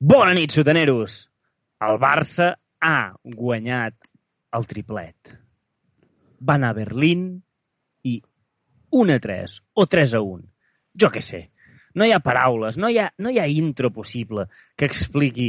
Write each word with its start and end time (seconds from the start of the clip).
Bona 0.00 0.30
nit, 0.30 0.52
sotaneros! 0.54 1.24
El 1.82 1.96
Barça 1.98 2.52
ha 2.78 3.10
guanyat 3.34 3.96
el 4.54 4.66
triplet. 4.70 5.32
Va 6.38 6.54
anar 6.54 6.68
a 6.70 6.76
Berlín 6.76 7.24
i 8.06 8.12
1 8.94 9.16
a 9.16 9.18
3 9.24 9.56
o 9.74 9.86
3 9.90 10.12
a 10.14 10.20
1. 10.22 10.44
Jo 11.02 11.08
què 11.10 11.22
sé. 11.26 11.40
No 11.98 12.06
hi 12.06 12.12
ha 12.14 12.20
paraules, 12.22 12.78
no 12.78 12.86
hi 12.86 13.00
ha, 13.02 13.08
no 13.18 13.32
hi 13.34 13.40
ha 13.42 13.48
intro 13.50 13.90
possible 13.90 14.44
que 14.78 14.86
expliqui 14.86 15.48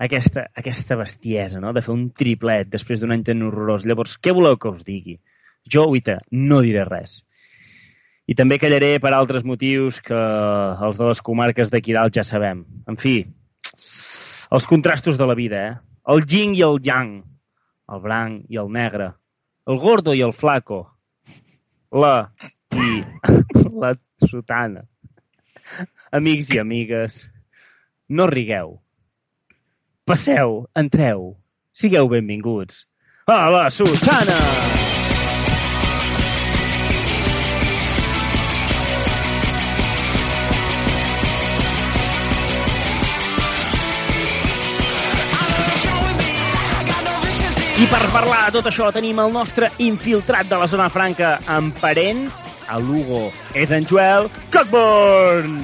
aquesta, 0.00 0.46
aquesta 0.56 0.96
bestiesa, 0.96 1.60
no?, 1.60 1.74
de 1.76 1.82
fer 1.84 1.92
un 1.92 2.06
triplet 2.16 2.70
després 2.72 3.02
d'un 3.02 3.12
any 3.12 3.26
tan 3.26 3.42
horrorós. 3.44 3.84
Llavors, 3.84 4.14
què 4.16 4.32
voleu 4.32 4.56
que 4.56 4.72
us 4.72 4.86
digui? 4.86 5.18
Jo, 5.68 5.84
Uita, 5.92 6.16
no 6.32 6.62
diré 6.64 6.86
res. 6.88 7.18
I 8.24 8.38
també 8.38 8.56
callaré 8.62 8.94
per 8.96 9.12
altres 9.12 9.44
motius 9.44 10.00
que 10.00 10.16
els 10.16 10.96
de 10.96 11.10
les 11.10 11.20
comarques 11.20 11.68
d'aquí 11.68 11.92
dalt 11.92 12.16
ja 12.16 12.24
sabem. 12.24 12.64
En 12.88 12.96
fi, 12.96 13.18
els 14.50 14.66
contrastos 14.70 15.18
de 15.18 15.28
la 15.28 15.36
vida, 15.38 15.62
eh? 15.68 15.74
El 16.10 16.24
yin 16.26 16.54
i 16.58 16.62
el 16.66 16.80
yang, 16.82 17.20
el 17.90 18.02
blanc 18.02 18.46
i 18.50 18.58
el 18.60 18.70
negre, 18.72 19.12
el 19.68 19.78
gordo 19.78 20.14
i 20.16 20.22
el 20.26 20.32
flaco, 20.34 20.82
la 21.92 22.30
i 22.74 23.02
la 23.82 23.94
sotana. 24.26 24.86
Amics 26.10 26.50
i 26.54 26.58
amigues, 26.58 27.24
no 28.08 28.26
rigueu. 28.26 28.78
Passeu, 30.08 30.64
entreu, 30.74 31.36
sigueu 31.70 32.10
benvinguts 32.10 32.86
a 33.30 33.48
la 33.50 33.70
Sotana! 33.70 34.89
I 47.80 47.86
per 47.88 48.10
parlar 48.12 48.42
de 48.44 48.58
tot 48.58 48.66
això 48.68 48.90
tenim 48.92 49.16
el 49.22 49.30
nostre 49.32 49.70
infiltrat 49.80 50.50
de 50.50 50.56
la 50.60 50.66
zona 50.68 50.90
franca 50.92 51.30
amb 51.48 51.72
parents 51.80 52.36
a 52.68 52.76
Lugo. 52.76 53.22
És 53.56 53.72
en 53.72 53.86
Joel 53.88 54.28
Cockburn! 54.52 55.54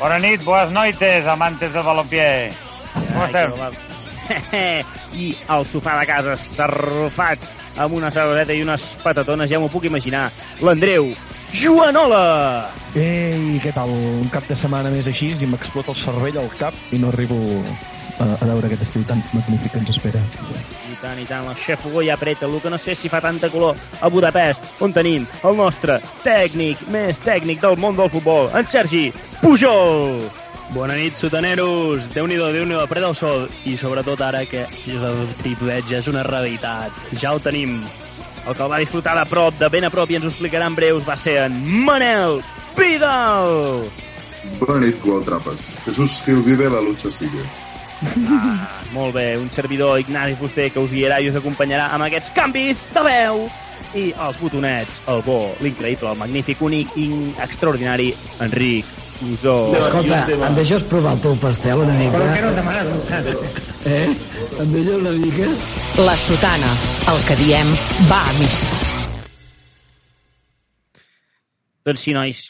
Bona 0.00 0.18
nit, 0.18 0.42
boas 0.42 0.74
noites, 0.74 1.28
amantes 1.30 1.70
del 1.70 1.86
balompié. 1.86 2.50
Com 2.96 3.22
estem? 3.28 3.78
I 5.22 5.30
el 5.54 5.68
sofà 5.70 5.94
de 6.00 6.10
casa 6.10 6.34
estarrufat 6.34 7.46
amb 7.78 8.00
una 8.00 8.10
cerveseta 8.10 8.58
i 8.58 8.66
unes 8.66 8.90
patatones, 9.06 9.46
ja 9.46 9.62
m'ho 9.62 9.70
puc 9.70 9.86
imaginar. 9.86 10.26
L'Andreu 10.58 11.12
Joanola! 11.54 12.24
Ei, 12.98 13.60
què 13.62 13.70
tal? 13.78 13.94
Un 13.94 14.26
cap 14.34 14.50
de 14.50 14.58
setmana 14.58 14.90
més 14.90 15.06
així 15.06 15.36
i 15.38 15.54
m'explota 15.54 15.94
el 15.94 16.02
cervell 16.02 16.42
al 16.42 16.50
cap 16.58 16.74
i 16.90 16.98
no 16.98 17.14
arribo 17.14 17.38
a, 18.18 18.28
a 18.34 18.46
veure 18.46 18.68
aquest 18.68 18.84
estiu 18.86 19.04
tan 19.08 19.22
magnífic 19.32 19.72
que 19.72 19.82
ens 19.82 19.90
espera. 19.94 20.22
I 20.90 20.96
tant, 21.02 21.18
i 21.20 21.26
tant, 21.28 21.48
el 21.50 21.58
xef 21.58 21.84
Hugo 21.86 22.04
ja 22.06 22.14
apreta. 22.18 22.46
El 22.46 22.60
que 22.62 22.72
no 22.72 22.78
sé 22.78 22.94
si 22.98 23.10
fa 23.12 23.20
tanta 23.24 23.50
color 23.50 23.76
a 24.00 24.10
Budapest, 24.12 24.80
on 24.84 24.94
tenim 24.94 25.26
el 25.42 25.58
nostre 25.58 26.00
tècnic, 26.24 26.86
més 26.94 27.18
tècnic 27.24 27.60
del 27.64 27.76
món 27.80 27.98
del 27.98 28.10
futbol, 28.12 28.50
en 28.54 28.66
Sergi 28.70 29.10
Pujol! 29.42 30.24
Bona 30.74 30.96
nit, 30.96 31.14
sotaneros! 31.20 32.08
Déu-n'hi-do, 32.14 32.48
déu 32.54 32.64
nhi 32.64 32.72
déu 32.72 32.80
apreta 32.82 33.10
el 33.10 33.18
sol. 33.18 33.44
I 33.68 33.76
sobretot 33.78 34.22
ara 34.24 34.42
que 34.48 34.64
el 34.64 35.20
triplet 35.42 35.86
ja 35.90 36.00
és 36.00 36.08
una 36.10 36.24
realitat. 36.26 36.94
Ja 37.20 37.34
el 37.34 37.42
tenim. 37.44 37.82
El 38.44 38.56
que 38.56 38.64
el 38.64 38.72
va 38.72 38.80
disfrutar 38.80 39.14
de 39.18 39.26
prop, 39.28 39.54
de 39.60 39.68
ben 39.72 39.86
a 39.86 39.92
prop, 39.92 40.10
i 40.10 40.18
ens 40.18 40.26
ho 40.26 40.32
explicarà 40.32 40.66
en 40.68 40.74
breus, 40.76 41.04
va 41.06 41.16
ser 41.20 41.36
en 41.44 41.60
Manel 41.84 42.40
Vidal! 42.76 43.84
Bona 44.58 44.80
nit, 44.82 44.98
Gual 45.04 45.22
Trapes. 45.24 45.68
Jesús 45.86 46.20
Gil 46.24 46.42
vive, 46.44 46.68
la 46.70 46.80
lucha 46.80 47.12
sigue. 47.12 47.44
Ah, 48.04 48.70
molt 48.94 49.14
bé, 49.16 49.26
un 49.40 49.50
servidor 49.50 49.98
Ignasi 50.00 50.36
Fuster 50.40 50.70
que 50.72 50.82
us 50.82 50.92
guiarà 50.92 51.20
i 51.22 51.30
us 51.30 51.38
acompanyarà 51.40 51.90
amb 51.94 52.06
aquests 52.06 52.32
canvis 52.36 52.80
de 52.94 53.04
veu 53.06 53.44
i 53.94 54.08
els 54.26 54.38
botonets, 54.42 55.02
el 55.10 55.22
bo, 55.26 55.38
l'increïble, 55.62 56.10
el 56.10 56.18
magnífic, 56.18 56.62
únic 56.66 56.94
i 56.98 57.08
extraordinari 57.44 58.10
Enric 58.42 58.90
Usó. 59.22 59.56
Escolta, 59.78 60.24
em 60.34 60.56
deixes 60.58 60.82
provar 60.90 61.14
el 61.14 61.20
teu 61.22 61.36
pastel 61.42 61.84
una 61.84 61.94
mica? 62.00 62.18
Per 62.18 62.32
què 62.34 62.40
no 62.42 62.50
demanes? 62.56 62.88
Eh? 63.86 64.08
Em 64.64 64.74
deixes 64.74 64.96
una 64.98 65.12
mica? 65.20 65.52
La 66.02 66.16
sotana, 66.18 66.72
el 67.12 67.22
que 67.28 67.38
diem, 67.38 67.70
va 68.10 68.20
a 68.32 68.34
missa. 68.40 68.72
Doncs 71.84 72.00
sí, 72.00 72.14
nois, 72.16 72.46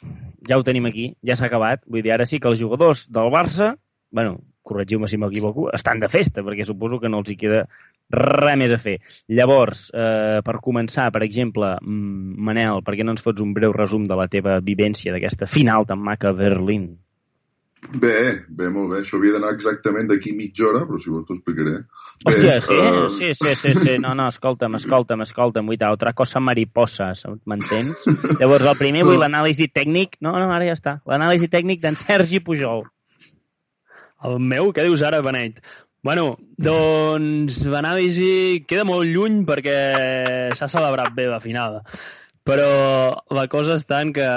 ja 0.48 0.56
ho 0.56 0.65
tenim 0.66 0.86
aquí, 0.88 1.09
ja 1.26 1.36
s'ha 1.36 1.48
acabat. 1.50 1.82
Vull 1.91 2.04
dir, 2.06 2.15
ara 2.15 2.26
sí 2.31 2.38
que 2.41 2.48
els 2.48 2.60
jugadors 2.60 3.04
del 3.12 3.32
Barça, 3.34 3.75
bueno, 4.15 4.38
corregiu-me 4.64 5.08
si 5.10 5.20
m'equivoco, 5.20 5.69
estan 5.76 6.00
de 6.02 6.10
festa, 6.12 6.42
perquè 6.42 6.66
suposo 6.66 6.98
que 7.00 7.10
no 7.12 7.20
els 7.22 7.30
hi 7.30 7.38
queda 7.38 7.62
res 8.14 8.58
més 8.60 8.72
a 8.72 8.80
fer. 8.80 8.98
Llavors, 9.36 9.86
eh, 9.94 10.41
per 10.44 10.58
començar, 10.64 11.10
per 11.12 11.22
exemple, 11.26 11.76
mm, 11.80 12.36
Manel, 12.48 12.82
per 12.82 12.97
què 12.97 13.04
no 13.04 13.12
ens 13.12 13.24
fots 13.24 13.44
un 13.44 13.54
breu 13.54 13.72
resum 13.72 14.08
de 14.08 14.16
la 14.16 14.28
teva 14.28 14.60
vivència 14.60 15.12
d'aquesta 15.12 15.47
final 15.47 15.86
tan 15.86 16.00
maca 16.00 16.28
a 16.30 16.36
Berlín? 16.36 16.97
Bé, 17.92 18.44
bé, 18.48 18.69
molt 18.72 18.91
bé. 18.91 19.00
Això 19.03 19.19
havia 19.19 19.34
d'anar 19.34 19.50
exactament 19.53 20.08
d'aquí 20.08 20.32
mitja 20.32 20.69
hora, 20.70 20.84
però 20.88 20.98
si 21.00 21.10
vols 21.12 21.26
t'ho 21.28 21.36
explicaré. 21.36 21.74
Bé, 22.24 22.32
Hòstia, 22.32 22.54
sí, 22.64 22.78
eh, 22.78 23.10
sí, 23.10 23.28
sí, 23.34 23.54
sí, 23.60 23.74
sí, 23.80 23.98
no, 24.00 24.14
no, 24.16 24.28
escolta'm, 24.32 24.78
escolta'm, 24.80 25.24
escolta'm, 25.26 25.69
vuita, 25.69 25.92
otra 25.92 26.14
cosa 26.16 26.41
mariposa, 26.41 27.12
m'entens? 27.44 28.06
Llavors, 28.41 28.64
el 28.64 28.80
primer 28.80 29.04
vull 29.04 29.20
l'anàlisi 29.24 29.69
tècnic, 29.69 30.16
no, 30.24 30.32
no, 30.32 30.48
ara 30.54 30.70
ja 30.70 30.78
està, 30.78 30.98
l'anàlisi 31.10 31.50
tècnic 31.53 31.84
d'en 31.84 31.98
Sergi 32.00 32.41
Pujol. 32.41 32.86
El 34.24 34.40
meu? 34.40 34.72
Què 34.72 34.84
dius 34.86 35.02
ara, 35.04 35.22
Benet? 35.24 35.60
Bueno, 36.04 36.34
doncs 36.60 37.62
l'anàlisi 37.72 38.64
queda 38.68 38.84
molt 38.88 39.08
lluny 39.08 39.42
perquè 39.48 39.78
s'ha 40.56 40.68
celebrat 40.68 41.14
bé 41.16 41.28
la 41.30 41.40
final. 41.40 41.80
Però 42.44 42.68
la 43.32 43.46
cosa 43.48 43.78
està 43.80 44.02
en 44.04 44.12
que 44.16 44.28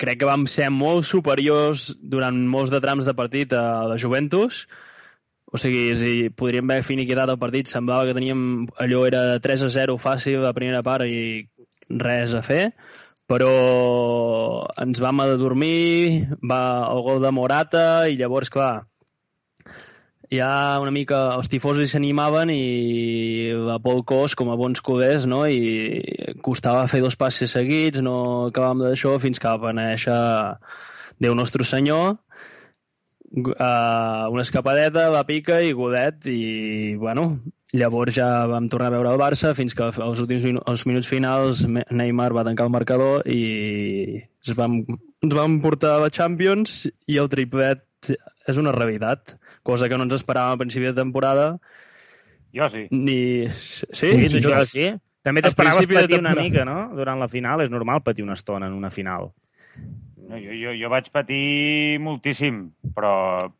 crec 0.00 0.22
que 0.22 0.28
vam 0.28 0.46
ser 0.48 0.70
molt 0.72 1.04
superiors 1.04 1.90
durant 2.00 2.38
molts 2.48 2.72
de 2.72 2.80
trams 2.80 3.04
de 3.04 3.12
partit 3.16 3.52
a 3.52 3.84
la 3.90 3.98
Juventus. 4.00 4.64
O 5.52 5.60
sigui, 5.60 5.90
si 6.00 6.14
podríem 6.32 6.72
haver 6.72 6.84
finiquitat 6.84 7.28
el 7.28 7.40
partit, 7.40 7.68
semblava 7.68 8.08
que 8.08 8.16
teníem 8.16 8.64
allò 8.80 9.04
era 9.08 9.26
3 9.44 9.66
a 9.68 9.72
0 9.76 9.98
fàcil 10.00 10.40
la 10.40 10.56
primera 10.56 10.80
part 10.84 11.04
i 11.04 11.44
res 11.92 12.32
a 12.34 12.42
fer 12.44 12.70
però 13.26 13.50
ens 14.78 15.00
vam 15.02 15.22
adormir, 15.24 16.28
va 16.46 16.86
el 16.92 17.00
gol 17.02 17.18
de 17.24 17.32
Morata 17.34 17.86
i 18.06 18.14
llavors, 18.20 18.52
clar, 18.54 18.86
ja 20.32 20.78
una 20.82 20.92
mica 20.94 21.20
els 21.36 21.48
tifosos 21.52 21.92
s'animaven 21.92 22.50
i 22.52 22.62
a 23.72 23.78
Pol 23.82 24.02
Cos, 24.08 24.34
com 24.38 24.50
a 24.50 24.58
bons 24.58 24.82
culers, 24.84 25.26
no? 25.30 25.44
i 25.46 26.36
costava 26.44 26.86
fer 26.90 27.02
dos 27.04 27.16
passes 27.16 27.54
seguits, 27.54 28.02
no 28.02 28.50
acabàvem 28.50 28.86
d'això 28.86 29.16
fins 29.22 29.42
que 29.42 29.48
va 29.48 29.58
aparèixer 29.60 30.20
Déu 31.22 31.36
Nostre 31.38 31.64
Senyor, 31.64 32.16
uh, 32.16 34.24
una 34.32 34.42
escapadeta, 34.42 35.08
la 35.12 35.24
pica 35.28 35.62
i 35.64 35.72
godet, 35.72 36.26
i 36.28 36.96
bueno, 37.00 37.38
llavors 37.76 38.16
ja 38.16 38.28
vam 38.50 38.68
tornar 38.72 38.90
a 38.90 38.96
veure 38.96 39.14
el 39.14 39.20
Barça 39.20 39.54
fins 39.56 39.74
que 39.74 39.88
als 39.88 40.22
últims 40.22 40.44
minu 40.46 40.62
als 40.66 40.84
minuts 40.86 41.08
finals 41.10 41.64
Neymar 41.66 42.32
va 42.36 42.44
tancar 42.46 42.68
el 42.68 42.74
marcador 42.74 43.26
i 43.26 44.22
ens 44.22 44.54
vam, 44.58 44.78
ens 45.22 45.34
vam 45.34 45.58
portar 45.64 45.96
a 45.96 46.04
la 46.06 46.12
Champions 46.12 46.84
i 47.06 47.18
el 47.22 47.30
triplet 47.32 48.12
és 48.46 48.60
una 48.60 48.74
realitat 48.76 49.34
cosa 49.66 49.90
que 49.90 49.98
no 49.98 50.06
ens 50.06 50.16
esperàvem 50.20 50.54
al 50.54 50.62
principi 50.62 50.88
de 50.88 50.94
temporada. 50.96 51.48
Jo 52.56 52.70
sí. 52.72 52.86
Ni... 52.94 53.18
Sí? 53.50 53.88
Sí, 53.90 54.28
sí, 54.30 54.42
jo, 54.44 54.62
sí. 54.70 54.92
També 55.26 55.42
t'esperaves 55.42 55.88
patir 55.90 56.20
una 56.20 56.30
temporada. 56.30 56.42
mica, 56.44 56.64
no? 56.68 56.78
Durant 56.96 57.18
la 57.20 57.28
final 57.28 57.64
és 57.64 57.72
normal 57.72 58.04
patir 58.06 58.24
una 58.24 58.36
estona 58.38 58.70
en 58.70 58.76
una 58.78 58.92
final. 58.94 59.32
No, 60.26 60.38
jo, 60.42 60.54
jo, 60.58 60.72
jo 60.74 60.90
vaig 60.90 61.08
patir 61.14 61.98
moltíssim, 62.02 62.62
però, 62.96 63.12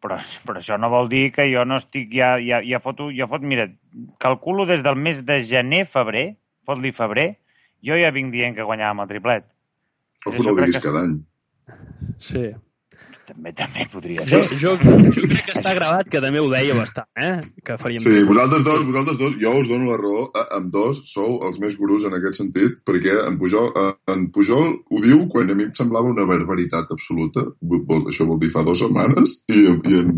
però, 0.02 0.18
però 0.46 0.62
això 0.62 0.78
no 0.80 0.90
vol 0.90 1.10
dir 1.10 1.28
que 1.34 1.46
jo 1.52 1.62
no 1.66 1.78
estic... 1.78 2.08
Ja, 2.14 2.32
ja, 2.42 2.59
ja 2.66 2.80
foto, 2.82 3.09
ja 3.14 3.28
fot, 3.30 3.44
mira, 3.47 3.68
calculo 4.22 4.66
des 4.66 4.82
del 4.86 4.98
mes 4.98 5.22
de 5.26 5.41
gener, 5.47 5.84
febrer, 5.91 6.26
fot-li 6.66 6.91
febrer, 6.94 7.28
jo 7.86 7.98
ja 7.98 8.10
vinc 8.14 8.34
dient 8.34 8.56
que 8.56 8.66
guanyàvem 8.66 9.04
el 9.04 9.10
triplet. 9.12 9.47
Ojo, 10.26 10.42
no 10.42 10.54
ho 10.54 10.56
diguis 10.59 10.82
cada 10.82 11.04
any. 11.06 11.18
Sí. 12.22 12.48
També, 13.26 13.50
també 13.58 13.84
podria 13.90 14.24
Jo, 14.28 14.38
ser. 14.44 14.58
jo, 14.60 14.72
jo 14.78 15.24
crec 15.32 15.48
que 15.48 15.54
està 15.58 15.72
gravat 15.74 16.10
que 16.12 16.20
també 16.22 16.38
ho 16.42 16.48
deia 16.52 16.76
bastant, 16.78 17.08
eh? 17.18 17.32
Que 17.66 17.76
faríem... 17.80 18.02
Sí, 18.04 18.22
vosaltres 18.28 18.64
dos, 18.66 18.84
vosaltres 18.86 19.18
dos, 19.18 19.36
jo 19.42 19.54
us 19.60 19.70
dono 19.70 19.88
la 19.90 19.96
raó, 20.00 20.26
eh, 20.30 20.44
amb 20.58 20.70
dos 20.74 21.00
sou 21.10 21.40
els 21.48 21.58
més 21.62 21.74
gurus 21.80 22.06
en 22.06 22.14
aquest 22.18 22.38
sentit, 22.42 22.78
perquè 22.86 23.16
en 23.26 23.38
Pujol, 23.40 23.72
eh, 23.74 23.94
en 24.14 24.28
Pujol 24.34 24.68
ho 24.78 25.02
diu 25.02 25.24
quan 25.32 25.50
a 25.50 25.56
mi 25.58 25.66
em 25.66 25.74
semblava 25.78 26.12
una 26.12 26.26
barbaritat 26.28 26.92
absoluta, 26.94 27.46
això 28.06 28.28
vol 28.28 28.38
dir 28.42 28.52
fa 28.54 28.62
dues 28.66 28.84
setmanes, 28.84 29.40
i, 29.50 29.64
i, 29.66 29.98
en, 30.02 30.12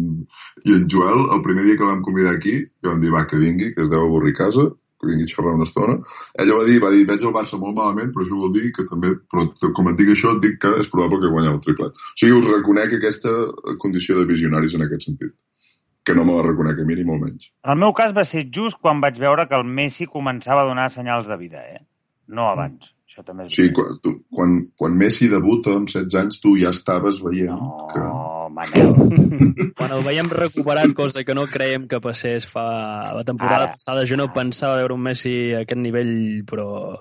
i 0.67 0.77
en 0.77 0.85
Joel, 0.93 1.25
el 1.35 1.43
primer 1.47 1.65
dia 1.69 1.79
que 1.81 1.89
vam 1.89 2.05
convidar 2.05 2.37
aquí, 2.37 2.59
que 2.69 2.91
vam 2.91 3.01
dir, 3.01 3.15
va, 3.15 3.25
que 3.31 3.41
vingui, 3.41 3.73
que 3.75 3.87
es 3.87 3.91
deu 3.93 4.05
avorrir 4.05 4.37
casa, 4.37 4.69
que 4.99 5.09
vingui 5.11 5.27
a 5.27 5.31
xerrar 5.31 5.55
una 5.55 5.67
estona, 5.69 5.99
ella 6.43 6.59
va 6.59 6.65
dir, 6.69 6.79
va 6.83 6.93
dir, 6.95 7.05
veig 7.09 7.23
el 7.23 7.35
Barça 7.35 7.59
molt 7.61 7.77
malament, 7.77 8.11
però 8.15 8.27
això 8.27 8.39
vol 8.39 8.55
dir 8.55 8.73
que 8.77 8.87
també, 8.91 9.15
però 9.31 9.47
com 9.77 9.93
et 9.93 9.99
dic 10.01 10.15
això, 10.15 10.35
et 10.35 10.43
dic 10.47 10.59
que 10.65 10.73
és 10.83 10.91
probable 10.91 11.21
que 11.23 11.33
guanyem 11.35 11.59
el 11.59 11.63
triplet. 11.67 11.95
O 11.95 12.17
sigui, 12.19 12.39
us 12.41 12.51
reconec 12.51 12.97
aquesta 12.99 13.35
condició 13.85 14.19
de 14.19 14.27
visionaris 14.33 14.75
en 14.75 14.87
aquest 14.89 15.07
sentit. 15.11 15.37
que 16.09 16.15
no 16.15 16.25
me 16.25 16.33
la 16.33 16.43
reconec 16.43 16.79
a 16.81 16.85
mi 16.89 16.95
ni 16.97 17.05
molt 17.05 17.21
menys. 17.21 17.51
En 17.67 17.75
el 17.75 17.81
meu 17.83 17.93
cas 17.93 18.15
va 18.17 18.25
ser 18.25 18.47
just 18.59 18.79
quan 18.81 19.03
vaig 19.05 19.19
veure 19.21 19.45
que 19.49 19.59
el 19.59 19.67
Messi 19.79 20.07
començava 20.09 20.63
a 20.63 20.69
donar 20.71 20.87
senyals 20.95 21.29
de 21.29 21.37
vida, 21.37 21.61
eh? 21.61 21.83
No 22.29 22.47
abans. 22.49 22.95
Això 23.19 23.25
també 23.27 23.49
és 23.49 23.55
Sí, 23.59 23.65
quan, 23.75 23.97
tu, 23.99 24.13
quan, 24.31 24.53
quan 24.79 24.95
Messi 24.95 25.27
debuta 25.27 25.73
amb 25.75 25.89
16 25.91 26.15
anys, 26.21 26.37
tu 26.39 26.53
ja 26.61 26.71
estaves 26.71 27.19
veient 27.25 27.51
No, 27.51 27.89
que... 27.91 28.05
Manel. 28.49 28.95
Quan 29.79 29.93
el 29.93 30.01
veiem 30.07 30.27
recuperat, 30.33 30.95
cosa 30.97 31.21
que 31.27 31.35
no 31.37 31.43
creiem 31.51 31.85
que 31.91 31.99
passés 32.03 32.47
fa 32.49 32.63
la 33.15 33.21
temporada 33.27 33.67
Ara. 33.67 33.75
passada, 33.77 34.07
jo 34.09 34.17
no 34.17 34.31
pensava 34.33 34.79
veure 34.81 34.95
un 34.97 35.03
Messi 35.05 35.35
a 35.53 35.61
aquest 35.67 35.79
nivell, 35.83 36.15
però 36.49 36.97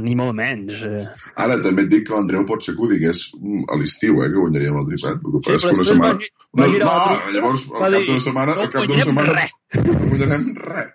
ni 0.00 0.14
molt 0.18 0.32
menys. 0.38 0.80
eh. 0.88 1.02
Ara 1.44 1.58
també 1.62 1.84
et 1.84 1.90
dic 1.92 2.06
que 2.08 2.14
l'Andreu 2.16 2.46
pot 2.48 2.64
ser 2.64 2.74
que 2.78 2.82
ho 2.86 2.88
digués 2.90 3.20
a 3.68 3.76
l'estiu, 3.78 4.22
eh, 4.24 4.30
que 4.32 4.40
guanyaríem 4.40 4.80
el 4.80 4.88
triplet. 4.88 5.20
El 5.20 5.36
que 5.36 5.42
passa 5.44 5.58
és 5.58 5.62
que 5.62 5.68
una 5.68 5.76
després 5.76 5.92
setmana... 5.92 6.16
va, 6.16 6.24
gi- 6.24 6.32
va 6.56 6.96
no, 6.96 7.36
llavors, 7.36 7.68
al 7.68 7.84
cap 7.84 8.08
d'una 8.08 8.24
setmana, 8.30 8.56
no 8.56 8.64
al 8.64 8.72
cap 8.72 8.88
d'una 8.88 8.88
guanyarem 8.88 9.12
setmana 9.12 9.36
res. 9.36 9.54
no 9.76 10.10
guanyarem 10.14 10.48
res. 10.64 10.90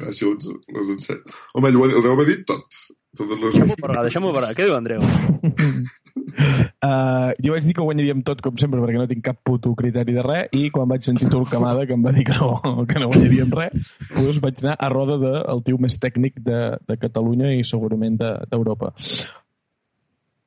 Clar, 0.00 0.08
això 0.16 0.32
ho, 0.32 0.58
ho 0.72 0.88
encet. 0.96 1.36
Home, 1.60 1.76
ho, 1.76 1.92
ho 2.00 2.12
haver 2.16 2.28
dit 2.32 2.42
tot. 2.48 2.82
Totes 3.12 3.36
les... 3.36 3.52
Deixem-ho 3.52 3.76
parlar, 3.76 4.02
deixem-ho 4.06 4.30
parlar. 4.32 4.54
Què 4.56 4.64
diu 4.64 4.72
Andreu? 4.76 5.00
Uh, 5.02 5.04
jo 7.44 7.52
vaig 7.52 7.64
dir 7.66 7.74
que 7.76 7.84
guanyaríem 7.84 8.22
tot, 8.24 8.40
com 8.44 8.56
sempre, 8.60 8.80
perquè 8.80 8.96
no 8.96 9.08
tinc 9.10 9.22
cap 9.26 9.36
puto 9.44 9.74
criteri 9.76 10.14
de 10.16 10.22
res, 10.24 10.48
i 10.56 10.70
quan 10.72 10.88
vaig 10.88 11.02
sentir 11.04 11.28
Turcamada, 11.32 11.84
que 11.88 11.94
em 11.96 12.02
va 12.04 12.12
dir 12.16 12.24
que 12.28 12.36
no, 12.38 12.48
que 12.88 12.98
no 13.02 13.10
guanyaríem 13.12 13.50
res, 13.58 13.72
doncs 14.16 14.40
vaig 14.44 14.56
anar 14.64 14.76
a 14.80 14.88
roda 14.92 15.16
del 15.20 15.60
tio 15.66 15.76
més 15.82 15.98
tècnic 16.00 16.34
de, 16.40 16.60
de 16.88 16.94
Catalunya 17.04 17.48
i 17.52 17.60
segurament 17.68 18.16
de- 18.20 18.38
d'Europa. 18.48 18.88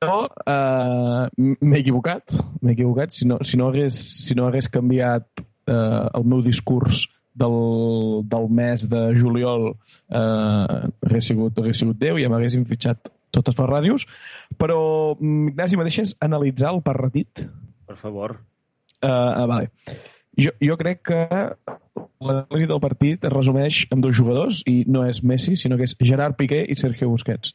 Però 0.02 0.18
uh, 0.26 1.22
m'he 1.38 1.80
equivocat, 1.80 2.24
m'he 2.60 2.72
equivocat. 2.74 3.10
Si 3.16 3.24
no, 3.30 3.36
si 3.46 3.56
no, 3.56 3.64
hagués, 3.70 3.94
si 4.26 4.34
no 4.36 4.44
hagués 4.50 4.68
canviat 4.68 5.24
uh, 5.70 6.10
el 6.18 6.24
meu 6.28 6.40
discurs 6.44 7.06
del, 7.36 7.56
del 8.30 8.48
mes 8.58 8.86
de 8.90 9.02
juliol 9.18 9.68
eh, 9.72 10.88
hagués, 11.04 11.28
sigut, 11.28 11.60
hagués 11.60 11.82
sigut 11.82 12.00
Déu, 12.00 12.20
ja 12.22 12.30
m'haguessin 12.32 12.66
fitxat 12.68 13.10
totes 13.36 13.58
les 13.58 13.68
ràdios, 13.68 14.06
però 14.60 14.78
mm, 15.18 15.52
Ignasi, 15.52 15.78
me 15.78 15.86
deixes 15.88 16.14
analitzar 16.24 16.72
el 16.74 16.82
partit? 16.86 17.44
Per 17.86 17.96
favor. 18.00 18.38
Uh, 19.02 19.10
uh, 19.10 19.44
vale. 19.50 19.70
Jo, 20.36 20.52
jo 20.60 20.76
crec 20.80 21.02
que 21.10 21.20
l'anàlisi 22.20 22.68
del 22.68 22.80
partit 22.80 23.24
es 23.24 23.32
resumeix 23.32 23.82
amb 23.92 24.04
dos 24.04 24.16
jugadors, 24.16 24.62
i 24.68 24.82
no 24.88 25.04
és 25.08 25.22
Messi, 25.24 25.56
sinó 25.56 25.78
que 25.78 25.88
és 25.88 25.96
Gerard 26.00 26.36
Piqué 26.38 26.62
i 26.64 26.76
Sergio 26.78 27.10
Busquets. 27.12 27.52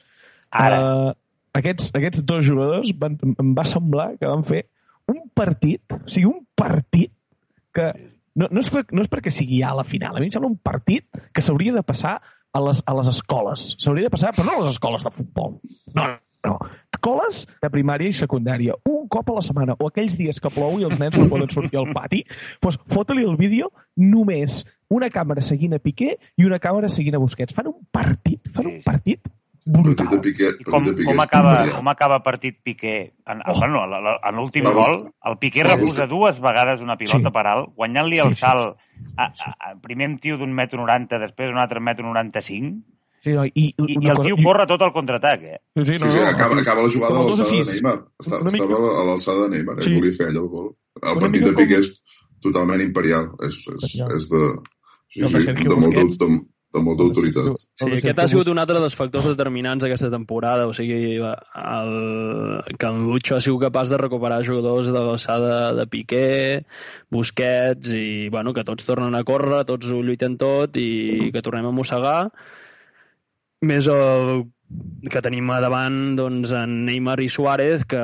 Ara. 0.51 0.80
Uh, 0.81 1.18
aquests, 1.57 1.89
aquests 1.98 2.24
dos 2.28 2.45
jugadors 2.48 2.94
van, 2.98 3.18
em 3.42 3.51
va 3.57 3.66
semblar 3.68 4.13
que 4.19 4.30
van 4.30 4.45
fer 4.48 4.63
un 5.12 5.25
partit, 5.36 5.83
o 5.98 6.06
sigui, 6.07 6.30
un 6.30 6.45
partit 6.56 7.12
que 7.75 7.89
no, 8.36 8.48
no, 8.50 8.62
és, 8.62 8.69
per, 8.72 8.86
no 8.92 9.04
és 9.04 9.10
perquè 9.12 9.33
sigui 9.33 9.62
ja 9.62 9.72
a 9.74 9.80
la 9.81 9.88
final, 9.88 10.16
a 10.16 10.22
mi 10.22 10.30
em 10.30 10.33
sembla 10.33 10.51
un 10.51 10.60
partit 10.62 11.07
que 11.33 11.44
s'hauria 11.44 11.75
de 11.75 11.83
passar 11.83 12.18
a 12.51 12.62
les, 12.63 12.81
a 12.86 12.95
les 12.98 13.12
escoles. 13.12 13.72
S'hauria 13.80 14.10
de 14.10 14.13
passar, 14.13 14.33
però 14.36 14.48
no 14.48 14.57
a 14.60 14.66
les 14.66 14.75
escoles 14.75 15.04
de 15.07 15.12
futbol. 15.16 15.57
No, 15.95 16.07
no. 16.48 16.57
Escoles 16.92 17.45
de 17.63 17.69
primària 17.74 18.12
i 18.12 18.16
secundària. 18.16 18.75
Un 18.89 19.07
cop 19.12 19.31
a 19.31 19.38
la 19.39 19.45
setmana, 19.45 19.78
o 19.80 19.89
aquells 19.89 20.18
dies 20.19 20.42
que 20.44 20.51
plou 20.54 20.80
i 20.80 20.88
els 20.88 21.00
nens 21.00 21.18
no 21.18 21.30
poden 21.31 21.50
sortir 21.54 21.80
al 21.80 21.89
pati, 21.95 22.24
doncs 22.62 22.80
fota-li 22.92 23.25
el 23.25 23.38
vídeo 23.39 23.72
només 23.98 24.62
una 24.92 25.10
càmera 25.10 25.44
seguint 25.44 25.78
a 25.78 25.81
Piqué 25.81 26.18
i 26.38 26.48
una 26.48 26.60
càmera 26.60 26.92
seguint 26.92 27.16
a 27.16 27.24
Busquets. 27.24 27.56
Fan 27.56 27.72
un 27.72 27.80
partit, 27.92 28.51
fan 28.54 28.68
un 28.68 28.81
partit 28.86 29.31
brutal. 29.65 30.07
Partit 30.07 30.21
de 30.23 30.31
Piqué, 30.31 30.49
I 30.59 30.63
com, 30.63 30.83
de 30.85 30.93
Piqué. 30.93 31.05
com, 31.05 31.19
acaba, 31.21 31.69
com 31.69 31.87
acaba 31.89 32.23
partit 32.23 32.57
Piqué? 32.63 33.13
En, 33.27 33.41
Oh. 33.45 33.59
bueno, 33.59 33.83
en 33.85 34.35
l'últim 34.35 34.63
gol, 34.63 35.11
el 35.23 35.37
Piqué 35.37 35.63
vostè- 35.63 36.07
dues 36.07 36.39
vegades 36.41 36.81
una 36.81 36.97
pilota 36.97 37.29
Sí. 37.29 37.31
per 37.31 37.45
alt, 37.47 37.69
guanyant-li 37.75 38.19
el 38.19 38.29
Sí, 38.29 38.35
sí, 38.35 38.41
salt 38.41 38.77
a, 39.17 39.23
a, 39.25 39.71
a, 39.71 39.75
primer 39.81 40.09
un 40.09 40.17
tio 40.19 40.37
d'un 40.37 40.51
metro 40.53 40.79
90, 40.79 41.19
després 41.19 41.49
un 41.51 41.57
altre 41.57 41.79
metro 41.79 42.05
95, 42.05 42.81
Sí, 43.21 43.33
no, 43.33 43.45
i, 43.45 43.51
i, 43.53 43.75
i 43.77 43.97
una 43.97 44.11
el 44.11 44.15
cosa- 44.17 44.27
tio 44.33 44.37
corre 44.43 44.65
tot 44.65 44.81
el 44.81 44.91
contraatac, 44.91 45.41
eh? 45.43 45.61
Sí, 45.75 45.83
sí, 45.85 45.97
Sí, 45.99 46.09
sí, 46.09 46.17
acaba, 46.25 46.59
acaba 46.59 46.81
la 46.81 46.89
jugada 46.89 47.19
a 47.19 47.21
l'alçada 47.21 47.49
de. 47.51 47.71
Neymar. 47.71 48.05
Estava, 48.19 48.41
Una 48.41 48.51
mica- 48.51 48.63
estava 48.65 49.01
a 49.01 49.03
l'alçada 49.05 49.43
de 49.43 49.49
Neymar, 49.49 49.77
eh? 49.77 49.83
Sí. 49.83 49.93
volia 49.93 50.13
fer 50.13 50.27
allò 50.27 50.41
el 50.41 50.49
gol. 50.49 50.75
El 51.03 51.11
Una 51.11 51.19
partit 51.21 51.43
de 51.43 51.53
Piqué 51.53 51.75
com- 51.75 51.79
és 51.81 52.03
totalment 52.41 52.81
imperial. 52.81 53.29
És, 53.45 53.61
és, 53.77 53.83
és 54.17 54.29
de, 54.29 54.41
sí, 55.07 55.19
El 55.21 55.31
de 55.31 55.39
sí, 55.41 55.53
de, 55.53 55.75
Busquets. 55.75 56.17
de, 56.17 56.45
de 56.71 56.81
molta 56.83 57.03
autoritat. 57.03 57.50
Sí, 57.79 57.89
aquest 57.97 58.21
ha 58.21 58.27
sigut 58.31 58.50
un 58.51 58.62
altre 58.62 58.79
dels 58.79 58.95
factors 58.95 59.27
determinants 59.27 59.83
d'aquesta 59.83 60.12
temporada, 60.13 60.68
o 60.69 60.75
sigui, 60.75 61.18
el, 61.19 61.91
que 62.79 62.88
el 62.88 63.01
Lucho 63.03 63.35
ha 63.35 63.41
sigut 63.44 63.65
capaç 63.65 63.91
de 63.91 64.00
recuperar 64.00 64.41
jugadors 64.47 64.91
de 64.91 64.97
l'alçada 64.97 65.73
de 65.75 65.88
Piqué, 65.91 66.63
Busquets, 67.12 67.91
i 67.91 68.29
bueno, 68.31 68.56
que 68.56 68.65
tots 68.68 68.88
tornen 68.88 69.18
a 69.18 69.25
córrer, 69.27 69.65
tots 69.68 69.91
ho 69.91 70.00
lluiten 70.00 70.39
tot 70.41 70.79
i 70.79 71.31
que 71.35 71.44
tornem 71.44 71.68
a 71.68 71.75
mossegar. 71.75 72.19
Més 73.68 73.85
el 73.91 74.47
que 75.12 75.21
tenim 75.21 75.50
a 75.51 75.59
davant 75.62 76.15
doncs, 76.15 76.56
en 76.56 76.83
Neymar 76.88 77.19
i 77.21 77.29
Suárez, 77.29 77.83
que 77.85 78.01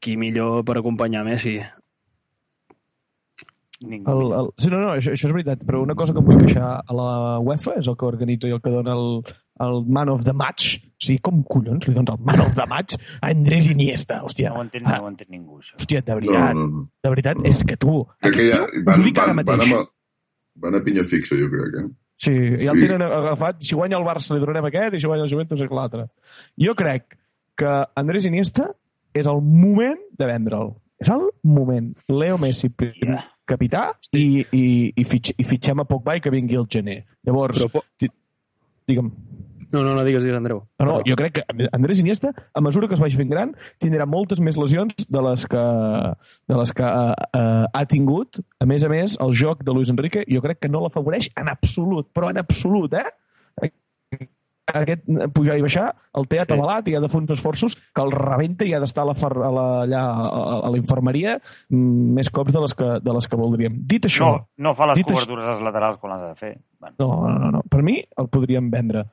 qui 0.00 0.16
millor 0.16 0.64
per 0.64 0.80
acompanyar 0.80 1.26
Messi. 1.28 1.58
Ningú. 3.90 4.10
El, 4.10 4.32
el... 4.40 4.48
Sí, 4.58 4.70
no, 4.72 4.78
no, 4.82 4.92
això, 4.96 5.12
això 5.14 5.28
és 5.28 5.34
veritat, 5.34 5.62
però 5.68 5.82
una 5.82 5.94
cosa 5.98 6.12
que 6.14 6.20
em 6.22 6.26
vull 6.28 6.38
queixar 6.40 6.68
a 6.80 6.96
la 6.96 7.06
UEFA 7.44 7.76
és 7.80 7.88
el 7.90 7.96
que 8.00 8.06
organitza 8.08 8.48
i 8.48 8.54
el 8.56 8.60
que 8.64 8.72
dona 8.72 8.94
el, 8.96 9.22
el 9.66 9.80
Man 9.86 10.08
of 10.12 10.24
the 10.26 10.32
Match. 10.36 10.76
O 10.84 11.04
sigui, 11.04 11.18
com 11.26 11.42
collons 11.44 11.88
li 11.88 11.94
dones 11.96 12.14
el 12.14 12.22
Man 12.24 12.40
of 12.46 12.54
the 12.56 12.66
Match 12.70 12.96
a 13.20 13.28
Andrés 13.32 13.68
Iniesta? 13.72 14.22
Hòstia, 14.24 14.50
No 14.54 14.62
ho 14.62 14.64
entén, 14.66 14.86
ah, 14.86 14.98
no 14.98 15.04
ho 15.08 15.10
entén 15.12 15.28
ningú, 15.30 15.58
això. 15.60 15.74
hòstia, 15.80 16.00
de 16.02 16.12
No, 16.14 16.20
veritat, 16.20 16.54
no, 16.56 16.66
no. 16.70 16.86
de 17.04 17.12
veritat, 17.16 17.42
és 17.50 17.64
que 17.68 17.76
tu... 17.76 17.98
Crec 18.24 18.38
que 18.40 18.48
ja 18.52 18.62
van, 18.86 19.04
van, 19.04 19.12
van, 19.18 19.36
mateix. 19.42 19.74
amb, 19.74 19.92
van 20.64 20.78
a 20.78 20.82
pinya 20.86 21.04
fixa, 21.04 21.36
jo 21.36 21.50
crec, 21.52 21.76
eh? 21.82 21.90
Sí, 22.24 22.32
ja 22.62 22.70
el 22.70 22.78
tenen 22.80 23.02
agafat. 23.02 23.58
Si 23.66 23.74
guanya 23.74 23.98
el 23.98 24.04
Barça 24.06 24.32
li 24.36 24.40
donarem 24.40 24.68
aquest 24.70 24.94
i 24.94 25.00
si 25.02 25.08
guanya 25.10 25.24
el 25.26 25.30
Juventus 25.32 25.60
és 25.60 25.70
l'altre. 25.74 26.06
Jo 26.62 26.72
crec 26.78 27.18
que 27.58 27.72
Andrés 27.98 28.24
Iniesta 28.30 28.68
és 29.12 29.26
el 29.30 29.42
moment 29.42 29.98
de 30.14 30.26
vendre'l. 30.30 30.70
És 31.02 31.10
el 31.10 31.26
moment. 31.42 31.90
Leo 32.08 32.38
Messi, 32.38 32.70
Yeah. 33.02 33.24
Capità, 33.46 33.90
i, 34.12 34.44
i, 34.52 34.64
i, 34.96 35.04
fitx, 35.04 35.34
i 35.38 35.44
fitxem 35.44 35.80
a 35.82 35.86
Pogba 35.88 36.16
i 36.16 36.22
que 36.24 36.32
vingui 36.32 36.56
el 36.60 36.68
gener. 36.70 37.02
Llavors, 37.26 37.64
Però, 37.66 37.82
ti- 38.00 38.10
digue'm, 38.88 39.10
no, 39.74 39.82
no, 39.82 39.94
no 39.96 40.04
digues, 40.06 40.22
digues, 40.22 40.36
Andreu. 40.38 40.60
no, 40.78 40.84
no, 40.86 40.96
jo 41.06 41.16
crec 41.18 41.40
que 41.40 41.66
Andrés 41.72 41.98
Iniesta, 41.98 42.30
a 42.54 42.60
mesura 42.62 42.86
que 42.86 42.94
es 42.94 43.00
vagi 43.02 43.16
fent 43.18 43.30
gran, 43.32 43.54
tindrà 43.82 44.06
moltes 44.06 44.38
més 44.38 44.56
lesions 44.60 45.08
de 45.08 45.22
les 45.26 45.46
que, 45.50 45.64
de 46.46 46.58
les 46.60 46.72
que 46.78 46.84
uh, 46.86 47.10
uh, 47.34 47.64
ha 47.72 47.84
tingut. 47.90 48.38
A 48.62 48.68
més 48.70 48.84
a 48.86 48.90
més, 48.92 49.16
el 49.20 49.34
joc 49.34 49.64
de 49.66 49.74
Luis 49.74 49.90
Enrique 49.90 50.22
jo 50.30 50.42
crec 50.44 50.60
que 50.62 50.70
no 50.70 50.84
l'afavoreix 50.84 51.30
en 51.40 51.50
absolut, 51.50 52.06
però 52.14 52.30
en 52.30 52.38
absolut, 52.38 52.94
eh? 52.94 53.08
Aquest 54.74 55.04
pujar 55.34 55.54
i 55.58 55.62
baixar, 55.62 55.84
el 56.18 56.24
té 56.26 56.40
atabalat 56.42 56.88
i 56.90 56.96
ha 56.96 57.00
de 57.04 57.08
fer 57.12 57.20
uns 57.20 57.30
esforços 57.36 57.76
que 57.94 58.02
el 58.02 58.10
rebenta 58.10 58.66
i 58.66 58.72
ha 58.74 58.80
d'estar 58.82 59.04
a, 59.04 59.06
la, 59.12 59.14
a, 59.14 59.50
la, 59.54 59.64
allà, 59.84 60.00
a, 60.02 60.42
a 60.66 60.72
la 60.74 60.80
infermeria 60.80 61.36
mm, 61.38 62.14
més 62.18 62.30
cops 62.34 62.52
de 62.56 62.62
les 62.64 62.74
que, 62.74 62.88
de 63.04 63.14
les 63.14 63.28
que 63.30 63.38
voldríem. 63.38 63.76
Dit 63.94 64.08
això... 64.10 64.32
No, 64.34 64.48
no 64.68 64.74
fa 64.74 64.88
les 64.90 64.98
això- 64.98 65.12
cobertures 65.12 65.52
als 65.54 65.62
laterals 65.62 66.00
quan 66.02 66.16
les 66.16 66.24
ha 66.26 66.32
de 66.32 66.40
fer. 66.42 66.52
Bueno, 66.80 66.96
No, 66.98 67.10
no, 67.28 67.38
no, 67.44 67.50
no. 67.58 67.62
Per 67.70 67.82
mi 67.86 68.00
el 68.02 68.28
podríem 68.34 68.70
vendre. 68.72 69.04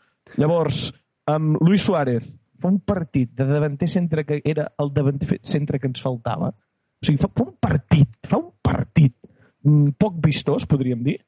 Llavors, 0.41 0.88
amb 1.30 1.62
Luis 1.62 1.86
Suárez, 1.86 2.34
fa 2.62 2.70
un 2.70 2.80
partit 2.86 3.32
de 3.38 3.46
davanter 3.50 3.88
centre 3.89 4.25
que 4.25 4.41
era 4.46 4.68
el 4.80 4.91
davanter 4.94 5.39
centre 5.41 5.80
que 5.80 5.89
ens 5.89 6.01
faltava. 6.01 6.51
O 6.51 7.06
sigui, 7.06 7.18
fa, 7.22 7.30
fa 7.34 7.46
un 7.48 7.56
partit, 7.62 8.18
fa 8.30 8.38
un 8.38 8.51
partit 8.62 9.15
mm, 9.65 9.96
poc 9.98 10.20
vistós, 10.25 10.65
podríem 10.70 11.01
dir. 11.06 11.20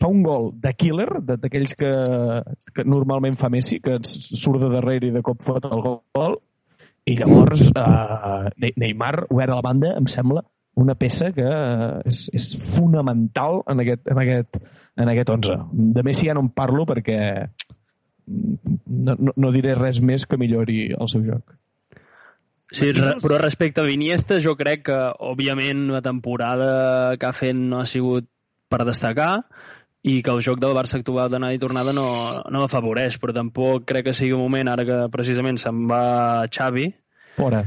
Fa 0.00 0.08
un 0.08 0.22
gol 0.24 0.50
de 0.62 0.72
killer, 0.78 1.08
d'aquells 1.26 1.76
que, 1.78 1.90
que 2.74 2.84
normalment 2.88 3.36
fa 3.40 3.50
Messi, 3.52 3.78
que 3.84 3.98
surt 4.06 4.62
de 4.62 4.70
darrere 4.72 5.10
i 5.10 5.14
de 5.14 5.22
cop 5.24 5.42
fot 5.44 5.68
el 5.68 5.84
gol. 5.84 6.38
I 7.08 7.16
llavors, 7.18 7.68
uh, 7.74 8.48
Neymar, 8.78 9.26
obert 9.28 9.50
a 9.50 9.58
la 9.58 9.64
banda, 9.64 9.92
em 9.98 10.06
sembla 10.10 10.44
una 10.74 10.94
peça 10.96 11.30
que 11.36 11.44
eh, 11.44 11.88
és, 12.08 12.22
és 12.32 12.46
fonamental 12.72 13.60
en 13.68 13.82
aquest, 13.82 14.06
en, 14.08 14.20
aquest, 14.22 14.60
en 14.96 15.10
aquest 15.12 15.32
11. 15.34 15.56
De 15.98 16.04
Messi 16.06 16.30
ja 16.30 16.36
no 16.36 16.46
en 16.46 16.52
parlo 16.56 16.86
perquè 16.88 17.18
mm, 17.44 18.78
no, 18.88 19.16
no, 19.18 19.34
no 19.36 19.50
diré 19.52 19.76
res 19.76 20.00
més 20.00 20.24
que 20.26 20.40
millori 20.40 20.86
el 20.96 21.12
seu 21.12 21.26
joc. 21.26 21.58
Sí, 22.72 22.88
re, 22.96 23.18
però 23.20 23.36
respecte 23.36 23.82
a 23.82 23.84
l'Iniesta, 23.84 24.38
jo 24.40 24.54
crec 24.56 24.86
que, 24.88 24.98
òbviament, 25.20 25.90
la 25.92 26.00
temporada 26.00 27.18
que 27.20 27.28
ha 27.28 27.36
fet 27.36 27.58
no 27.58 27.82
ha 27.82 27.88
sigut 27.88 28.30
per 28.72 28.86
destacar 28.88 29.42
i 30.02 30.16
que 30.22 30.32
el 30.34 30.40
joc 30.42 30.58
del 30.62 30.74
Barça 30.74 30.98
actual 30.98 31.30
d'anada 31.30 31.54
i 31.54 31.60
tornada 31.62 31.92
no, 31.94 32.06
no 32.50 32.64
l'afavoreix, 32.64 33.20
però 33.22 33.34
tampoc 33.36 33.84
crec 33.86 34.08
que 34.08 34.14
sigui 34.18 34.32
un 34.34 34.42
moment, 34.42 34.68
ara 34.72 34.84
que 34.88 34.96
precisament 35.14 35.60
se'n 35.62 35.84
va 35.90 36.46
Xavi, 36.50 36.88
Fora. 37.38 37.62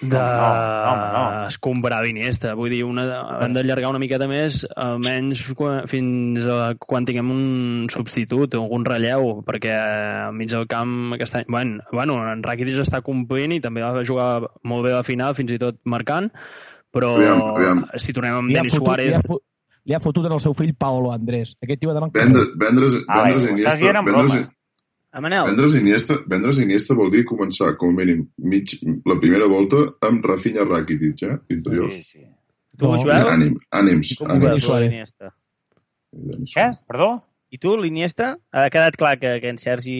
de 0.00 0.16
No, 0.16 0.20
no, 0.20 0.90
home, 0.90 1.08
no. 1.12 1.22
escombrar 1.48 1.98
l'Iniesta. 2.04 2.54
Vull 2.56 2.70
dir, 2.72 2.82
una, 2.88 3.02
han 3.44 3.52
d'allargar 3.56 3.90
una 3.92 4.00
miqueta 4.00 4.28
més, 4.30 4.62
almenys 4.76 5.42
quan, 5.58 5.82
fins 5.90 6.46
a 6.48 6.70
quan 6.80 7.04
tinguem 7.08 7.32
un 7.34 7.42
substitut, 7.92 8.54
algun 8.56 8.86
relleu, 8.88 9.42
perquè 9.44 9.74
al 10.28 10.32
mig 10.36 10.48
del 10.52 10.64
camp 10.70 11.12
aquest 11.18 11.36
any... 11.40 11.44
Bueno, 11.52 11.82
bueno 11.92 12.16
en 12.32 12.44
Rakitic 12.44 12.80
està 12.84 13.02
complint 13.04 13.52
i 13.56 13.60
també 13.60 13.84
va 13.84 14.04
jugar 14.06 14.30
molt 14.64 14.86
bé 14.86 14.94
a 14.94 15.00
la 15.02 15.06
final, 15.06 15.36
fins 15.36 15.52
i 15.52 15.60
tot 15.60 15.80
marcant, 15.84 16.30
però 16.92 17.12
Aviam, 17.18 17.44
aviam. 17.52 17.84
si 18.00 18.16
tornem 18.16 18.40
amb 18.40 18.52
Denis 18.56 18.72
fotut, 18.78 18.86
Suárez... 18.88 19.14
ha, 19.18 19.24
fo- 19.28 19.42
li 19.90 19.96
ha 19.98 20.00
fotut 20.00 20.28
en 20.28 20.36
el 20.36 20.40
seu 20.44 20.54
fill 20.54 20.70
Paolo 20.78 21.10
Andrés. 21.12 21.56
Aquest 21.66 21.80
tio 21.82 21.90
ha 21.90 21.96
d'anar 21.98 22.10
vendre's, 22.14 23.00
Ah, 23.08 23.24
vendre's 23.26 23.44
ho 23.44 23.54
estàs 23.56 23.80
Iniesta, 23.82 24.02
vendre's. 24.06 24.48
A 25.10 25.20
Manel, 25.20 25.46
vendre's 25.50 25.72
Iniesta, 25.74 26.16
vendre's 26.30 26.58
Iniesta 26.62 26.94
vol 26.94 27.10
dir 27.10 27.24
començar, 27.26 27.72
com 27.76 27.90
a 27.90 27.96
mínim, 27.98 28.20
mig, 28.38 28.76
la 29.10 29.16
primera 29.18 29.48
volta 29.50 29.80
amb 30.06 30.24
Rafinha 30.24 30.62
Rakitic, 30.68 31.24
eh? 31.26 31.36
Interior. 31.50 31.90
Sí, 31.96 32.04
sí. 32.04 32.26
tu, 32.78 32.86
No. 32.86 32.96
Joel? 33.02 33.26
Ànim, 33.28 33.56
ànims, 33.74 34.14
Com 34.20 34.30
ho 34.30 34.36
ànims. 34.38 34.62
Suárez. 34.62 35.10
Què? 36.54 36.66
Perdó? 36.86 37.10
I 37.50 37.58
tu, 37.58 37.72
l'Iniesta? 37.76 38.36
Ha 38.54 38.68
quedat 38.70 38.94
clar 38.94 39.16
que, 39.18 39.32
que 39.42 39.50
en 39.50 39.56
Sergi 39.58 39.94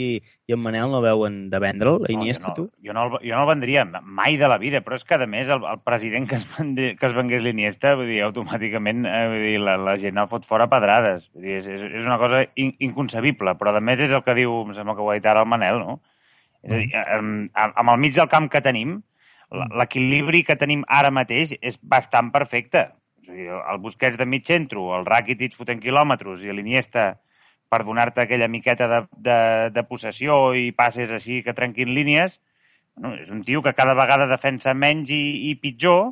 i 0.47 0.55
en 0.55 0.61
Manel 0.63 0.93
no 0.93 1.01
veuen 1.03 1.49
de 1.51 1.59
vendre'l, 1.59 1.97
No, 1.99 2.07
l'Iniesta, 2.07 2.53
jo, 2.53 2.55
tu? 2.55 2.65
no, 2.71 2.87
jo, 2.87 2.93
no 2.95 3.03
el, 3.09 3.17
jo 3.27 3.33
no 3.35 3.41
el 3.43 3.49
vendria 3.49 3.83
mai 4.03 4.37
de 4.39 4.47
la 4.51 4.59
vida, 4.63 4.81
però 4.87 4.95
és 4.95 5.03
que, 5.05 5.17
a 5.19 5.27
més, 5.27 5.51
el, 5.51 5.65
el 5.67 5.81
president 5.83 6.29
que 6.31 6.37
es, 6.39 6.45
vendi, 6.57 6.93
que 6.97 7.09
es 7.09 7.17
vengués 7.17 7.43
l'Iniesta, 7.43 7.97
vull 7.99 8.07
dir, 8.07 8.21
automàticament 8.29 9.03
eh, 9.11 9.25
vull 9.33 9.47
dir, 9.49 9.57
la, 9.67 9.75
la 9.83 9.97
gent 9.99 10.21
el 10.23 10.29
fot 10.31 10.47
fora 10.47 10.69
a 10.69 10.71
pedrades. 10.71 11.27
Vull 11.35 11.49
dir, 11.49 11.57
és, 11.59 11.67
és, 11.75 11.83
és 11.91 12.07
una 12.07 12.19
cosa 12.23 12.45
in, 12.55 12.71
inconcebible, 12.87 13.57
però, 13.59 13.73
a 13.75 13.83
més, 13.83 13.99
és 14.07 14.15
el 14.15 14.23
que 14.23 14.37
diu, 14.39 14.61
em 14.69 14.71
sembla 14.77 14.95
que 14.95 15.03
ho 15.03 15.11
ha 15.11 15.17
dit 15.19 15.27
ara 15.27 15.43
el 15.43 15.51
Manel, 15.51 15.81
no? 15.83 15.99
És 16.63 16.77
a 16.77 16.79
dir, 16.85 16.91
amb, 17.17 17.51
amb 17.59 17.93
el 17.97 17.99
mig 18.05 18.15
del 18.15 18.29
camp 18.31 18.47
que 18.53 18.61
tenim, 18.63 19.01
la- 19.51 19.67
l'equilibri 19.81 20.45
que 20.47 20.55
tenim 20.61 20.85
ara 20.87 21.11
mateix 21.11 21.57
és 21.61 21.81
bastant 21.83 22.31
perfecte. 22.31 22.85
O 23.19 23.27
sigui, 23.27 23.49
el 23.51 23.83
Busquets 23.83 24.19
de 24.21 24.27
mig 24.29 24.47
centre, 24.47 24.79
el 25.01 25.03
Rakitic 25.09 25.59
fotent 25.59 25.83
quilòmetres 25.83 26.47
i 26.47 26.55
l'Iniesta 26.55 27.17
per 27.71 27.85
donar-te 27.87 28.25
aquella 28.25 28.49
miqueta 28.51 28.89
de, 28.91 29.01
de, 29.23 29.39
de 29.75 29.83
possessió 29.87 30.53
i 30.59 30.73
passes 30.77 31.11
així 31.15 31.41
que 31.47 31.55
trenquin 31.55 31.93
línies, 31.95 32.41
bueno, 32.97 33.15
és 33.23 33.31
un 33.31 33.45
tio 33.47 33.63
que 33.63 33.73
cada 33.79 33.95
vegada 33.95 34.27
defensa 34.27 34.75
menys 34.75 35.11
i, 35.15 35.21
i 35.51 35.55
pitjor, 35.63 36.11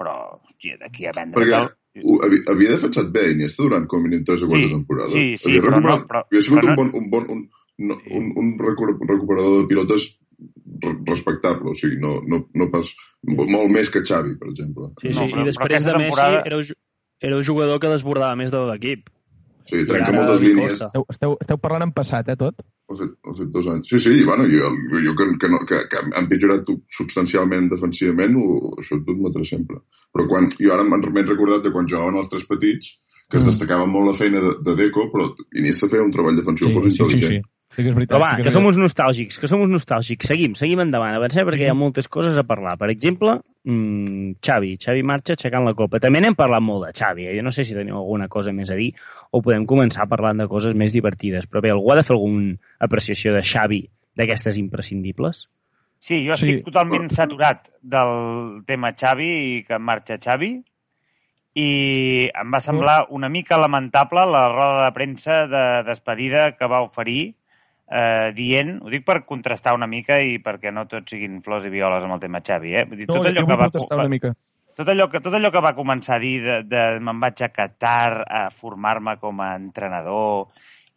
però, 0.00 0.14
hòstia, 0.40 0.78
d'aquí 0.80 1.04
a 1.06 1.12
vendre... 1.14 1.42
Perquè 1.44 1.60
ho, 2.06 2.16
havia, 2.24 2.40
havia 2.54 2.72
defensat 2.76 3.08
bé 3.12 3.24
Iniesta 3.34 3.64
durant 3.66 3.84
com 3.90 4.00
a 4.00 4.06
mínim 4.06 4.24
3 4.24 4.44
o 4.46 4.48
4 4.48 4.64
Sí, 4.64 4.70
temporades. 4.72 5.12
sí, 5.12 5.26
sí, 5.42 5.50
havia 5.50 5.64
però 5.66 5.80
no- 5.82 5.96
però- 6.08 6.24
havia 6.30 6.42
sigut 6.46 6.60
però 6.62 6.70
un 6.70 6.76
no- 6.76 6.78
bon, 6.80 6.90
un, 6.94 7.10
bon 7.10 7.26
un, 7.36 7.44
no, 7.90 7.96
un, 8.18 8.30
un 8.42 8.52
recu- 8.62 8.94
recuperador 9.08 9.60
de 9.62 9.68
pilotes 9.70 10.08
re- 10.86 10.96
respectable, 11.10 11.72
o 11.72 11.74
sigui, 11.74 11.98
no, 12.00 12.16
no, 12.30 12.44
no 12.54 12.70
pas 12.72 12.90
molt 13.26 13.68
més 13.74 13.90
que 13.90 14.00
Xavi, 14.06 14.36
per 14.38 14.48
exemple. 14.54 14.92
Sí, 15.02 15.10
No, 15.12 15.20
sí, 15.20 15.28
però- 15.34 15.42
i 15.42 15.48
després 15.50 15.74
de 15.84 15.92
Messi 15.92 16.04
temporada- 16.08 16.42
era, 16.46 16.64
era 17.20 17.36
un 17.36 17.44
jugador 17.44 17.80
que 17.82 17.90
desbordava 17.92 18.36
més 18.38 18.50
de 18.54 18.62
l'equip. 18.70 19.10
Sí, 19.68 19.82
trenca 19.84 20.08
ara 20.08 20.16
moltes 20.22 20.40
línies. 20.40 20.78
Esteu, 20.80 21.04
esteu, 21.12 21.34
esteu 21.44 21.58
parlant 21.60 21.84
en 21.88 21.92
passat, 21.92 22.28
eh, 22.32 22.36
tot? 22.40 22.62
Ha 22.88 22.96
fet, 22.96 23.10
ha 23.28 23.34
fet 23.36 23.50
dos 23.52 23.66
anys. 23.68 23.90
Sí, 23.92 23.98
sí, 24.00 24.14
i 24.22 24.24
bueno, 24.24 24.46
jo, 24.48 24.70
jo 25.04 25.12
que, 25.18 25.26
que, 25.42 25.50
no, 25.52 25.58
que, 25.68 25.82
que 25.92 26.00
han 26.16 26.28
pitjorat 26.30 26.70
substancialment 26.96 27.68
defensivament, 27.72 28.36
ho, 28.40 28.72
això 28.80 28.96
t'ho 29.02 29.12
admetré 29.16 29.44
sempre. 29.48 29.82
Però 30.14 30.24
quan, 30.30 30.48
jo 30.56 30.72
ara 30.72 30.86
m'he 30.88 31.26
recordat 31.28 31.66
de 31.68 31.74
quan 31.74 31.86
jugaven 31.90 32.16
els 32.22 32.32
tres 32.32 32.48
petits, 32.48 32.96
que 33.28 33.36
es 33.36 33.44
Mm. 33.44 33.50
destacava 33.52 33.84
molt 33.86 34.06
la 34.08 34.16
feina 34.16 34.40
de, 34.40 34.54
de 34.64 34.74
Deco, 34.74 35.10
però 35.12 35.28
Iniesta 35.60 35.86
feia 35.92 36.00
un 36.02 36.10
treball 36.10 36.36
defensiu 36.40 36.70
sí, 36.70 36.72
sí, 36.72 36.88
intel·ligent. 36.88 37.44
sí. 37.44 37.54
Sí 37.76 37.82
que 37.84 37.90
és 37.90 37.94
veritat. 37.94 38.14
Però 38.16 38.22
va, 38.24 38.28
sí 38.32 38.42
que 38.42 38.48
és 38.48 38.54
som 38.56 38.64
uns 38.64 38.78
nostàlgics, 38.80 39.36
que 39.38 39.46
som 39.46 39.60
uns 39.60 39.70
nostàlgics. 39.70 40.26
Seguim, 40.26 40.54
seguim 40.56 40.80
endavant, 40.80 41.12
avancem 41.14 41.44
perquè 41.46 41.66
hi 41.66 41.68
ha 41.68 41.76
moltes 41.76 42.08
coses 42.08 42.38
a 42.40 42.42
parlar. 42.48 42.78
Per 42.80 42.88
exemple, 42.88 43.36
mmm, 43.68 44.38
Xavi, 44.44 44.76
Xavi 44.80 45.02
marxa 45.06 45.36
aixecant 45.36 45.66
la 45.68 45.74
copa. 45.76 46.00
També 46.00 46.22
n'hem 46.24 46.36
parlat 46.38 46.64
molt 46.64 46.86
de 46.86 46.92
Xavi, 46.96 47.26
eh? 47.28 47.36
jo 47.36 47.44
no 47.44 47.52
sé 47.52 47.64
si 47.68 47.76
teniu 47.76 47.98
alguna 48.00 48.28
cosa 48.32 48.52
més 48.56 48.70
a 48.72 48.78
dir 48.78 48.90
o 49.30 49.42
podem 49.44 49.66
començar 49.68 50.08
parlant 50.08 50.40
de 50.40 50.48
coses 50.48 50.74
més 50.74 50.94
divertides. 50.96 51.46
Però 51.46 51.60
bé, 51.64 51.70
algú 51.74 51.92
ha 51.92 51.98
de 52.00 52.06
fer 52.06 52.16
alguna 52.16 52.56
apreciació 52.80 53.34
de 53.36 53.44
Xavi 53.44 53.82
d'aquestes 54.16 54.56
imprescindibles? 54.58 55.46
Sí, 56.00 56.24
jo 56.26 56.36
Sí. 56.36 56.46
estic 56.46 56.64
totalment 56.64 57.10
saturat 57.10 57.68
del 57.82 58.62
tema 58.66 58.92
Xavi 58.94 59.30
i 59.58 59.64
que 59.66 59.78
marxa 59.82 60.16
Xavi 60.22 60.52
i 61.58 62.30
em 62.30 62.52
va 62.54 62.60
semblar 62.62 63.06
una 63.10 63.28
mica 63.28 63.58
lamentable 63.58 64.22
la 64.30 64.44
roda 64.48 64.84
de 64.84 64.92
premsa 64.94 65.46
de 65.50 65.64
despedida 65.88 66.52
que 66.56 66.68
va 66.70 66.82
oferir 66.84 67.34
eh, 67.90 68.32
dient, 68.36 68.82
ho 68.82 68.90
dic 68.92 69.04
per 69.06 69.24
contrastar 69.24 69.74
una 69.74 69.86
mica 69.86 70.18
i 70.20 70.38
perquè 70.44 70.72
no 70.72 70.86
tot 70.86 71.08
siguin 71.08 71.40
flors 71.42 71.66
i 71.66 71.70
violes 71.72 72.04
amb 72.04 72.14
el 72.18 72.20
tema 72.20 72.40
Xavi, 72.44 72.74
eh? 72.76 72.84
Vull 72.84 72.98
dir, 73.02 73.06
No, 73.08 73.14
tot, 73.18 73.26
allò 73.26 73.40
jo 73.40 73.46
que 73.46 73.52
vull 73.52 73.60
va, 73.62 73.68
protestar 73.70 73.98
una 73.98 74.08
mica. 74.08 74.34
tot, 74.78 74.88
allò 74.88 75.08
que, 75.10 75.20
tot 75.20 75.34
allò 75.34 75.50
que 75.50 75.60
va 75.64 75.74
començar 75.74 76.16
a 76.16 76.22
dir 76.22 76.36
de, 76.44 76.62
de 76.68 76.82
me'n 77.00 77.20
vaig 77.20 77.42
a 77.42 77.48
Qatar 77.48 78.24
a 78.28 78.42
formar-me 78.50 79.16
com 79.18 79.40
a 79.40 79.54
entrenador 79.56 80.48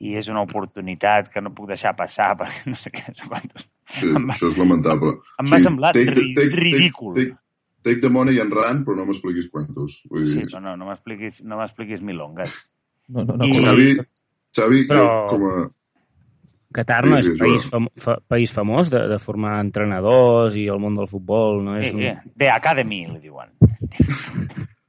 i 0.02 0.16
és 0.18 0.28
una 0.34 0.42
oportunitat 0.42 1.30
que 1.30 1.42
no 1.42 1.54
puc 1.54 1.68
deixar 1.70 1.96
passar 1.96 2.36
perquè 2.40 2.70
no 2.70 2.76
sé 2.76 2.90
què, 2.92 3.08
no 3.08 3.16
sé 3.24 3.30
quantos. 3.30 3.70
Sí, 3.92 4.08
va- 4.12 4.22
això 4.36 4.48
és 4.52 4.58
lamentable. 4.58 5.16
em 5.40 5.50
va 5.52 5.60
semblar 5.60 5.94
take 5.94 6.12
the- 6.14 6.20
ri- 6.22 6.34
take- 6.36 6.50
take- 6.50 6.62
ridícul. 6.64 7.14
Take, 7.16 7.36
take 7.84 8.02
the 8.02 8.10
money 8.10 8.40
and 8.40 8.54
run, 8.54 8.84
però 8.86 8.96
no 8.98 9.06
m'expliquis 9.06 9.50
quantos. 9.50 10.02
Vull 10.10 10.28
Sí, 10.30 10.38
dir, 10.40 10.48
però 10.52 10.62
no, 10.62 10.76
no 10.78 10.86
m'expliquis 10.92 11.42
no 11.44 11.58
m'expliquis 11.58 12.02
milongues. 12.02 12.54
No, 13.10 13.24
no, 13.26 13.36
no, 13.38 13.46
I- 13.46 13.54
Xavi, 13.64 13.90
Xavi 14.56 14.84
Però- 14.88 15.06
jo, 15.06 15.28
com 15.34 15.46
a... 15.50 15.70
Qatar 16.72 17.04
no 17.06 17.18
Sí, 17.20 17.22
és 17.22 17.30
sí, 17.32 17.38
país, 17.40 17.64
Joel. 17.68 17.72
fam 17.72 17.88
fa 18.00 18.18
país 18.32 18.52
famós 18.56 18.90
de, 18.94 19.02
de 19.12 19.20
formar 19.20 19.58
entrenadors 19.64 20.56
i 20.56 20.68
el 20.72 20.80
món 20.80 20.96
del 20.96 21.10
futbol, 21.12 21.64
no 21.66 21.78
Sí, 21.80 21.88
és 21.90 21.94
un... 21.98 22.04
sí. 22.06 22.36
The 22.38 22.52
Academy, 22.54 23.06
li 23.12 23.20
diuen. 23.28 23.52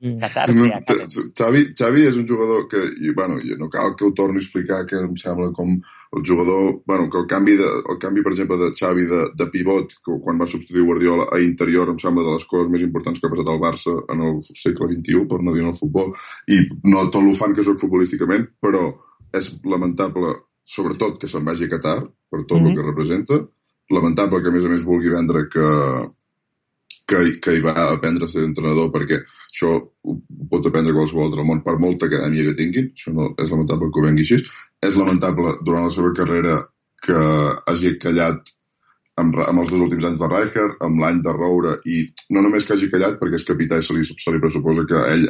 Mm. 0.02 0.18
Qatar, 0.18 0.48
The 0.50 0.74
Academy. 0.74 1.30
Xavi, 1.38 1.60
Xavi 1.78 2.06
és 2.10 2.16
un 2.18 2.26
jugador 2.26 2.64
que, 2.70 2.80
i, 3.06 3.12
bueno, 3.14 3.36
i 3.38 3.54
no 3.58 3.68
cal 3.70 3.92
que 3.94 4.06
ho 4.08 4.12
torni 4.18 4.40
a 4.40 4.42
explicar, 4.42 4.80
que 4.90 4.98
em 4.98 5.12
sembla 5.20 5.52
com 5.54 5.76
el 6.12 6.24
jugador, 6.26 6.82
bueno, 6.90 7.06
que 7.08 7.18
el 7.22 7.26
canvi, 7.30 7.54
de, 7.56 7.68
el 7.88 7.98
canvi 8.02 8.22
per 8.26 8.32
exemple, 8.34 8.58
de 8.58 8.72
Xavi 8.76 9.06
de, 9.08 9.20
de 9.38 9.46
pivot, 9.54 9.94
que 10.04 10.18
quan 10.24 10.40
va 10.42 10.48
substituir 10.50 10.82
Guardiola 10.84 11.28
a 11.32 11.38
interior, 11.40 11.88
em 11.88 12.00
sembla 12.02 12.26
de 12.26 12.34
les 12.34 12.44
coses 12.50 12.68
més 12.74 12.82
importants 12.82 13.20
que 13.22 13.30
ha 13.30 13.32
passat 13.32 13.52
el 13.54 13.62
Barça 13.62 13.94
en 14.12 14.26
el 14.26 14.40
segle 14.42 14.90
XXI, 14.90 15.22
per 15.30 15.38
no 15.40 15.54
dir 15.54 15.62
en 15.64 15.70
el 15.70 15.78
futbol, 15.78 16.10
i 16.50 16.58
no 16.90 17.06
tot 17.14 17.22
lo 17.24 17.32
fan 17.38 17.54
que 17.54 17.64
sóc 17.64 17.78
futbolísticament, 17.80 18.48
però 18.60 18.88
és 19.32 19.54
lamentable, 19.64 20.34
sobretot, 20.64 21.18
que 21.20 21.28
se'n 21.28 21.44
vagi 21.44 21.66
a 21.66 21.72
Qatar, 21.74 21.98
per 22.30 22.44
tot 22.44 22.58
mm 22.58 22.64
-hmm. 22.64 22.70
el 22.70 22.76
que 22.76 22.88
representa, 22.88 23.40
lamentable 23.90 24.42
que, 24.42 24.48
a 24.48 24.52
més 24.52 24.64
a 24.64 24.68
més, 24.68 24.84
vulgui 24.84 25.10
vendre 25.10 25.48
que, 25.52 25.68
que, 27.06 27.40
que 27.40 27.54
hi 27.56 27.60
va 27.60 27.74
aprendre 27.92 28.24
a 28.24 28.28
ser 28.28 28.44
entrenador 28.46 28.90
perquè 28.94 29.20
això 29.22 29.74
ho 29.76 30.16
pot 30.50 30.66
aprendre 30.66 30.94
qualsevol 30.96 31.26
altre 31.26 31.40
al 31.40 31.46
món 31.50 31.62
per 31.62 31.78
molta 31.78 32.06
acadèmia 32.06 32.44
que 32.48 32.58
tinguin 32.60 32.90
això 32.92 33.12
no, 33.12 33.34
és 33.36 33.50
lamentable 33.50 33.90
que 33.90 34.00
ho 34.00 34.06
vengui 34.06 34.24
així. 34.26 34.38
És 34.82 34.96
lamentable 34.96 35.58
durant 35.62 35.84
la 35.84 35.94
seva 35.94 36.12
carrera 36.16 36.56
que 37.02 37.20
hagi 37.66 37.98
callat 37.98 38.52
amb, 39.20 39.36
amb 39.44 39.62
els 39.62 39.70
dos 39.70 39.82
últims 39.84 40.06
anys 40.08 40.22
de 40.22 40.28
Rijkaard, 40.30 40.78
amb 40.86 41.02
l'any 41.02 41.20
de 41.24 41.34
Roure, 41.36 41.76
i 41.84 42.06
no 42.34 42.42
només 42.44 42.64
que 42.64 42.76
hagi 42.76 42.88
callat, 42.92 43.18
perquè 43.20 43.40
és 43.40 43.48
capità 43.48 43.78
i 43.78 43.84
se 43.84 43.96
li, 43.96 44.04
se 44.06 44.32
li 44.32 44.40
pressuposa 44.40 44.86
que 44.88 45.02
ell, 45.12 45.26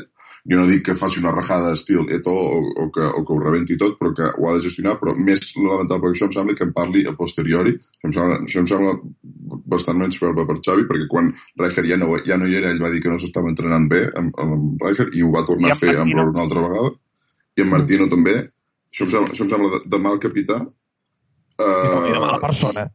jo 0.51 0.59
no 0.59 0.67
dic 0.67 0.83
que 0.89 0.95
faci 0.99 1.21
una 1.21 1.31
rajada 1.31 1.73
estil 1.77 2.09
Eto 2.11 2.33
o, 2.35 2.59
o, 2.85 2.87
que, 2.91 3.03
o 3.03 3.21
que 3.23 3.33
ho 3.33 3.39
rebenti 3.39 3.77
tot, 3.79 3.95
però 4.01 4.11
que 4.17 4.27
ho 4.27 4.49
ha 4.49 4.55
de 4.57 4.65
gestionar, 4.65 4.97
però 4.99 5.15
més 5.15 5.43
lamentable 5.55 6.11
que 6.11 6.17
això 6.17 6.27
em 6.27 6.35
sembla 6.35 6.57
que 6.59 6.67
em 6.67 6.73
parli 6.75 7.05
a 7.07 7.15
posteriori. 7.19 7.77
Això 7.79 8.09
em 8.09 8.15
sembla, 8.17 8.39
això 8.49 8.63
em 8.65 8.69
sembla 8.73 8.95
bastant 9.75 10.01
menys 10.01 10.19
feble 10.19 10.47
per 10.49 10.59
Xavi, 10.59 10.89
perquè 10.89 11.07
quan 11.13 11.31
Rijkaard 11.63 11.91
ja 11.93 12.01
no, 12.01 12.11
ja 12.27 12.41
no 12.41 12.51
hi 12.51 12.59
era, 12.59 12.73
ell 12.75 12.83
va 12.83 12.91
dir 12.91 13.03
que 13.05 13.13
no 13.13 13.21
s'estava 13.23 13.53
entrenant 13.53 13.87
bé 13.93 14.03
amb, 14.19 14.35
amb 14.43 14.83
Rijkaard, 14.83 15.15
i 15.15 15.23
ho 15.23 15.31
va 15.35 15.45
tornar 15.47 15.77
a 15.77 15.79
fer 15.79 15.95
amb 16.03 16.19
una 16.19 16.43
altra 16.43 16.67
vegada, 16.67 16.91
i 17.57 17.63
amb 17.63 17.77
Martino 17.77 18.11
també. 18.11 18.35
Això 18.93 19.07
em 19.07 19.15
sembla, 19.15 19.31
això 19.33 19.47
em 19.47 19.53
sembla 19.55 19.71
de, 19.77 19.83
de 19.95 20.03
mal 20.03 20.19
capità. 20.21 20.59
I 21.63 21.89
de, 21.89 22.03
I 22.03 22.13
de 22.13 22.19
Uh, 22.19 22.25
mala 22.27 22.41
persona. 22.43 22.87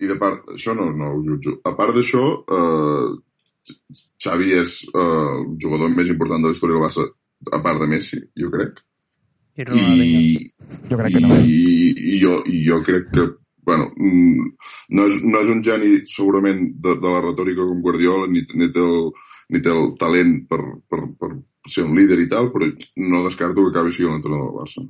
i 0.00 0.08
de 0.08 0.16
part, 0.18 0.46
això 0.56 0.74
no, 0.74 0.90
no 0.96 1.14
ho 1.14 1.20
jutjo. 1.22 1.58
A 1.68 1.74
part 1.76 1.94
d'això, 1.94 2.22
eh, 2.56 3.10
Xavi 4.22 4.54
és 4.58 4.76
eh, 4.90 5.00
el 5.00 5.56
jugador 5.62 5.92
més 5.94 6.12
important 6.12 6.42
de 6.42 6.50
la 6.50 6.56
història 6.56 6.78
del 6.78 6.86
Barça, 6.86 7.06
a 7.50 7.60
part 7.64 7.82
de 7.82 7.90
Messi, 7.90 8.20
jo 8.38 8.50
crec. 8.52 8.80
I 9.60 10.50
Jo 10.88 10.96
crec 10.96 11.16
que 11.16 11.20
no. 11.20 11.36
i, 11.44 11.58
i, 12.14 12.18
jo, 12.22 12.36
I 12.48 12.60
jo 12.64 12.78
crec 12.86 13.10
que 13.12 13.26
bueno, 13.66 13.90
mm, 13.96 14.46
no, 14.96 15.06
és, 15.06 15.18
no 15.22 15.42
és 15.44 15.50
un 15.52 15.60
geni 15.62 15.90
segurament 16.10 16.62
de, 16.82 16.94
de 17.02 17.12
la 17.12 17.20
retòrica 17.22 17.66
com 17.68 17.82
Guardiola, 17.84 18.26
ni, 18.30 18.42
ni, 18.58 18.70
té 18.72 18.82
el, 18.82 19.10
ni 19.52 19.60
té 19.62 19.70
el 19.74 19.92
talent 20.00 20.32
per, 20.50 20.60
per, 20.90 21.02
per 21.20 21.30
ser 21.70 21.84
un 21.86 21.94
líder 21.98 22.18
i 22.22 22.28
tal, 22.30 22.50
però 22.54 22.70
no 23.10 23.22
descarto 23.26 23.66
que 23.66 23.74
acabi 23.74 23.94
sent 23.94 24.08
l'entrenador 24.08 24.48
del 24.48 24.58
Barça 24.62 24.86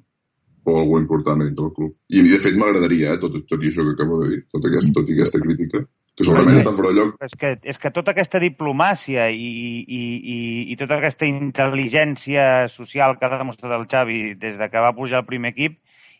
o 0.71 0.77
algú 0.77 0.99
important 1.01 1.41
dintre 1.41 1.65
del 1.65 1.75
club. 1.77 1.95
I 2.13 2.23
de 2.23 2.39
fet 2.43 2.57
m'agradaria, 2.61 3.15
eh, 3.15 3.21
tot, 3.21 3.37
tot 3.49 3.63
i 3.65 3.71
això 3.71 3.85
que 3.87 3.97
acabo 3.97 4.21
de 4.23 4.31
dir, 4.33 4.41
tot, 4.53 4.67
aquest, 4.69 4.93
tot 4.97 5.09
i 5.09 5.17
aquesta 5.17 5.41
crítica, 5.41 5.83
que 6.17 6.27
segurament 6.27 6.61
està 6.61 6.73
fora 6.75 6.91
de 6.93 6.99
lloc. 6.99 7.15
És 7.27 7.37
que, 7.39 7.53
és 7.73 7.79
que 7.81 7.93
tota 7.95 8.15
aquesta 8.15 8.41
diplomàcia 8.43 9.29
i, 9.31 9.51
i, 9.87 10.03
i, 10.35 10.39
i 10.73 10.79
tota 10.81 10.99
aquesta 10.99 11.29
intel·ligència 11.29 12.67
social 12.73 13.17
que 13.19 13.29
ha 13.29 13.39
demostrat 13.39 13.77
el 13.79 13.87
Xavi 13.91 14.21
des 14.41 14.59
de 14.61 14.71
que 14.73 14.85
va 14.85 14.97
pujar 14.97 15.23
al 15.23 15.29
primer 15.29 15.55
equip, 15.55 15.79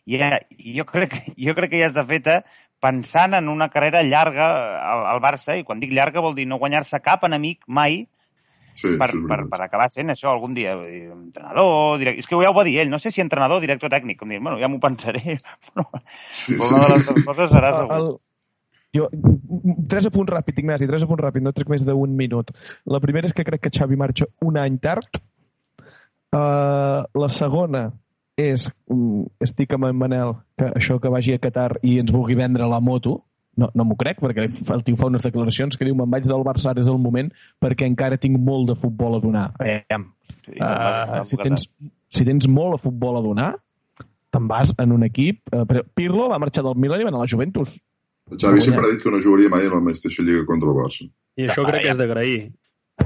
ja, 0.09 0.33
jo, 0.57 0.87
crec, 0.89 1.19
jo 1.37 1.55
crec 1.57 1.73
que 1.73 1.83
ja 1.83 1.91
està 1.91 2.05
feta 2.07 2.41
pensant 2.81 3.37
en 3.37 3.51
una 3.51 3.69
carrera 3.69 4.01
llarga 4.01 4.47
al, 4.81 5.05
al 5.11 5.21
Barça, 5.21 5.53
i 5.59 5.67
quan 5.67 5.81
dic 5.83 5.93
llarga 5.93 6.23
vol 6.23 6.33
dir 6.37 6.47
no 6.49 6.57
guanyar-se 6.61 7.03
cap 7.05 7.27
enemic 7.29 7.61
mai 7.67 8.03
Sí, 8.71 8.93
per, 8.95 9.09
és 9.11 9.23
per, 9.27 9.37
per 9.51 9.57
acabar 9.65 9.89
sent 9.91 10.13
això 10.13 10.29
algun 10.31 10.53
dia. 10.55 10.77
Entrenador, 11.11 11.97
direct... 11.99 12.21
és 12.21 12.27
que 12.29 12.37
ja 12.39 12.51
ho 12.51 12.55
va 12.55 12.63
dir 12.63 12.77
ell, 12.79 12.91
no 12.91 13.01
sé 13.03 13.11
si 13.11 13.19
entrenador 13.23 13.59
o 13.59 13.63
director 13.63 13.91
tècnic, 13.91 14.19
com 14.21 14.31
dir, 14.31 14.39
bueno, 14.39 14.57
ja 14.61 14.69
m'ho 14.71 14.79
pensaré, 14.79 15.37
però, 15.67 15.87
Sí, 16.31 16.55
però 16.55 16.69
una 16.77 16.85
de 16.85 16.93
les 16.93 17.09
dues 17.09 17.25
coses 17.27 17.51
serà 17.51 17.73
segur. 17.75 17.97
El, 17.97 18.07
jo, 18.95 19.07
tres 19.89 20.07
apunts 20.09 20.31
ràpid, 20.33 20.61
Ignasi, 20.63 20.89
tres 20.89 21.05
apunts 21.07 21.23
ràpid, 21.23 21.45
no 21.45 21.53
trec 21.55 21.71
més 21.71 21.85
d'un 21.87 22.15
minut. 22.17 22.53
La 22.85 23.01
primera 23.03 23.29
és 23.29 23.35
que 23.35 23.45
crec 23.47 23.65
que 23.65 23.73
Xavi 23.73 23.99
marxa 23.99 24.29
un 24.45 24.59
any 24.61 24.77
tard. 24.83 25.21
Uh, 26.31 27.03
la 27.19 27.27
segona 27.27 27.89
és, 28.39 28.69
um, 28.91 29.25
estic 29.43 29.73
amb 29.75 29.89
en 29.89 29.97
Manel, 29.99 30.37
que 30.57 30.71
això 30.79 30.95
que 31.03 31.11
vagi 31.11 31.35
a 31.35 31.41
Qatar 31.43 31.75
i 31.83 31.97
ens 31.99 32.13
vulgui 32.15 32.37
vendre 32.39 32.69
la 32.71 32.79
moto, 32.79 33.17
no, 33.59 33.67
no 33.75 33.83
m'ho 33.83 33.97
crec, 33.99 34.21
perquè 34.23 34.47
el 34.47 34.83
tio 34.87 34.95
fa 34.97 35.09
unes 35.11 35.25
declaracions 35.25 35.75
que 35.75 35.83
diu 35.83 35.95
me'n 35.99 36.09
vaig 36.09 36.23
del 36.23 36.45
Barça 36.47 36.71
ara 36.71 36.79
és 36.79 36.87
el 36.87 37.01
moment 37.03 37.27
perquè 37.59 37.83
encara 37.89 38.17
tinc 38.17 38.39
molt 38.39 38.71
de 38.71 38.77
futbol 38.79 39.17
a 39.17 39.19
donar. 39.23 39.49
Aviam, 39.59 40.07
Sí, 40.45 40.57
uh, 40.57 41.21
si, 41.25 41.37
tens, 41.37 41.67
si 42.09 42.25
tens 42.25 42.47
molt 42.49 42.77
a 42.77 42.81
futbol 42.81 43.19
a 43.19 43.23
donar, 43.23 43.51
te'n 44.31 44.47
vas 44.49 44.73
en 44.79 44.95
un 44.95 45.05
equip... 45.07 45.43
Uh, 45.53 45.83
Pirlo 45.95 46.29
va 46.31 46.39
marxar 46.41 46.63
del 46.65 46.79
Milan 46.79 47.01
i 47.01 47.07
va 47.07 47.11
anar 47.13 47.21
a 47.21 47.27
la 47.27 47.31
Juventus. 47.31 47.77
El 48.29 48.37
Xavi 48.39 48.61
sempre 48.61 48.85
ha 48.87 48.91
dit 48.93 49.01
que 49.03 49.11
no 49.11 49.19
jugaria 49.23 49.49
mai 49.49 49.65
en 49.67 49.73
la 49.75 49.81
mateixa 49.83 50.23
lliga 50.23 50.45
contra 50.47 50.69
el 50.69 50.75
Barça. 50.77 51.07
I 51.39 51.47
això 51.49 51.65
crec 51.67 51.83
que 51.87 51.91
és 51.95 51.97
d'agrair. 51.99 52.41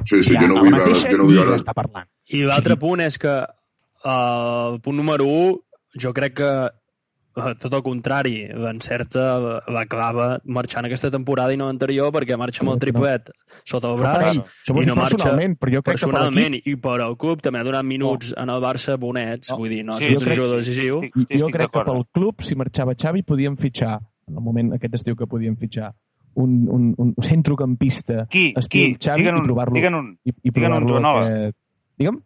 Sí, 0.05 0.21
sí, 0.21 0.33
jo 0.35 0.47
no 0.51 0.59
vull 0.59 0.73
la 0.75 0.83
veure... 0.83 0.97
Jo 1.05 1.17
no 1.17 1.25
vull 1.29 1.37
veure... 1.39 1.55
està 1.55 1.73
parlant. 1.77 2.09
I 2.35 2.43
l'altre 2.45 2.75
punt 2.81 3.01
és 3.05 3.17
que 3.21 3.35
uh, 3.41 4.73
el 4.73 4.81
punt 4.83 4.97
número 4.97 5.25
1, 5.25 5.55
jo 6.03 6.11
crec 6.13 6.33
que 6.41 6.49
uh, 6.67 7.51
tot 7.61 7.73
el 7.77 7.83
contrari, 7.85 8.35
l'encerta 8.53 9.25
va 9.39 9.81
acabar 9.85 10.41
marxant 10.45 10.85
aquesta 10.89 11.09
temporada 11.13 11.53
i 11.55 11.59
no 11.61 11.69
anterior 11.71 12.11
perquè 12.13 12.37
marxa 12.37 12.61
amb 12.65 12.73
el 12.75 12.81
triplet 12.83 13.31
sota 13.63 13.93
el 13.93 14.01
braç 14.01 14.41
vol 14.67 14.81
i 14.81 14.85
dir 14.85 14.89
no 14.91 14.97
marxa 14.99 15.15
personalment, 15.17 15.55
però 15.61 15.73
jo 15.77 15.81
crec 15.85 16.01
que 16.01 16.05
per 16.09 16.11
personalment 16.17 16.57
i 16.59 16.75
per 16.81 16.97
al 17.05 17.15
club 17.21 17.41
també 17.45 17.61
ha 17.61 17.67
donat 17.69 17.85
minuts 17.87 18.33
en 18.37 18.51
el 18.51 18.61
Barça 18.61 18.97
bonets, 18.99 19.49
No. 19.53 19.57
vull 19.61 19.71
dir, 19.71 19.83
no 19.87 19.97
Sí, 20.01 20.11
jo 20.11 20.19
un 20.19 20.25
crec- 20.27 20.37
jugador 20.41 20.61
decisiu. 20.61 20.99
Estic, 21.01 21.15
estic, 21.23 21.39
jo 21.39 21.49
crec 21.55 21.71
que 21.71 21.85
pel 21.87 22.03
club, 22.11 22.43
si 22.43 22.55
marxava 22.59 22.93
Xavi, 22.99 23.23
podíem 23.23 23.55
fitxar, 23.57 24.01
en 24.27 24.37
el 24.39 24.43
moment 24.43 24.73
aquest 24.77 24.97
estiu 24.99 25.15
que 25.15 25.27
podíem 25.29 25.55
fitxar, 25.57 25.93
un, 26.35 26.67
un, 26.67 26.89
un 26.99 27.13
centrocampista 27.23 28.25
Qui? 28.27 28.49
estil 28.59 28.95
Qui? 28.97 28.99
Xavi 29.07 29.21
Digue'n 29.23 29.37
i 29.37 29.39
un, 29.39 29.45
provar-lo 29.47 29.75
digue'n 29.77 29.95
un. 29.95 30.11
i, 30.25 30.33
i 30.43 30.51
digue'n 30.51 30.73
un, 30.81 30.87
Joanola. 30.89 31.21
aquest... 31.23 31.57
Digue'm? 31.95 32.17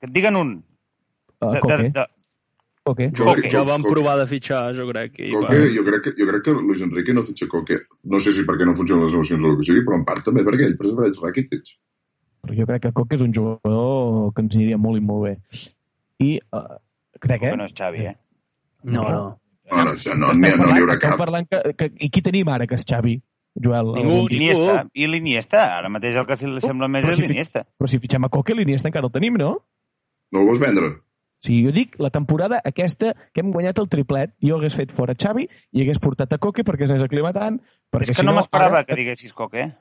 Que 0.00 0.08
et 0.08 0.12
diguen 0.16 0.36
un. 0.40 0.52
Uh, 1.42 1.50
De, 1.50 1.52
de, 1.52 1.60
Coque. 1.60 1.90
de, 1.92 2.06
Coque. 2.82 3.10
Jo, 3.14 3.24
Coque, 3.28 3.50
ja 3.52 3.60
vam 3.62 3.82
Coque. 3.84 3.92
provar 3.94 4.16
de 4.18 4.24
fitxar, 4.26 4.62
jo 4.74 4.86
crec. 4.88 5.20
I, 5.20 5.28
Coque, 5.30 5.58
jo 5.74 5.84
crec, 5.86 6.00
que, 6.06 6.12
jo 6.18 6.26
crec 6.30 6.42
que 6.48 6.54
Luis 6.58 6.80
Enrique 6.82 7.12
no 7.14 7.22
fitxa 7.22 7.46
Coque. 7.50 7.76
No 8.10 8.18
sé 8.18 8.32
si 8.34 8.42
perquè 8.48 8.66
no 8.66 8.74
funcionen 8.74 9.04
les 9.04 9.12
negociacions 9.14 9.44
o 9.44 9.52
el 9.52 9.58
que 9.60 9.66
sigui, 9.68 9.84
però 9.86 10.00
en 10.00 10.06
part 10.08 10.24
també 10.26 10.42
perquè 10.48 10.66
ell 10.70 10.78
prefereix 10.80 11.20
Rakitic. 11.22 11.74
Però 12.42 12.56
jo 12.58 12.66
crec 12.66 12.82
que 12.88 12.92
Coque 12.96 13.20
és 13.20 13.22
un 13.22 13.36
jugador 13.36 14.32
que 14.34 14.42
ens 14.46 14.56
aniria 14.58 14.80
molt 14.82 14.98
i 14.98 15.04
molt 15.12 15.28
bé. 15.28 15.34
I 16.24 16.32
uh, 16.56 16.80
crec, 17.20 17.44
eh? 17.44 17.52
que 17.52 17.60
no 17.60 17.68
és 17.70 17.76
Xavi, 17.78 18.08
eh? 18.10 18.16
No, 18.82 19.04
no. 19.06 19.22
No, 19.76 19.84
no, 19.84 19.90
això 19.96 20.14
no, 20.16 20.30
Esteu 20.32 20.38
n'hi 20.38 20.40
no 20.40 20.56
n'hi 20.56 20.58
parlant- 20.62 20.80
haurà 20.82 20.98
cap. 21.00 21.18
parlant 21.18 21.48
que, 21.48 21.60
que, 21.74 21.90
I 22.06 22.10
qui 22.10 22.22
tenim 22.22 22.48
ara 22.52 22.66
que 22.66 22.74
és 22.76 22.84
Xavi? 22.88 23.16
Joel, 23.54 23.92
Ningú. 23.98 24.26
Iniesta. 24.32 24.86
I 24.96 25.06
l'Iniesta. 25.06 25.62
Ara 25.78 25.88
mateix 25.92 26.14
el 26.16 26.24
que 26.26 26.36
li 26.46 26.60
sembla 26.64 26.88
més 26.88 27.04
Però 27.04 27.12
és 27.12 27.18
si 27.18 27.26
l'Iniesta. 27.26 27.66
Però 27.78 27.88
si 27.90 27.98
fitxem 28.00 28.24
a 28.24 28.28
Coque, 28.32 28.54
l'Iniesta 28.56 28.88
encara 28.88 29.06
el 29.06 29.12
tenim, 29.12 29.34
no? 29.36 29.50
No 30.32 30.40
el 30.40 30.46
vols 30.46 30.58
vendre? 30.62 30.92
Sigui, 31.42 31.64
jo 31.66 31.72
dic, 31.74 31.96
la 31.98 32.08
temporada 32.14 32.60
aquesta 32.64 33.12
que 33.34 33.40
hem 33.42 33.50
guanyat 33.52 33.78
el 33.82 33.88
triplet, 33.90 34.32
jo 34.40 34.56
hagués 34.56 34.76
fet 34.78 34.92
fora 34.94 35.12
Xavi 35.18 35.48
i 35.72 35.82
hagués 35.82 35.98
portat 35.98 36.32
a 36.32 36.38
Coque 36.38 36.62
perquè 36.64 36.86
s'anés 36.86 37.02
aclimatant. 37.02 37.58
Perquè 37.92 38.08
És 38.12 38.16
que 38.16 38.22
si 38.22 38.26
no 38.26 38.32
m'esperava 38.36 38.78
ara- 38.78 38.84
que 38.86 38.96
diguessis 38.96 39.32
Coque. 39.34 39.60
eh? 39.60 39.72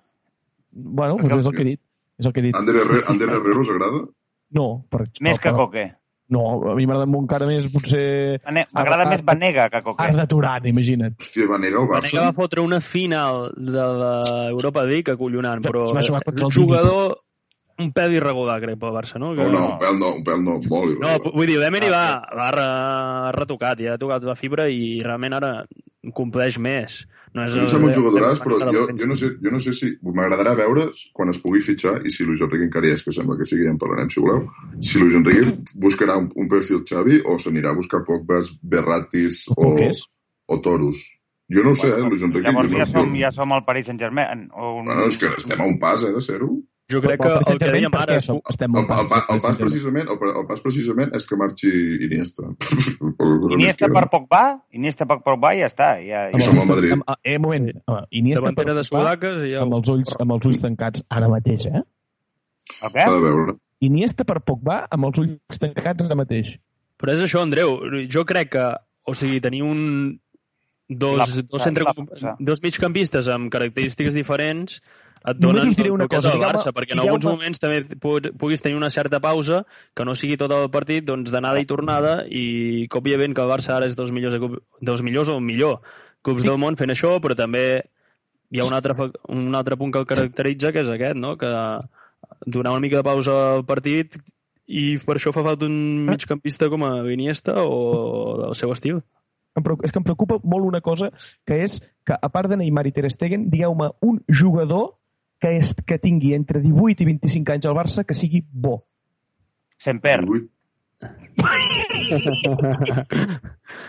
Bueno, 0.71 1.17
doncs 1.21 1.38
és 1.39 1.45
el 1.48 1.53
que 1.55 1.62
he 1.62 1.65
dit. 1.65 1.81
És 2.19 2.25
el 2.25 2.33
que 2.33 2.39
he 2.41 2.43
dit. 2.43 2.55
Ander 2.55 2.75
Herrero, 2.75 3.07
Ander 3.07 3.29
Herrero 3.29 3.62
us 3.62 3.69
agrada? 3.69 4.01
No, 4.51 4.86
per, 4.89 5.05
Més 5.21 5.39
que 5.39 5.51
Coque. 5.53 5.86
No, 6.31 6.41
a 6.71 6.75
mi 6.77 6.85
m'agrada 6.88 7.09
molt 7.11 7.25
encara 7.25 7.47
més, 7.50 7.65
potser... 7.73 8.39
M'agrada 8.47 9.05
més 9.09 9.23
Vanega 9.27 9.65
que 9.73 9.81
Coque. 9.83 10.00
Arda 10.05 10.23
Turan, 10.31 10.67
imagina't. 10.71 11.17
Hòstia, 11.19 11.47
va 11.50 11.57
negar 11.59 11.81
el 11.83 11.89
Vanega 11.89 12.21
Barça. 12.21 12.29
va 12.29 12.35
fotre 12.38 12.63
una 12.63 12.79
final 12.79 13.50
de 13.57 13.83
l'Europa 14.00 14.85
League 14.88 15.11
acollonant, 15.11 15.59
però 15.65 15.83
Es 15.89 15.91
va 15.97 16.05
jugar 16.07 16.23
contra 16.29 16.47
el 16.47 16.55
jugador 16.55 17.17
un 17.81 17.89
pèl 17.97 18.13
irregular, 18.13 18.59
crec, 18.61 18.77
pel 18.79 18.91
Barça, 18.93 19.17
no? 19.19 19.31
Que... 19.35 19.43
No, 19.43 19.51
no, 19.57 19.67
un 19.73 19.79
pèl 19.81 19.95
no, 20.00 20.09
un 20.19 20.23
pèl 20.23 20.41
no, 20.45 20.57
molt 20.69 20.91
No, 21.01 21.15
irregular. 21.17 21.33
vull 21.35 21.50
dir, 21.50 21.57
l'Emery 21.59 21.89
Ah, 21.91 21.97
va, 21.97 22.38
va 22.38 22.50
re, 22.55 22.65
retocat, 23.39 23.81
ja 23.83 23.95
ha 23.95 24.01
tocat 24.01 24.23
la 24.27 24.35
fibra 24.38 24.67
i 24.69 25.01
realment 25.03 25.33
ara 25.39 25.51
compleix 26.15 26.59
més. 26.61 27.01
No 27.31 27.46
és 27.48 27.53
em 27.55 27.67
sembla 27.72 27.87
un 27.91 27.96
jugadoràs, 27.96 28.41
però 28.44 28.57
jo, 28.75 28.81
jo, 28.91 29.07
no 29.07 29.15
sé, 29.15 29.29
jo 29.39 29.53
no 29.53 29.59
sé 29.63 29.72
si... 29.75 29.94
M'agradarà 30.03 30.51
veure 30.59 30.89
quan 31.15 31.31
es 31.31 31.39
pugui 31.39 31.61
fitxar 31.63 32.01
i 32.03 32.11
si 32.11 32.25
Luis 32.27 32.44
Enrique 32.44 32.67
encara 32.67 32.91
és, 32.91 33.03
que 33.05 33.13
sembla 33.15 33.37
que 33.39 33.48
sigui, 33.48 33.63
ja 33.70 33.72
en 33.72 33.79
parlarem, 33.79 34.09
si 34.11 34.20
voleu. 34.20 34.44
Si 34.83 35.00
Luis 35.00 35.15
Enrique 35.15 35.53
buscarà 35.79 36.17
un, 36.20 36.27
un 36.35 36.51
perfil 36.51 36.83
Xavi 36.87 37.22
o 37.24 37.37
s'anirà 37.39 37.72
a 37.72 37.79
buscar 37.79 38.03
Pogbas, 38.07 38.51
Berratis 38.61 39.46
o, 39.55 39.72
o 39.77 40.59
Toros. 40.65 41.00
Jo 41.51 41.63
no 41.63 41.72
ho 41.72 41.79
sé, 41.79 41.89
eh, 41.91 42.03
Luis 42.03 42.22
Enrique. 42.24 42.48
Llavors 42.48 42.75
ja 42.75 42.87
som, 42.87 43.15
ja 43.20 43.31
som 43.35 43.55
al 43.55 43.63
Paris 43.67 43.87
Saint-Germain. 43.87 44.46
O 44.51 44.75
un... 44.81 44.91
Bueno, 44.91 45.07
és 45.07 45.20
que 45.20 45.31
estem 45.35 45.59
a 45.59 45.67
un 45.67 45.79
pas, 45.79 46.03
eh, 46.07 46.11
de 46.15 46.24
ser-ho. 46.24 46.51
Jo 46.92 47.00
crec 47.04 47.22
que 47.22 47.32
el 47.32 47.60
que 47.62 47.70
dèiem 47.72 47.96
ara... 47.98 48.18
som- 48.24 48.42
estem 48.51 48.70
El, 48.75 48.86
molt 48.88 48.92
el, 48.92 49.06
el, 49.18 49.24
el, 49.36 49.42
pas 49.46 49.58
precisament. 49.62 50.10
el, 50.12 50.34
el 50.42 50.46
pas 50.50 50.62
precisament 50.66 51.16
és 51.18 51.25
que 51.30 51.38
marxi 51.40 51.72
Iniesta. 52.08 52.50
Iniesta 53.58 53.90
per 53.94 54.06
Pogba, 54.12 54.44
Iniesta 54.77 55.08
per 55.10 55.20
Pogba 55.25 55.54
i 55.56 55.62
ja 55.64 55.70
està. 55.72 55.90
Ja, 56.06 56.25
I 56.34 56.42
som 56.44 56.60
al 56.62 56.68
Madrid. 56.70 56.96
Amb, 56.98 57.06
eh, 57.24 57.36
un 57.38 57.46
moment. 57.46 57.68
Iniesta 58.12 58.50
de 58.50 58.56
per 58.58 58.66
Pogba, 58.72 58.84
sudaques 58.90 59.44
i 59.48 59.54
ja... 59.56 59.62
amb 59.66 59.77
els, 59.80 59.92
ulls, 59.94 60.16
amb 60.20 60.36
els 60.38 60.50
ulls 60.51 60.62
tancats 60.64 61.04
ara 61.10 61.30
mateix, 61.32 61.68
eh? 61.72 61.84
Què? 62.82 63.04
S'ha 63.06 63.12
de 63.16 63.22
veure. 63.25 63.58
Iniesta 63.88 64.25
per 64.30 64.40
Pogba 64.46 64.84
amb 64.94 65.10
els 65.10 65.22
ulls 65.24 65.62
tancats 65.62 66.06
ara 66.08 66.18
mateix. 66.20 66.56
Però 67.01 67.16
és 67.16 67.24
això, 67.25 67.42
Andreu. 67.42 67.80
Jo 68.14 68.25
crec 68.30 68.51
que, 68.54 68.66
o 69.10 69.16
sigui, 69.18 69.40
tenir 69.42 69.64
un 69.66 69.80
dos, 70.92 71.18
La- 71.18 71.25
dos, 71.25 71.46
la- 71.56 71.64
centre, 71.64 71.86
la- 72.22 72.36
dos 72.40 72.62
migcampistes 72.62 73.27
amb 73.32 73.50
característiques 73.54 74.14
diferents 74.14 74.82
et 75.24 75.38
Només 75.40 75.62
donen 75.62 75.68
us 75.70 75.75
diré 75.75 75.92
una 75.92 76.07
cosa, 76.07 76.29
el 76.29 76.34
digueu-me- 76.40 76.53
Barça, 76.57 76.72
perquè 76.74 76.94
en 76.94 77.00
alguns 77.00 77.25
moments 77.25 77.60
també 77.60 77.84
pu- 78.00 78.31
puguis 78.38 78.62
tenir 78.62 78.75
una 78.77 78.90
certa 78.90 79.20
pausa, 79.20 79.66
que 79.94 80.03
no 80.05 80.16
sigui 80.16 80.38
tot 80.38 80.51
el 80.51 80.70
partit 80.72 81.05
doncs, 81.05 81.29
d'anada 81.31 81.60
i 81.62 81.66
tornada, 81.66 82.25
i 82.27 82.88
que 82.90 82.98
òbviament 82.98 83.36
que 83.36 83.42
el 83.42 83.50
Barça 83.50 83.75
ara 83.75 83.86
és 83.86 83.96
dels 83.96 84.12
millors, 84.12 84.34
equip- 84.36 84.60
dels 84.81 85.01
millors 85.03 85.29
o 85.29 85.40
millor 85.40 85.81
clubs 86.24 86.42
Sí. 86.42 86.48
del 86.48 86.57
món 86.57 86.75
fent 86.77 86.90
això, 86.92 87.20
però 87.22 87.36
també 87.36 87.84
hi 88.51 88.60
ha 88.60 88.66
un 88.66 88.74
altre, 88.74 88.94
un 89.29 89.55
altre 89.55 89.77
punt 89.77 89.92
que 89.94 90.00
el 90.00 90.05
caracteritza, 90.05 90.72
que 90.72 90.81
és 90.81 90.90
aquest, 90.90 91.16
no? 91.16 91.38
que 91.38 91.48
donar 92.46 92.72
una 92.72 92.79
mica 92.79 92.98
de 92.98 93.03
pausa 93.03 93.55
al 93.55 93.66
partit 93.66 94.18
i 94.68 94.98
per 94.98 95.16
això 95.18 95.31
fa 95.34 95.44
falta 95.44 95.66
un 95.66 96.07
Ah. 96.07 96.12
migcampista 96.12 96.70
com 96.70 96.84
a 96.84 97.12
Iniesta 97.12 97.53
o 97.64 98.42
del 98.46 98.55
seu 98.55 98.72
estil. 98.72 99.01
Em 99.55 99.64
preocupa, 99.64 99.86
és 99.86 99.92
que 99.92 100.00
em 100.00 100.03
preocupa 100.03 100.38
molt 100.44 100.64
una 100.66 100.79
cosa, 100.81 101.12
que 101.46 101.62
és 101.64 101.81
que, 102.05 102.14
a 102.14 102.29
part 102.29 102.50
de 102.50 102.55
Neymar 102.57 102.88
i 102.88 102.92
Ter 102.92 103.10
Stegen, 103.12 103.50
digueu-me 103.50 103.90
un 104.01 104.24
jugador 104.29 104.96
que, 105.42 105.56
és, 105.58 105.74
que 105.86 105.98
tingui 106.00 106.36
entre 106.38 106.62
18 106.62 107.01
i 107.04 107.06
25 107.16 107.51
anys 107.58 107.66
al 107.66 107.75
Barça 107.75 108.06
que 108.06 108.14
sigui 108.18 108.44
bo. 108.51 108.84
Semper. 109.82 110.20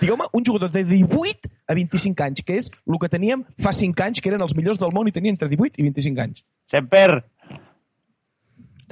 Digueu-me 0.01 0.25
un 0.33 0.45
jugador 0.45 0.71
de 0.71 0.85
18 0.85 1.49
a 1.69 1.75
25 1.75 2.23
anys, 2.25 2.43
que 2.47 2.57
és 2.57 2.71
el 2.87 2.99
que 3.01 3.09
teníem 3.13 3.45
fa 3.61 3.73
5 3.77 4.03
anys, 4.07 4.21
que 4.23 4.31
eren 4.33 4.43
els 4.45 4.55
millors 4.57 4.79
del 4.81 4.93
món 4.95 5.09
i 5.09 5.13
tenien 5.15 5.35
entre 5.37 5.49
18 5.51 5.77
i 5.79 5.83
25 5.91 6.21
anys. 6.25 6.45
Semper. 6.71 7.23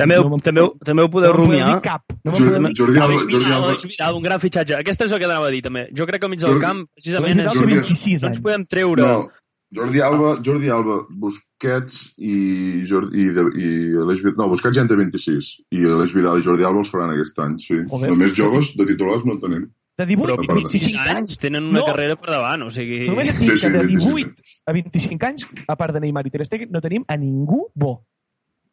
També, 0.01 0.16
No 0.16 0.38
també, 0.40 0.61
ho- 0.64 0.77
també 0.85 1.03
ho 1.05 1.11
podeu 1.12 1.33
no 1.35 1.37
rumiar. 1.42 1.75
dir 1.75 1.81
cap. 1.85 2.03
No 2.25 2.33
Jordi, 2.33 2.73
Jordi 2.79 2.99
Alba, 3.01 3.16
Jordi 3.29 3.53
Alba, 3.53 3.73
Vidal, 3.85 4.14
un 4.16 4.23
gran 4.23 4.40
fitxatge. 4.40 4.75
Aquesta 4.79 5.05
és 5.05 5.12
el 5.12 5.18
que 5.20 5.27
anava 5.29 5.46
a 5.49 5.51
dir, 5.53 5.61
també. 5.62 5.88
Jo 5.96 6.07
crec 6.09 6.20
que 6.23 6.27
al 6.27 6.31
mig 6.31 6.40
del 6.40 6.51
Jordi- 6.55 6.64
camp, 6.64 6.87
precisament, 6.94 7.35
Vidal 7.37 7.53
és... 7.53 7.61
Jordi- 7.61 7.75
26 7.81 8.23
no 8.23 8.29
ens 8.29 8.37
anys. 8.37 8.42
podem 8.46 8.64
treure... 8.66 9.03
No, 9.03 9.29
Jordi 9.72 10.00
Alba, 10.02 10.33
Jordi 10.42 10.68
Alba, 10.74 10.96
Busquets 11.22 12.00
i, 12.18 12.83
Jordi, 12.90 13.20
i, 13.22 13.26
de, 13.37 13.44
i 13.54 13.68
Aleix 14.02 14.22
Vidal... 14.24 14.38
No, 14.40 14.48
Busquets 14.50 14.74
ja 14.78 14.83
en 14.83 14.88
té 14.90 14.96
26. 14.98 15.50
I 15.78 15.85
Aleix 15.87 16.14
Vidal 16.16 16.40
i 16.40 16.46
Jordi 16.46 16.66
Alba 16.66 16.83
els 16.83 16.90
faran 16.90 17.12
aquest 17.14 17.38
any, 17.44 17.54
sí. 17.62 17.78
Joder. 17.92 18.11
Només 18.11 18.35
joves 18.35 18.72
de 18.80 18.87
titulars 18.88 19.22
no 19.28 19.37
en 19.37 19.42
tenim. 19.44 19.68
De 20.00 20.06
18 20.09 20.26
Però 20.26 20.37
per 20.40 20.56
25 20.56 20.98
anys 21.04 21.14
anys, 21.14 21.37
tenen 21.38 21.68
una 21.70 21.83
No. 21.83 21.87
carrera 21.92 22.16
per 22.16 22.33
davant, 22.35 22.62
o 22.66 22.70
sigui... 22.74 23.02
només 23.06 23.30
et 23.30 23.37
Sí, 23.38 23.46
dic 23.50 23.59
sí, 23.61 23.66
que 23.68 23.72
de 23.76 23.85
25 23.85 24.16
18 24.16 24.54
a 24.66 24.74
25 24.78 25.28
anys, 25.28 25.46
a 25.68 25.76
part 25.76 25.94
de 25.94 26.00
Neymar 26.02 26.24
i 26.26 26.33
Ter 26.35 26.46
Stegen, 26.48 26.72
no 26.74 26.80
tenim 26.83 27.04
a 27.06 27.18
ningú 27.20 27.66
bo. 27.74 27.92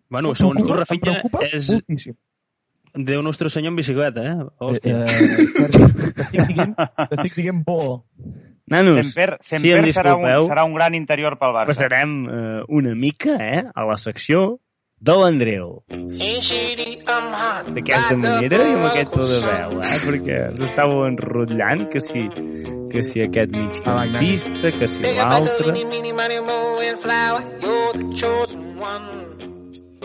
Bueno, 0.10 0.32
Em 0.34 0.40
segons 0.40 0.64
tu, 0.64 0.74
Rafinha, 0.74 1.18
és 1.52 1.70
moltíssim. 1.76 2.16
Déu 2.98 3.22
nostre 3.22 3.52
senyor 3.54 3.74
en 3.76 3.78
bicicleta, 3.78 4.24
eh? 4.24 4.38
Hòstia. 4.64 5.04
Eh, 5.04 5.42
eh, 5.68 6.14
T'estic 6.18 6.48
dient, 6.48 6.74
dient 7.36 7.60
bo. 7.68 8.06
Nanos, 8.68 8.96
Semper, 9.00 9.38
si 9.40 9.56
em 9.56 9.62
Semper 9.64 9.94
serà, 9.96 10.14
un, 10.20 10.28
serà 10.44 10.64
un 10.68 10.74
gran 10.76 10.96
interior 10.98 11.38
pel 11.40 11.54
Barça. 11.56 11.72
passarem 11.72 12.16
eh, 12.28 12.64
una 12.68 12.96
mica 12.96 13.38
eh, 13.40 13.64
a 13.64 13.86
la 13.88 13.96
secció 13.98 14.60
de 15.00 15.14
l'Andreu. 15.16 15.84
D'aquesta 17.78 18.18
manera 18.18 18.60
i 18.66 18.74
amb 18.74 18.88
aquest 18.90 19.14
to 19.14 19.28
de 19.30 19.40
veu, 19.46 19.78
eh? 19.80 20.00
perquè 20.04 20.40
us 20.58 20.66
estàveu 20.68 21.06
enrotllant 21.08 21.86
que 21.94 22.02
si, 22.04 22.26
que 22.92 23.06
si 23.08 23.24
aquest 23.24 23.56
migcampista, 23.56 24.74
que 24.76 24.92
si 24.92 25.06
l'altre... 25.16 25.72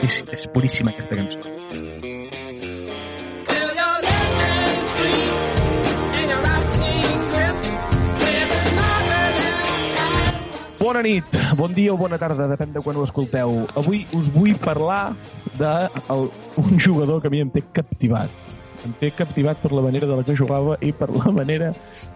És, 0.03 0.23
és 0.39 0.47
puríssima 0.55 0.95
aquesta 0.95 1.19
cançó. 1.19 2.12
Bona 10.83 10.99
nit, 10.99 11.37
bon 11.55 11.71
dia 11.71 11.93
o 11.95 11.97
bona 11.97 12.17
tarda, 12.19 12.49
depèn 12.51 12.73
de 12.75 12.81
quan 12.83 12.97
ho 12.99 13.05
escolteu. 13.07 13.53
Avui 13.79 14.01
us 14.19 14.27
vull 14.35 14.57
parlar 14.59 15.13
de 15.55 15.71
el, 16.11 16.25
un 16.59 16.75
jugador 16.75 17.21
que 17.23 17.31
a 17.31 17.31
mi 17.31 17.39
em 17.45 17.53
té 17.55 17.63
captivat. 17.77 18.33
em 18.83 18.97
té 18.99 19.13
captivat 19.15 19.61
per 19.63 19.71
la 19.71 19.85
manera 19.85 20.09
de 20.11 20.17
la 20.19 20.25
que 20.27 20.35
jugava 20.35 20.75
i 20.83 20.91
per 20.91 21.07
la 21.15 21.31
manera 21.31 21.71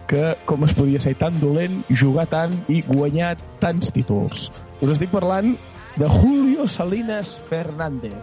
que, 0.09 0.35
com 0.43 0.67
es 0.67 0.73
podia 0.75 0.99
ser 0.99 1.13
tan 1.15 1.39
dolent, 1.39 1.79
jugar 1.87 2.27
tant 2.27 2.59
i 2.67 2.81
guanyar 2.89 3.37
tants 3.63 3.93
títols. 3.95 4.49
Us 4.81 4.91
estic 4.97 5.15
parlant 5.15 5.53
de 5.95 6.11
Julio 6.19 6.67
Salinas 6.67 7.37
Fernández. 7.47 8.19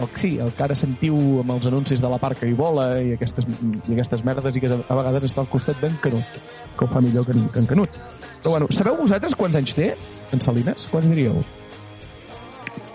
El, 0.00 0.08
sí, 0.16 0.30
el 0.40 0.52
que 0.56 0.64
ara 0.64 0.76
sentiu 0.78 1.16
amb 1.42 1.52
els 1.56 1.66
anuncis 1.68 2.00
de 2.00 2.08
la 2.08 2.18
parca 2.22 2.48
i 2.48 2.54
bola 2.56 2.86
i 3.04 3.12
aquestes, 3.16 3.44
i 3.44 3.92
aquestes 3.92 4.24
merdes 4.24 4.56
i 4.56 4.62
que 4.64 4.70
a 4.72 4.96
vegades 4.96 5.28
està 5.28 5.44
al 5.44 5.50
costat 5.52 5.80
d'en 5.82 5.98
Canut, 6.00 6.38
que 6.78 6.86
ho 6.86 6.88
fa 6.90 7.02
millor 7.04 7.26
que 7.28 7.36
en, 7.36 7.48
que 7.52 7.60
en 7.60 7.68
Canut. 7.68 7.98
Però 8.40 8.54
bueno, 8.56 8.70
sabeu 8.72 8.96
vosaltres 8.96 9.36
quants 9.36 9.60
anys 9.60 9.76
té 9.76 9.90
en 10.32 10.40
Salinas? 10.40 10.88
Quants 10.88 11.10
diríeu? 11.12 11.42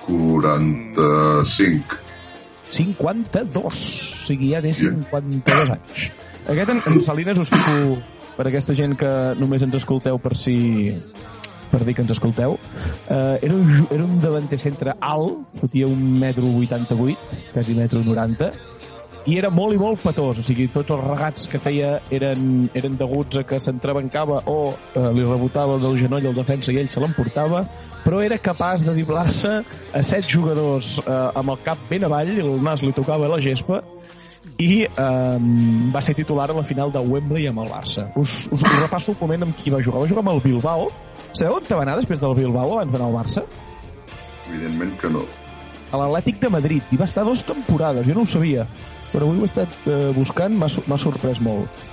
45. 0.07 2.01
52. 2.75 3.65
O 3.65 3.69
sigui, 4.25 4.51
ja 4.53 4.61
té 4.65 4.73
52 4.73 5.73
anys. 5.77 6.09
Aquest 6.45 6.73
en, 6.73 6.81
en 6.91 7.01
Salines 7.01 7.39
us 7.41 7.49
fico 7.53 7.97
per 8.35 8.49
aquesta 8.49 8.75
gent 8.77 8.97
que 8.99 9.11
només 9.39 9.63
ens 9.65 9.77
escolteu 9.79 10.19
per 10.21 10.35
si 10.37 10.57
per 11.71 11.83
dir 11.83 11.95
que 11.95 12.03
ens 12.05 12.13
escolteu. 12.15 12.57
Uh, 13.07 13.35
era, 13.41 13.53
un, 13.53 13.65
era 13.95 14.03
un 14.05 14.19
davanter 14.23 14.59
centre 14.61 14.95
alt, 14.99 15.59
fotia 15.61 15.87
un 15.87 16.01
metro 16.19 16.47
88, 16.49 17.51
quasi 17.53 17.75
metro 17.77 18.03
90, 18.05 18.51
i 19.25 19.39
era 19.39 19.49
molt 19.49 19.73
i 19.73 19.79
molt 19.81 20.03
petós, 20.05 20.37
o 20.37 20.43
sigui, 20.45 20.67
tots 20.69 20.93
els 20.93 21.01
regats 21.01 21.47
que 21.49 21.57
feia 21.57 21.95
eren, 22.13 22.67
eren 22.77 22.97
deguts 22.99 23.39
a 23.39 23.43
que 23.47 23.57
s'entrebancava 23.61 24.43
o 24.51 24.59
eh, 24.69 25.07
li 25.17 25.25
rebotava 25.25 25.79
del 25.81 25.97
genoll 25.97 26.29
al 26.29 26.37
defensa 26.37 26.73
i 26.73 26.77
ell 26.77 26.91
se 26.93 27.01
l'emportava, 27.01 27.63
però 28.03 28.21
era 28.21 28.37
capaç 28.37 28.85
de 28.85 28.93
diblar-se 28.93 29.55
a 29.97 30.03
set 30.05 30.29
jugadors 30.29 30.99
eh, 31.01 31.17
amb 31.41 31.55
el 31.55 31.63
cap 31.65 31.81
ben 31.89 32.05
avall, 32.05 32.35
el 32.37 32.61
nas 32.61 32.85
li 32.85 32.93
tocava 32.93 33.31
la 33.31 33.41
gespa, 33.41 33.81
i 34.57 34.83
eh, 34.85 35.37
va 35.93 36.01
ser 36.01 36.15
titular 36.15 36.49
a 36.51 36.57
la 36.59 36.63
final 36.63 36.91
de 36.91 36.99
Wembley 36.99 37.47
amb 37.49 37.59
el 37.65 37.69
Barça. 37.71 38.07
Us, 38.15 38.47
us, 38.51 38.61
us 38.61 38.81
repasso 38.81 39.11
un 39.11 39.17
moment 39.21 39.43
amb 39.49 39.57
qui 39.57 39.73
va 39.73 39.81
jugar. 39.83 40.01
Va 40.03 40.07
jugar 40.07 40.23
amb 40.23 40.33
el 40.35 40.41
Bilbao. 40.45 40.87
Sabeu 41.33 41.57
on 41.57 41.65
va 41.71 41.81
anar 41.83 41.97
després 41.99 42.21
del 42.23 42.35
Bilbao 42.37 42.77
abans 42.77 42.91
d'anar 42.93 43.09
al 43.09 43.17
Barça? 43.17 43.43
Evidentment 44.49 44.93
que 45.01 45.09
no. 45.09 45.25
a 45.91 45.97
l'Atlètic 46.01 46.39
de 46.41 46.49
Madrid 46.51 46.83
i 46.91 46.97
va 46.99 47.05
estar 47.07 47.23
dues 47.23 47.43
temporades, 47.45 48.03
jo 48.07 48.15
no 48.17 48.23
ho 48.25 48.27
sabia 48.27 48.65
però 49.11 49.27
avui 49.29 49.37
ho 49.39 49.45
he 49.45 49.47
estat 49.47 49.75
eh, 49.87 50.09
buscant 50.17 50.55
m'ha 50.59 50.67
so- 50.67 50.81
m'ha 50.89 50.97
sorprès 50.99 51.39
molt 51.45 51.85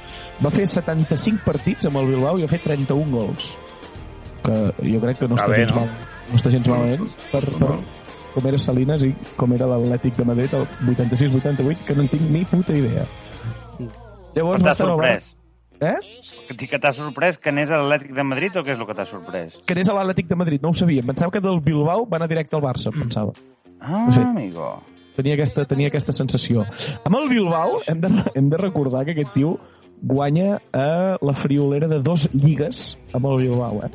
va 0.43 0.51
fer 0.51 0.65
75 0.67 1.45
partits 1.45 1.87
amb 1.87 2.01
el 2.01 2.09
Bilbao 2.11 2.41
i 2.41 2.43
ha 2.43 2.49
fet 2.51 2.65
31 2.67 3.13
gols 3.13 3.53
que 4.43 4.57
jo 4.89 5.03
crec 5.05 5.21
que 5.21 5.29
no 5.31 5.37
Està 5.39 5.53
bé, 5.53 5.61
gens 5.61 5.75
no? 5.77 5.85
mal 5.85 5.93
no 6.33 6.41
està 6.41 6.51
gens 6.51 6.71
malament 6.73 7.05
per, 7.31 7.45
per, 7.45 7.53
Normal. 7.61 7.85
Com 8.35 8.49
era 8.49 8.59
Salinas 8.59 9.05
i 9.05 9.13
com 9.37 9.53
era 9.55 9.67
l'Atlètic 9.71 10.17
de 10.17 10.25
Madrid 10.29 10.55
el 10.59 10.67
86-88 10.95 11.87
que 11.87 11.95
no 11.95 12.03
en 12.07 12.09
tinc 12.13 12.29
ni 12.31 12.45
puta 12.45 12.73
idea 12.77 13.07
llavors 14.35 14.63
T'ha 14.63 14.75
sorprès? 14.75 15.33
eh? 15.83 15.97
Que 16.49 16.55
dic 16.55 16.71
que 16.71 16.79
t'ha 16.79 16.93
sorprès 16.95 17.39
que 17.39 17.51
anés 17.51 17.71
a 17.73 17.81
l'Atlètic 17.83 18.15
de 18.17 18.25
Madrid 18.25 18.57
o 18.57 18.63
què 18.63 18.75
és 18.77 18.81
el 18.81 18.87
que 18.87 18.95
t'ha 18.95 19.05
sorprès? 19.09 19.59
que 19.67 19.75
anés 19.77 19.89
a 19.91 19.97
l'Atlètic 19.99 20.29
de 20.31 20.37
Madrid, 20.39 20.63
no 20.63 20.71
ho 20.71 20.75
sabia 20.79 21.03
em 21.03 21.07
pensava 21.13 21.31
que 21.35 21.41
del 21.43 21.61
Bilbao 21.61 22.07
va 22.09 22.17
anar 22.21 22.29
directe 22.31 22.57
al 22.57 22.63
Barça 22.63 22.93
em 22.93 23.01
pensava 23.05 23.33
Ah, 23.85 24.07
Sí. 24.15 24.21
amigo. 24.21 24.79
tenia 25.17 25.35
aquesta, 25.35 25.65
tenia 25.67 25.89
aquesta 25.89 26.13
sensació. 26.13 26.63
Amb 27.05 27.17
el 27.19 27.29
Bilbao 27.29 27.81
hem 27.87 28.01
de, 28.01 28.09
hem 28.35 28.49
de 28.49 28.57
recordar 28.57 29.05
que 29.05 29.11
aquest 29.13 29.33
tio 29.35 29.59
guanya 30.01 30.61
a 30.73 31.19
la 31.21 31.35
friolera 31.35 31.89
de 31.89 31.99
dos 32.01 32.29
lligues 32.33 32.97
amb 33.13 33.27
el 33.27 33.37
Bilbao, 33.43 33.81
eh? 33.85 33.91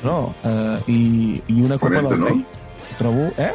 Sí. 0.00 0.06
No, 0.06 0.34
eh, 0.44 0.76
i, 0.86 1.42
i 1.48 1.60
una 1.62 1.78
Copa 1.78 1.90
Clemente, 2.00 2.14
del 2.14 2.20
no? 2.20 2.26
Rei. 2.26 2.46
Trobo, 2.98 3.26
eh? 3.36 3.52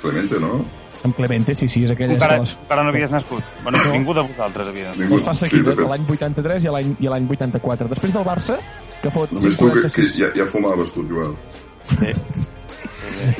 Clemente, 0.00 0.40
no? 0.40 0.62
Amb 1.04 1.14
Clemente, 1.18 1.52
sí, 1.54 1.66
sí, 1.68 1.82
és 1.84 1.92
aquella... 1.92 2.14
Encara, 2.14 2.38
que 2.38 2.44
les, 2.46 2.52
encara 2.62 2.82
no 2.86 2.88
havies 2.94 3.10
nascut. 3.12 3.42
Bueno, 3.62 3.78
No. 3.84 3.92
ningú 3.92 4.14
de 4.16 4.22
vosaltres 4.24 4.68
havia 4.70 4.84
nascut. 4.88 5.02
Ningú. 5.02 5.18
les 5.18 5.26
fa 5.26 5.34
Sí, 5.34 5.44
seguides, 5.44 5.66
de 5.74 5.82
fet. 5.82 5.90
l'any 5.90 6.06
83 6.08 6.64
i 6.64 6.72
l'any 6.72 6.94
i 7.04 7.10
l'any 7.12 7.26
84. 7.28 7.88
Després 7.92 8.14
del 8.14 8.24
Barça, 8.24 8.56
que 9.02 9.10
fot 9.12 9.32
Només 9.34 9.58
tu 9.58 9.68
que, 9.68 9.82
que 9.82 9.90
146... 9.92 10.16
ja, 10.22 10.30
ja 10.38 10.46
fumaves 10.48 10.92
tu, 10.96 11.04
Joel. 11.10 11.36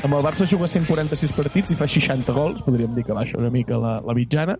Amb 0.03 0.13
el 0.13 0.21
Barça 0.23 0.45
juga 0.49 0.67
146 0.69 1.33
partits 1.35 1.73
i 1.73 1.77
fa 1.79 1.87
60 1.89 2.33
gols, 2.37 2.61
podríem 2.65 2.93
dir 2.95 3.03
que 3.05 3.13
baixa 3.17 3.37
una 3.39 3.49
mica 3.53 3.77
la, 3.81 3.95
la 4.05 4.13
mitjana, 4.17 4.57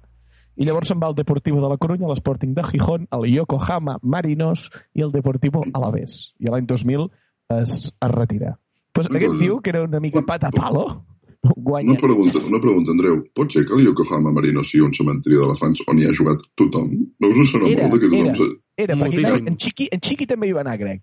i 0.56 0.66
llavors 0.66 0.88
se'n 0.90 1.00
va 1.02 1.10
al 1.12 1.16
Deportivo 1.18 1.62
de 1.62 1.70
la 1.70 1.78
Coruña, 1.78 2.08
l'Sporting 2.10 2.54
de 2.56 2.64
Gijón, 2.64 3.08
el 3.12 3.26
Yokohama 3.34 3.98
Marinos 4.02 4.70
i 4.96 5.04
el 5.04 5.12
Deportivo 5.12 5.62
Alavés. 5.76 6.34
I 6.40 6.50
l'any 6.50 6.66
2000 6.70 7.10
es, 7.50 7.92
es 8.02 8.12
retira. 8.12 8.58
Pues 8.92 9.10
aquest 9.12 9.38
tio, 9.40 9.60
que 9.62 9.70
era 9.72 9.84
una 9.84 10.00
mica 10.00 10.22
pata 10.22 10.50
palo, 10.50 11.06
guanya... 11.44 11.92
Una 11.92 12.00
pregunta, 12.00 12.40
una 12.50 12.60
pregunta, 12.62 12.92
Andreu. 12.92 13.24
Pot 13.36 13.52
ser 13.52 13.66
que 13.68 13.74
el 13.76 13.84
Yokohama 13.86 14.32
Marino 14.32 14.64
sigui 14.64 14.86
un 14.88 14.94
cementiri 14.96 15.36
d'elefants 15.38 15.84
on 15.92 16.00
hi 16.00 16.08
ha 16.08 16.14
jugat 16.16 16.46
tothom? 16.56 16.94
No 17.20 17.30
us 17.34 17.52
sona 17.52 17.68
Era, 17.70 17.90
molt 17.92 18.02
que 18.02 18.08
tothom... 18.10 18.30
era. 18.32 18.36
se- 18.40 18.62
Era, 18.78 18.96
perquè 19.00 19.22
Moltíssim. 19.24 19.46
en 19.48 19.58
Chiqui, 19.58 19.86
en 19.96 20.02
Chiqui 20.04 20.26
també 20.28 20.48
hi 20.50 20.56
va 20.56 20.64
anar, 20.66 20.78
crec. 20.80 21.02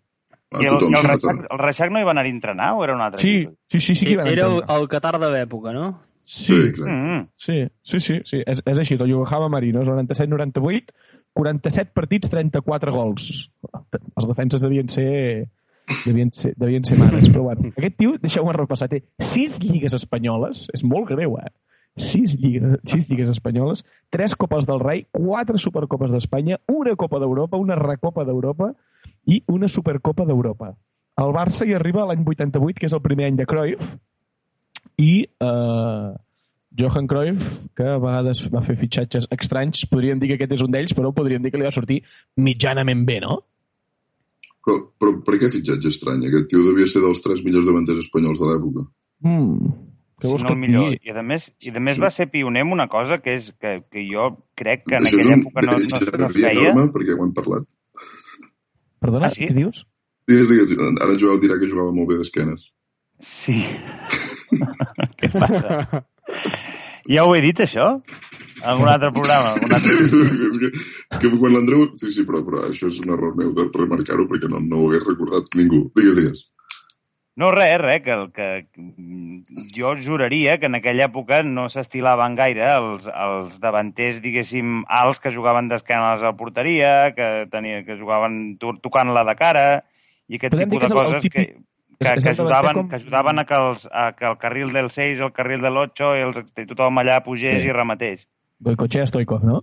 Ah, 0.53 0.61
I 0.61 0.67
el, 0.69 0.75
i 0.85 0.89
el, 0.93 1.05
Reixac, 1.07 1.39
el 1.49 1.59
Reixac 1.63 1.93
no 1.95 2.01
hi 2.03 2.05
va 2.05 2.11
anar 2.13 2.25
a 2.27 2.29
entrenar 2.29 2.67
o 2.77 2.83
era 2.85 2.93
un 2.95 3.01
altre 3.01 3.23
Sí, 3.23 3.47
sí, 3.73 3.79
sí, 3.81 3.95
sí 3.95 4.05
que 4.05 4.13
hi 4.13 4.17
va 4.19 4.27
anar. 4.27 4.33
Era 4.35 4.49
el, 4.51 4.59
el 4.75 4.89
Qatar 4.93 5.15
de 5.23 5.31
l'època, 5.33 5.73
no? 5.73 5.87
Sí, 6.21 6.53
exacte. 6.53 6.93
Mm, 6.93 7.23
Sí, 7.35 7.57
sí, 7.83 8.01
sí, 8.05 8.19
sí. 8.29 8.43
És, 8.45 8.61
és 8.69 8.79
així, 8.83 8.99
el 9.01 9.09
Yokohama 9.09 9.49
Marinos, 9.49 9.89
97-98, 9.89 10.93
47 11.33 11.93
partits, 11.97 12.29
34 12.29 12.93
gols. 12.93 13.31
Els 13.73 14.29
defenses 14.29 14.61
devien 14.61 14.89
ser 14.93 15.49
devien 16.07 16.31
ser, 16.33 16.53
devien 16.57 16.85
ser 16.85 16.99
mares, 16.99 17.29
però 17.33 17.49
bueno. 17.49 17.73
Aquest 17.75 17.99
tio, 17.99 18.15
deixeu-me 18.23 18.55
repassar, 18.57 18.89
té 18.93 19.03
6 19.23 19.61
lligues 19.65 19.97
espanyoles, 19.99 20.69
és 20.75 20.85
molt 20.87 21.11
greu, 21.11 21.37
eh? 21.41 21.53
6 21.97 22.39
lligues, 22.41 22.79
6 22.89 23.11
lligues 23.11 23.29
espanyoles, 23.35 23.85
3 24.11 24.37
copes 24.41 24.67
del 24.69 24.81
rei, 24.81 25.05
4 25.13 25.59
supercopes 25.61 26.11
d'Espanya, 26.15 26.59
una 26.73 26.97
copa 26.97 27.21
d'Europa, 27.21 27.61
una 27.61 27.77
recopa 27.77 28.25
d'Europa 28.25 28.73
i 29.29 29.43
una 29.53 29.69
supercopa 29.69 30.25
d'Europa. 30.25 30.73
El 31.21 31.35
Barça 31.37 31.69
hi 31.69 31.77
arriba 31.77 32.07
l'any 32.09 32.25
88, 32.25 32.81
que 32.81 32.89
és 32.89 32.97
el 32.97 33.05
primer 33.05 33.29
any 33.29 33.37
de 33.37 33.47
Cruyff, 33.47 33.97
i 34.97 35.13
eh, 35.27 36.13
Johan 36.79 37.07
Cruyff, 37.07 37.67
que 37.77 37.85
a 37.85 37.99
vegades 38.01 38.47
va 38.53 38.63
fer 38.65 38.79
fitxatges 38.81 39.29
estranys, 39.35 39.85
podríem 39.91 40.21
dir 40.21 40.31
que 40.31 40.39
aquest 40.41 40.57
és 40.57 40.65
un 40.65 40.73
d'ells, 40.73 40.95
però 40.97 41.13
podríem 41.13 41.45
dir 41.45 41.53
que 41.53 41.61
li 41.61 41.69
va 41.69 41.75
sortir 41.75 42.01
mitjanament 42.41 43.05
bé, 43.09 43.21
no? 43.21 43.43
Però, 44.63 44.77
però 45.01 45.13
per 45.27 45.39
què 45.43 45.49
fitxatge 45.51 45.91
estrany? 45.91 46.27
Aquest 46.29 46.47
tio 46.53 46.61
devia 46.67 46.87
ser 46.91 47.01
dels 47.03 47.19
tres 47.25 47.41
millors 47.43 47.67
davanters 47.67 48.05
espanyols 48.05 48.39
de 48.39 48.47
l'època. 48.51 48.85
Mm. 49.27 49.73
Què 50.23 50.29
si 50.29 50.31
vols 50.31 50.45
no 50.45 50.53
que 50.53 50.55
el 50.55 50.61
millor. 50.63 50.93
I 51.03 51.11
a 51.19 51.23
més, 51.27 51.49
i 51.67 51.73
a 51.75 51.81
més 51.83 51.99
va 51.99 52.11
ser 52.15 52.29
pioner 52.31 52.63
en 52.63 52.71
una 52.77 52.87
cosa 52.93 53.19
que 53.19 53.35
és 53.41 53.49
que, 53.59 53.73
que 53.91 54.05
jo 54.07 54.29
crec 54.55 54.85
que 54.87 55.01
en 55.01 55.09
Això 55.09 55.19
aquella 55.19 55.35
un 55.35 55.43
època 55.43 55.65
no, 55.67 55.73
no, 55.73 55.79
no 56.23 56.29
es 56.29 56.37
feia. 56.37 56.53
enorme 56.71 56.85
perquè 56.95 57.17
ho 57.19 57.25
hem 57.27 57.33
parlat. 57.35 57.67
Perdona, 59.03 59.27
Ah, 59.27 59.35
sí? 59.35 59.49
què 59.51 59.57
dius? 59.57 59.83
Digues, 60.31 60.47
digues, 60.53 61.01
ara 61.03 61.17
Joel 61.19 61.41
dirà 61.43 61.57
que 61.59 61.67
jugava 61.67 61.91
molt 61.97 62.13
bé 62.13 62.21
d'esquenes. 62.21 62.69
Sí. 63.27 63.57
Què 65.19 65.29
passa? 65.35 66.05
Ja 67.11 67.25
ho 67.27 67.35
he 67.35 67.41
dit, 67.43 67.59
això? 67.65 67.97
Algun 68.63 68.89
altre 68.89 69.11
programa? 69.15 69.53
Algun 69.57 69.75
altre... 69.75 69.99
és, 70.05 70.13
que, 70.63 70.71
és 70.71 71.19
que 71.25 71.31
quan 71.39 71.53
l'Andreu... 71.57 71.89
Sí, 71.99 72.11
sí, 72.15 72.25
però, 72.29 72.45
però 72.47 72.65
això 72.69 72.87
és 72.93 73.01
un 73.03 73.13
error 73.17 73.35
meu 73.39 73.53
de 73.57 73.69
remarcar-ho 73.75 74.29
perquè 74.31 74.49
no, 74.53 74.61
no 74.63 74.83
ho 74.85 74.89
hagués 74.91 75.07
recordat 75.09 75.51
ningú. 75.59 75.85
Digues, 75.99 76.17
digues. 76.21 76.45
No, 77.41 77.49
res, 77.51 77.79
res, 77.81 78.03
que, 78.05 78.15
que 78.37 78.47
mm, 78.77 79.69
jo 79.73 79.95
juraria 80.05 80.59
que 80.61 80.69
en 80.69 80.77
aquella 80.77 81.07
època 81.09 81.39
no 81.49 81.65
s'estilaven 81.73 82.35
gaire 82.37 82.67
els, 82.75 83.07
els 83.09 83.57
davanters, 83.63 84.19
diguéssim, 84.21 84.83
alts 84.85 85.19
que 85.25 85.33
jugaven 85.33 85.71
d'esquenes 85.71 86.21
a 86.21 86.29
la 86.29 86.37
porteria, 86.37 86.91
que, 87.17 87.47
tenia, 87.51 87.81
que 87.87 87.97
jugaven 87.97 88.59
to- 88.61 88.75
tocant-la 88.85 89.25
de 89.25 89.35
cara, 89.41 89.65
i 90.29 90.37
aquest 90.37 90.53
Podem 90.59 90.69
tipus 90.69 90.85
que 90.85 90.91
de 90.93 90.99
coses 91.01 91.25
típic- 91.25 91.49
que, 91.49 92.05
que, 92.05 92.13
que, 92.21 92.31
ajudaven, 92.35 92.75
com- 92.83 92.91
que 92.93 93.01
ajudaven 93.01 93.41
a 93.41 93.47
que, 93.49 93.63
els, 93.65 93.89
a 93.91 94.05
que 94.13 94.29
el 94.29 94.37
carril 94.37 94.77
del 94.77 94.91
6, 94.93 95.25
el 95.25 95.33
carril 95.33 95.65
de 95.65 95.73
l'8 95.73 96.13
i, 96.21 96.23
els, 96.29 96.45
i 96.61 96.69
tothom 96.69 97.01
allà 97.01 97.23
pugés 97.25 97.63
Sí. 97.65 97.71
i 97.73 97.73
rematés. 97.73 98.29
Goicochea 98.63 99.07
Stoikov, 99.11 99.43
no? 99.45 99.63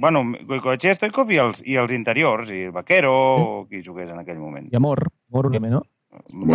Bueno, 0.00 0.22
Goicoechea, 0.48 0.94
Stoikov 0.96 1.30
i 1.34 1.38
els, 1.42 1.62
i 1.66 1.74
els 1.76 1.92
interiors, 1.92 2.48
i 2.54 2.68
Vaquero, 2.72 3.12
o 3.12 3.64
qui 3.68 3.82
jugués 3.84 4.08
en 4.12 4.20
aquell 4.22 4.38
moment. 4.40 4.68
I 4.72 4.76
Amor, 4.78 5.08
Amor 5.32 5.50
una 5.50 5.60
no? 5.74 5.82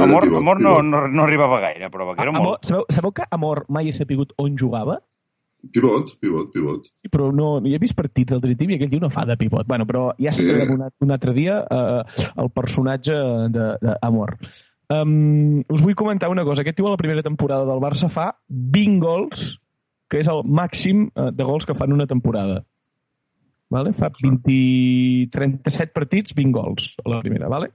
Amor 0.02 0.26
Amor, 0.36 0.60
no, 0.62 0.82
no, 0.84 1.06
no 1.08 1.24
arribava 1.24 1.60
gaire, 1.64 1.90
però 1.92 2.08
Vaquero 2.10 2.32
Amor, 2.34 2.48
molt. 2.56 2.66
sabeu, 2.68 2.88
sabeu 2.90 3.14
que 3.16 3.28
Amor 3.32 3.66
mai 3.70 3.88
he 3.88 3.94
sapigut 3.96 4.34
on 4.42 4.58
jugava? 4.58 4.98
Pivot, 5.72 6.12
pivot, 6.22 6.52
pivot. 6.54 6.90
Sí, 6.94 7.10
però 7.10 7.32
no, 7.34 7.60
no 7.60 7.70
he 7.70 7.80
vist 7.82 7.96
partits 7.98 8.30
del 8.34 8.42
Dream 8.44 8.58
Team 8.60 8.74
i 8.74 8.76
aquell 8.78 8.92
tio 8.92 9.00
no 9.02 9.10
fa 9.10 9.24
de 9.26 9.38
pivot. 9.40 9.66
Bueno, 9.68 9.86
però 9.90 10.12
ja 10.22 10.32
Sí. 10.36 10.44
un, 10.46 10.84
un 11.02 11.12
altre 11.12 11.34
dia 11.34 11.60
eh, 11.64 12.04
el 12.38 12.52
personatge 12.54 13.16
d'Amor. 13.82 14.36
Um, 14.94 15.64
us 15.66 15.82
vull 15.82 15.96
comentar 15.98 16.30
una 16.30 16.44
cosa. 16.46 16.62
Aquest 16.62 16.78
tio 16.78 16.86
a 16.88 16.94
la 16.94 17.00
primera 17.02 17.24
temporada 17.26 17.66
del 17.66 17.82
Barça 17.82 18.10
fa 18.14 18.28
20 18.50 19.00
gols, 19.02 19.56
que 20.16 20.24
és 20.24 20.30
el 20.32 20.40
màxim 20.48 21.10
eh, 21.12 21.28
de 21.36 21.44
gols 21.44 21.68
que 21.68 21.76
fa 21.76 21.84
en 21.90 21.98
una 22.00 22.08
temporada. 22.08 22.62
Vale? 23.76 23.92
Fa 23.98 24.08
20, 24.16 25.28
37 25.34 25.92
partits, 25.92 26.32
20 26.38 26.56
gols 26.56 26.94
a 27.04 27.10
la 27.12 27.20
primera. 27.26 27.50
Vale? 27.52 27.74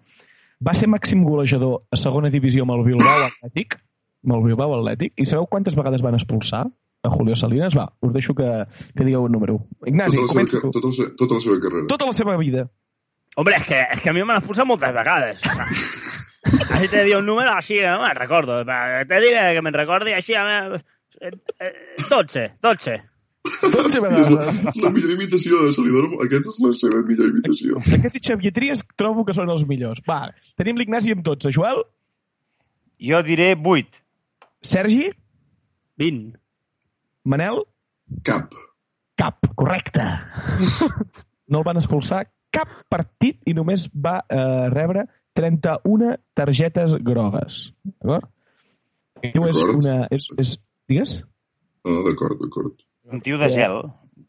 Va 0.64 0.72
ser 0.76 0.88
màxim 0.88 1.20
golejador 1.26 1.83
a 1.92 1.96
segona 2.00 2.31
divisió 2.33 2.64
amb 2.64 2.72
el 2.79 2.85
Bilbao 2.88 3.26
Atlètic, 3.29 3.76
amb 4.24 4.37
el 4.38 4.42
Bilbao 4.48 4.74
Atlètic, 4.79 5.12
i 5.20 5.26
sabeu 5.29 5.44
quantes 5.53 5.76
vegades 5.76 6.00
van 6.05 6.16
expulsar? 6.16 6.66
a 7.03 7.09
Julio 7.09 7.33
Salinas. 7.33 7.72
Va, 7.72 7.87
us 8.05 8.11
deixo 8.12 8.35
que, 8.37 8.44
que 8.92 9.05
digueu 9.07 9.22
un 9.24 9.33
número. 9.33 9.55
Ignasi, 9.88 10.18
Tota 10.20 10.33
comença 10.35 10.59
seva, 10.59 10.66
tu. 10.68 10.72
tota, 10.76 10.88
la, 10.90 10.96
se- 10.98 11.14
tota 11.16 11.38
la 11.38 11.40
seva 11.40 11.55
carrera. 11.62 11.87
Tota 11.88 12.09
la 12.11 12.12
seva 12.12 12.35
vida. 12.37 12.64
Hombre, 13.40 13.55
es 13.57 13.64
que, 13.64 13.79
es 13.94 14.03
que 14.03 14.11
a 14.11 14.12
mí 14.12 14.20
me 14.20 14.35
l'han 14.35 14.44
posat 14.44 14.68
moltes 14.68 14.92
vegades. 14.92 15.40
Así 16.70 16.88
te 16.92 17.05
digo 17.05 17.20
un 17.20 17.24
número, 17.24 17.53
así 17.57 17.76
que 17.81 17.87
no 17.88 18.03
me 18.03 18.12
recordo. 18.12 18.59
Te 18.66 19.20
diré 19.24 19.55
que 19.55 19.62
me 19.64 19.70
recordi 19.72 20.12
així... 20.12 20.35
Me... 20.37 20.83
eh, 21.20 21.33
eh, 21.61 21.72
12, 22.09 22.46
12. 22.62 22.96
12 23.62 24.00
vegades. 24.04 24.66
És 24.68 24.80
la 24.83 24.90
millor 24.92 25.14
imitació 25.14 25.62
de 25.64 25.72
Salidor. 25.72 26.11
Aquesta 26.26 26.52
és 26.52 26.59
la 26.64 26.72
seva 26.76 27.00
millor 27.09 27.30
imitació. 27.33 27.80
Aquest 27.96 28.18
i 28.18 28.22
Xavier 28.28 28.52
Trias 28.56 28.85
trobo 29.00 29.24
que 29.28 29.37
són 29.37 29.52
els 29.52 29.64
millors. 29.68 30.02
Va, 30.09 30.26
tenim 30.61 30.80
l'Ignasi 30.80 31.16
amb 31.16 31.24
12. 31.26 31.52
Joel? 31.56 31.85
Jo 33.00 33.22
diré 33.24 33.54
8. 33.56 34.02
Sergi? 34.66 35.09
20. 36.00 36.35
Manel? 37.24 37.62
Cap. 38.26 38.52
Cap, 39.20 39.48
correcte. 39.56 40.04
No 41.50 41.61
el 41.61 41.66
van 41.66 41.80
expulsar 41.80 42.24
cap 42.54 42.70
partit 42.90 43.40
i 43.48 43.54
només 43.56 43.87
va 43.94 44.20
eh, 44.26 44.68
rebre 44.72 45.06
31 45.38 46.16
targetes 46.37 46.96
grogues. 47.04 47.61
D'acord? 47.87 48.28
Diu 49.20 49.46
és 49.48 49.61
una... 49.64 49.96
És, 50.14 50.28
és, 50.40 50.54
digues? 50.90 51.16
Ah, 51.87 52.00
d'acord, 52.07 52.37
d'acord. 52.42 52.74
Un 53.11 53.22
tio 53.24 53.38
de 53.40 53.48
gel. 53.50 53.81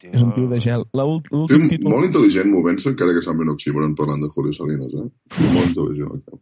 Tio... 0.02 0.12
És 0.16 0.22
un 0.26 0.32
tio 0.34 0.48
de 0.50 0.60
gel. 0.64 0.86
L'últim 0.98 1.68
títol... 1.70 1.90
molt 1.92 2.08
intel·ligent 2.08 2.50
movent-se, 2.50 2.90
encara 2.94 3.14
que 3.18 3.22
sembli 3.26 3.46
un 3.46 3.52
oxímoron 3.54 3.92
parlant 3.98 4.24
de 4.24 4.30
Julio 4.34 4.54
Salinas, 4.56 4.94
eh? 4.98 5.08
Molt 5.52 5.68
intel·ligent. 5.68 6.16
el 6.16 6.24
cap. 6.30 6.40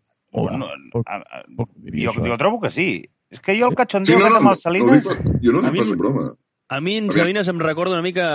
No, 0.61 0.67
poc- 0.93 1.09
a- 1.09 1.23
a- 1.25 1.41
jo, 1.49 2.13
jo 2.21 2.37
trobo 2.37 2.59
que 2.61 2.69
sí. 2.71 2.89
És 3.33 3.41
que 3.41 3.55
jo 3.59 3.65
el 3.67 3.73
Sí, 3.73 3.79
cachondeo 3.81 4.19
no, 4.19 4.25
aquest 4.25 4.31
no, 4.31 4.37
amb 4.37 4.45
no, 4.45 4.51
el 4.51 4.55
no, 4.55 4.61
Salinas... 4.61 4.95
dic, 4.95 5.09
pas- 5.09 5.41
jo 5.43 5.51
no 5.55 5.59
A 5.59 5.71
dic 5.71 5.81
pas 5.81 5.89
en 5.91 5.97
broma. 5.99 6.27
A 6.69 6.77
mi 6.85 6.95
en. 7.01 7.07
Sabines 7.11 7.47
em 7.49 7.59
recorda 7.59 7.95
una 7.97 8.05
mica... 8.05 8.27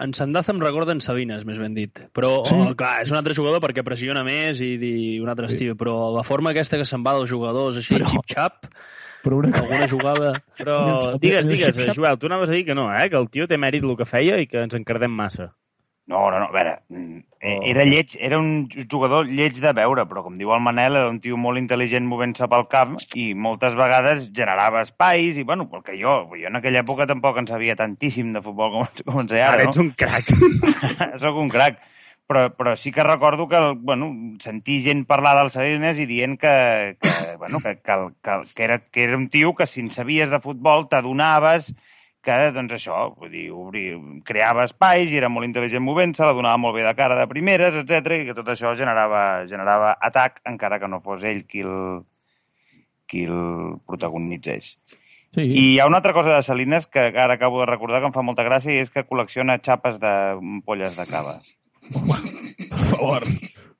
En 0.00 0.14
Sandaza 0.16 0.52
em 0.54 0.60
recorda 0.64 0.92
en 0.96 1.00
Sabines, 1.04 1.44
més 1.44 1.58
ben 1.60 1.74
dit. 1.76 2.00
Però, 2.16 2.40
Sí. 2.48 2.56
oh, 2.56 2.72
clar, 2.74 3.02
és 3.04 3.12
un 3.12 3.18
altre 3.20 3.34
jugador 3.36 3.60
perquè 3.60 3.84
pressiona 3.84 4.24
més 4.24 4.60
i, 4.64 4.74
i 4.80 5.20
un 5.20 5.28
altre 5.28 5.48
Sí. 5.50 5.54
estil. 5.60 5.76
Però 5.76 6.08
la 6.16 6.24
forma 6.24 6.50
aquesta 6.56 6.80
que 6.80 6.88
se'n 6.88 7.04
va 7.04 7.14
dels 7.18 7.28
jugadors, 7.30 7.76
així, 7.76 7.94
Però- 8.00 8.08
xip-xap, 8.08 8.66
Però 9.26 9.42
una... 9.42 9.50
alguna 9.58 9.90
jugada... 9.90 10.32
Però 10.56 10.80
digues, 11.18 11.48
digues. 11.50 11.84
Joel, 11.98 12.18
tu 12.22 12.30
anaves 12.30 12.52
a 12.52 12.54
dir 12.54 12.64
que 12.68 12.78
no, 12.78 12.88
eh? 12.94 13.08
Que 13.10 13.18
el 13.18 13.26
tio 13.34 13.48
té 13.50 13.58
mèrit 13.58 13.82
el 13.82 13.96
que 13.98 14.06
feia 14.06 14.38
i 14.38 14.46
que 14.46 14.62
ens 14.62 14.76
encardem 14.78 15.10
massa. 15.10 15.50
No, 16.06 16.28
no, 16.30 16.38
no, 16.38 16.46
a 16.46 16.54
veure, 16.54 16.76
mm, 16.88 17.16
eh, 17.40 17.56
Oh. 17.58 17.62
era 17.66 17.84
lleig, 17.84 18.12
era 18.22 18.38
un 18.38 18.68
jugador 18.90 19.26
lleig 19.26 19.58
de 19.58 19.72
veure, 19.74 20.04
però 20.06 20.22
com 20.22 20.36
diu 20.38 20.52
el 20.54 20.62
Manel, 20.62 20.94
era 21.00 21.10
un 21.10 21.18
tio 21.20 21.34
molt 21.36 21.58
intel·ligent 21.58 22.06
movent-se 22.06 22.46
pel 22.46 22.68
camp 22.70 22.94
i 23.18 23.32
moltes 23.34 23.74
vegades 23.74 24.28
generava 24.34 24.84
espais 24.86 25.38
i, 25.38 25.42
bueno, 25.42 25.66
perquè 25.70 25.98
jo, 25.98 26.14
jo 26.30 26.46
en 26.46 26.60
aquella 26.60 26.84
època 26.84 27.08
tampoc 27.10 27.42
en 27.42 27.50
sabia 27.50 27.74
tantíssim 27.74 28.30
de 28.32 28.42
futbol 28.44 28.70
com, 28.76 28.86
com 29.02 29.20
en 29.24 29.30
sé 29.34 29.42
ara, 29.42 29.56
Ara 29.56 29.66
no? 29.66 29.74
ets 29.74 29.82
un 29.82 29.90
crac. 29.98 30.30
Sóc 31.24 31.42
un 31.42 31.50
crac. 31.50 31.82
Però, 32.26 32.48
però 32.58 32.72
sí 32.74 32.90
que 32.90 33.04
recordo 33.06 33.46
que, 33.46 33.58
bueno, 33.86 34.08
sentir 34.42 34.80
gent 34.82 35.04
parlar 35.06 35.36
del 35.38 35.52
Salinas 35.54 36.00
i 36.02 36.08
dient 36.10 36.34
que, 36.42 36.96
que, 36.98 37.12
bueno, 37.42 37.60
que, 37.62 37.76
que, 37.78 37.98
que, 38.18 38.38
que, 38.54 38.64
era, 38.64 38.80
que 38.80 39.04
era 39.04 39.16
un 39.16 39.28
tio 39.30 39.54
que 39.54 39.68
si 39.70 39.84
en 39.84 39.92
sabies 39.94 40.32
de 40.34 40.42
futbol 40.42 40.88
t'adonaves 40.90 41.70
que, 42.26 42.36
doncs 42.56 42.74
això, 42.74 42.98
vull 43.14 43.30
dir, 43.30 43.46
obrir, 43.54 43.86
creava 44.26 44.66
espais 44.66 45.12
i 45.12 45.20
era 45.20 45.30
molt 45.30 45.46
intel·ligent 45.46 45.84
movent-se, 45.84 46.24
la 46.26 46.34
donava 46.34 46.58
molt 46.58 46.74
bé 46.74 46.82
de 46.82 46.94
cara 46.98 47.18
de 47.20 47.28
primeres, 47.30 47.78
etc 47.78 48.18
i 48.18 48.24
que 48.26 48.34
tot 48.34 48.50
això 48.50 48.74
generava, 48.78 49.22
generava 49.46 49.94
atac, 50.08 50.42
encara 50.50 50.80
que 50.82 50.90
no 50.90 50.98
fos 51.04 51.22
ell 51.22 51.44
qui 51.46 51.62
el, 51.62 52.02
qui 53.06 53.28
el 53.30 53.76
protagonitzés. 53.86 54.74
Sí. 55.36 55.44
I 55.44 55.62
hi 55.74 55.78
ha 55.78 55.86
una 55.86 56.00
altra 56.00 56.14
cosa 56.16 56.34
de 56.34 56.42
Salines 56.42 56.86
que 56.90 57.06
ara 57.12 57.34
acabo 57.34 57.60
de 57.60 57.70
recordar 57.70 58.00
que 58.00 58.10
em 58.10 58.14
fa 58.14 58.24
molta 58.26 58.46
gràcia 58.46 58.74
i 58.74 58.82
és 58.82 58.90
que 58.90 59.06
col·lecciona 59.06 59.60
xapes 59.62 60.00
de 60.02 60.12
polles 60.66 60.96
de 60.98 61.06
cava. 61.06 61.38
Per 61.92 62.86
favor. 62.90 63.22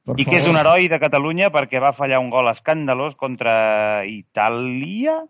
Per 0.06 0.14
I 0.20 0.24
que 0.24 0.36
és 0.38 0.46
un 0.46 0.54
heroi 0.58 0.86
de 0.88 0.98
Catalunya 1.02 1.48
perquè 1.54 1.80
va 1.82 1.92
fallar 1.96 2.20
un 2.22 2.30
gol 2.30 2.46
escandalós 2.52 3.16
contra 3.18 4.04
Itàlia 4.06 5.24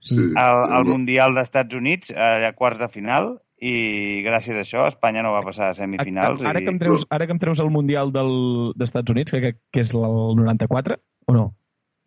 Sí. 0.00 0.16
al, 0.16 0.62
al 0.64 0.84
Però- 0.86 0.94
Mundial 0.94 1.34
d'Estats 1.36 1.74
Units 1.76 2.08
a 2.16 2.54
quarts 2.56 2.78
de 2.80 2.88
final 2.88 3.34
i 3.60 4.22
gràcies 4.24 4.56
a 4.56 4.62
això 4.64 4.86
Espanya 4.88 5.20
no 5.22 5.34
va 5.34 5.42
passar 5.44 5.68
a 5.70 5.74
semifinals. 5.76 6.40
Ara, 6.42 6.62
i... 6.62 6.64
que 6.64 6.70
em 6.72 6.78
treus, 6.80 7.04
ara 7.12 7.26
que 7.28 7.34
em 7.36 7.38
treus 7.42 7.60
el 7.60 7.68
Mundial 7.70 8.08
del- 8.10 8.72
dels 8.74 8.88
Estats 8.88 9.12
Units, 9.12 9.30
que, 9.30 9.40
que, 9.44 9.52
que 9.70 9.80
és 9.84 9.92
el 9.92 10.36
94, 10.40 10.96
o 11.28 11.34
no? 11.36 11.44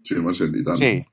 Sí, 0.02 0.16
m'ha 0.18 0.34
sentit 0.34 0.66
tant. 0.66 0.82
Sí, 0.82 1.06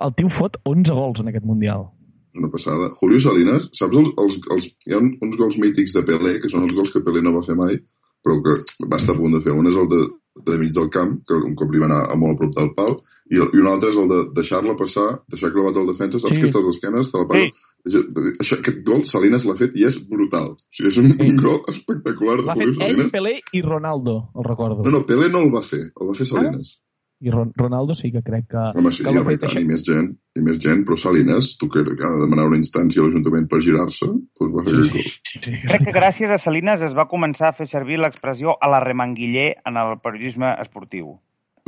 El 0.00 0.14
tio 0.16 0.30
fot 0.32 0.56
11 0.64 0.94
gols 0.96 1.20
en 1.20 1.28
aquest 1.28 1.44
Mundial. 1.44 1.90
Una 2.34 2.48
passada. 2.50 2.90
Julio 3.00 3.18
Salinas, 3.20 3.68
saps 3.76 3.96
els, 4.00 4.08
els, 4.18 4.38
els, 4.54 4.66
hi 4.86 4.94
ha 4.94 4.98
un- 5.02 5.16
uns 5.20 5.36
gols 5.36 5.58
mítics 5.60 5.92
de 5.92 6.02
Pelé, 6.08 6.38
que 6.40 6.48
són 6.48 6.62
els 6.64 6.72
gols 6.74 6.90
que 6.94 7.02
Pelé 7.04 7.20
no 7.22 7.32
va 7.34 7.42
fer 7.44 7.54
mai, 7.58 7.76
però 8.24 8.38
que 8.42 8.54
va 8.88 8.96
estar 8.96 9.14
a 9.14 9.18
punt 9.18 9.34
de 9.36 9.40
fer. 9.44 9.52
Un 9.52 9.66
és 9.68 9.76
el 9.76 9.88
de, 9.90 9.98
de 10.46 10.56
mig 10.58 10.72
del 10.72 10.88
camp, 10.88 11.18
que 11.28 11.34
un 11.36 11.54
cop 11.54 11.70
li 11.74 11.78
va 11.82 11.90
anar 11.90 12.06
a 12.08 12.16
molt 12.16 12.36
a 12.36 12.40
prop 12.40 12.54
del 12.56 12.70
pal, 12.78 12.96
i, 13.30 13.36
el- 13.36 13.50
i 13.52 13.60
un 13.60 13.68
altre 13.68 13.90
és 13.92 13.98
el 14.00 14.08
de 14.08 14.22
deixar-la 14.38 14.76
passar, 14.80 15.08
deixar 15.28 15.52
clavat 15.52 15.76
el 15.82 15.86
defensa, 15.92 16.20
saps 16.22 16.32
Sí. 16.32 16.40
que 16.40 16.48
estàs 16.48 16.64
d'esquenes, 16.70 17.12
te 17.12 17.18
la 17.20 17.28
passa. 17.28 17.68
Això, 17.82 18.56
aquest 18.60 18.78
gol 18.86 19.00
Salinas 19.10 19.44
l'ha 19.44 19.56
fet 19.58 19.72
i 19.76 19.84
és 19.88 19.96
brutal. 20.08 20.52
O 20.54 20.70
sigui, 20.70 20.88
és 20.92 20.98
un, 21.02 21.12
un 21.18 21.36
gol 21.42 21.60
espectacular 21.68 22.36
de 22.38 22.44
L'ha 22.46 22.54
fet 22.54 22.68
Julio 22.68 22.78
ell, 22.86 22.94
Salinas. 22.94 23.10
Pelé 23.12 23.32
i 23.52 23.60
Ronaldo, 23.60 24.14
el 24.38 24.44
recordo. 24.46 24.84
No, 24.86 24.90
no, 24.94 25.00
Pelé 25.04 25.28
no 25.28 25.40
el 25.42 25.50
va 25.52 25.60
fer, 25.66 25.80
el 25.90 26.08
va 26.08 26.14
fer 26.14 26.26
Salinas. 26.30 26.78
I 27.22 27.30
Ron 27.30 27.52
Ronaldo 27.54 27.94
sí 27.94 28.10
que 28.10 28.22
crec 28.26 28.48
que, 28.50 28.62
Home, 28.74 28.90
sí, 28.90 29.04
que 29.04 29.10
home, 29.10 29.22
i 29.22 29.28
fet 29.30 29.44
tant, 29.44 29.52
això. 29.52 29.62
i 29.62 29.68
més 29.68 29.84
gent, 29.86 30.08
i 30.34 30.42
més 30.42 30.58
gent, 30.62 30.82
però 30.86 30.98
Salinas, 30.98 31.52
tu 31.60 31.68
que 31.70 31.82
ha 31.82 32.12
de 32.14 32.22
demanar 32.24 32.48
una 32.50 32.58
instància 32.58 33.02
a 33.02 33.06
l'Ajuntament 33.06 33.46
per 33.50 33.60
girar-se, 33.62 34.08
doncs 34.10 34.54
va 34.56 34.64
fer 34.66 34.78
Sí, 34.82 34.88
sí, 34.90 35.20
sí, 35.30 35.42
sí. 35.46 35.58
crec 35.68 35.84
que 35.86 35.94
gràcies 35.94 36.32
a 36.34 36.38
Salines 36.42 36.82
es 36.82 36.96
va 36.98 37.06
començar 37.10 37.52
a 37.52 37.56
fer 37.56 37.68
servir 37.70 38.00
l'expressió 38.02 38.56
a 38.58 38.70
la 38.72 38.80
remanguiller 38.82 39.52
en 39.68 39.78
el 39.78 39.98
periodisme 40.02 40.50
esportiu. 40.64 41.14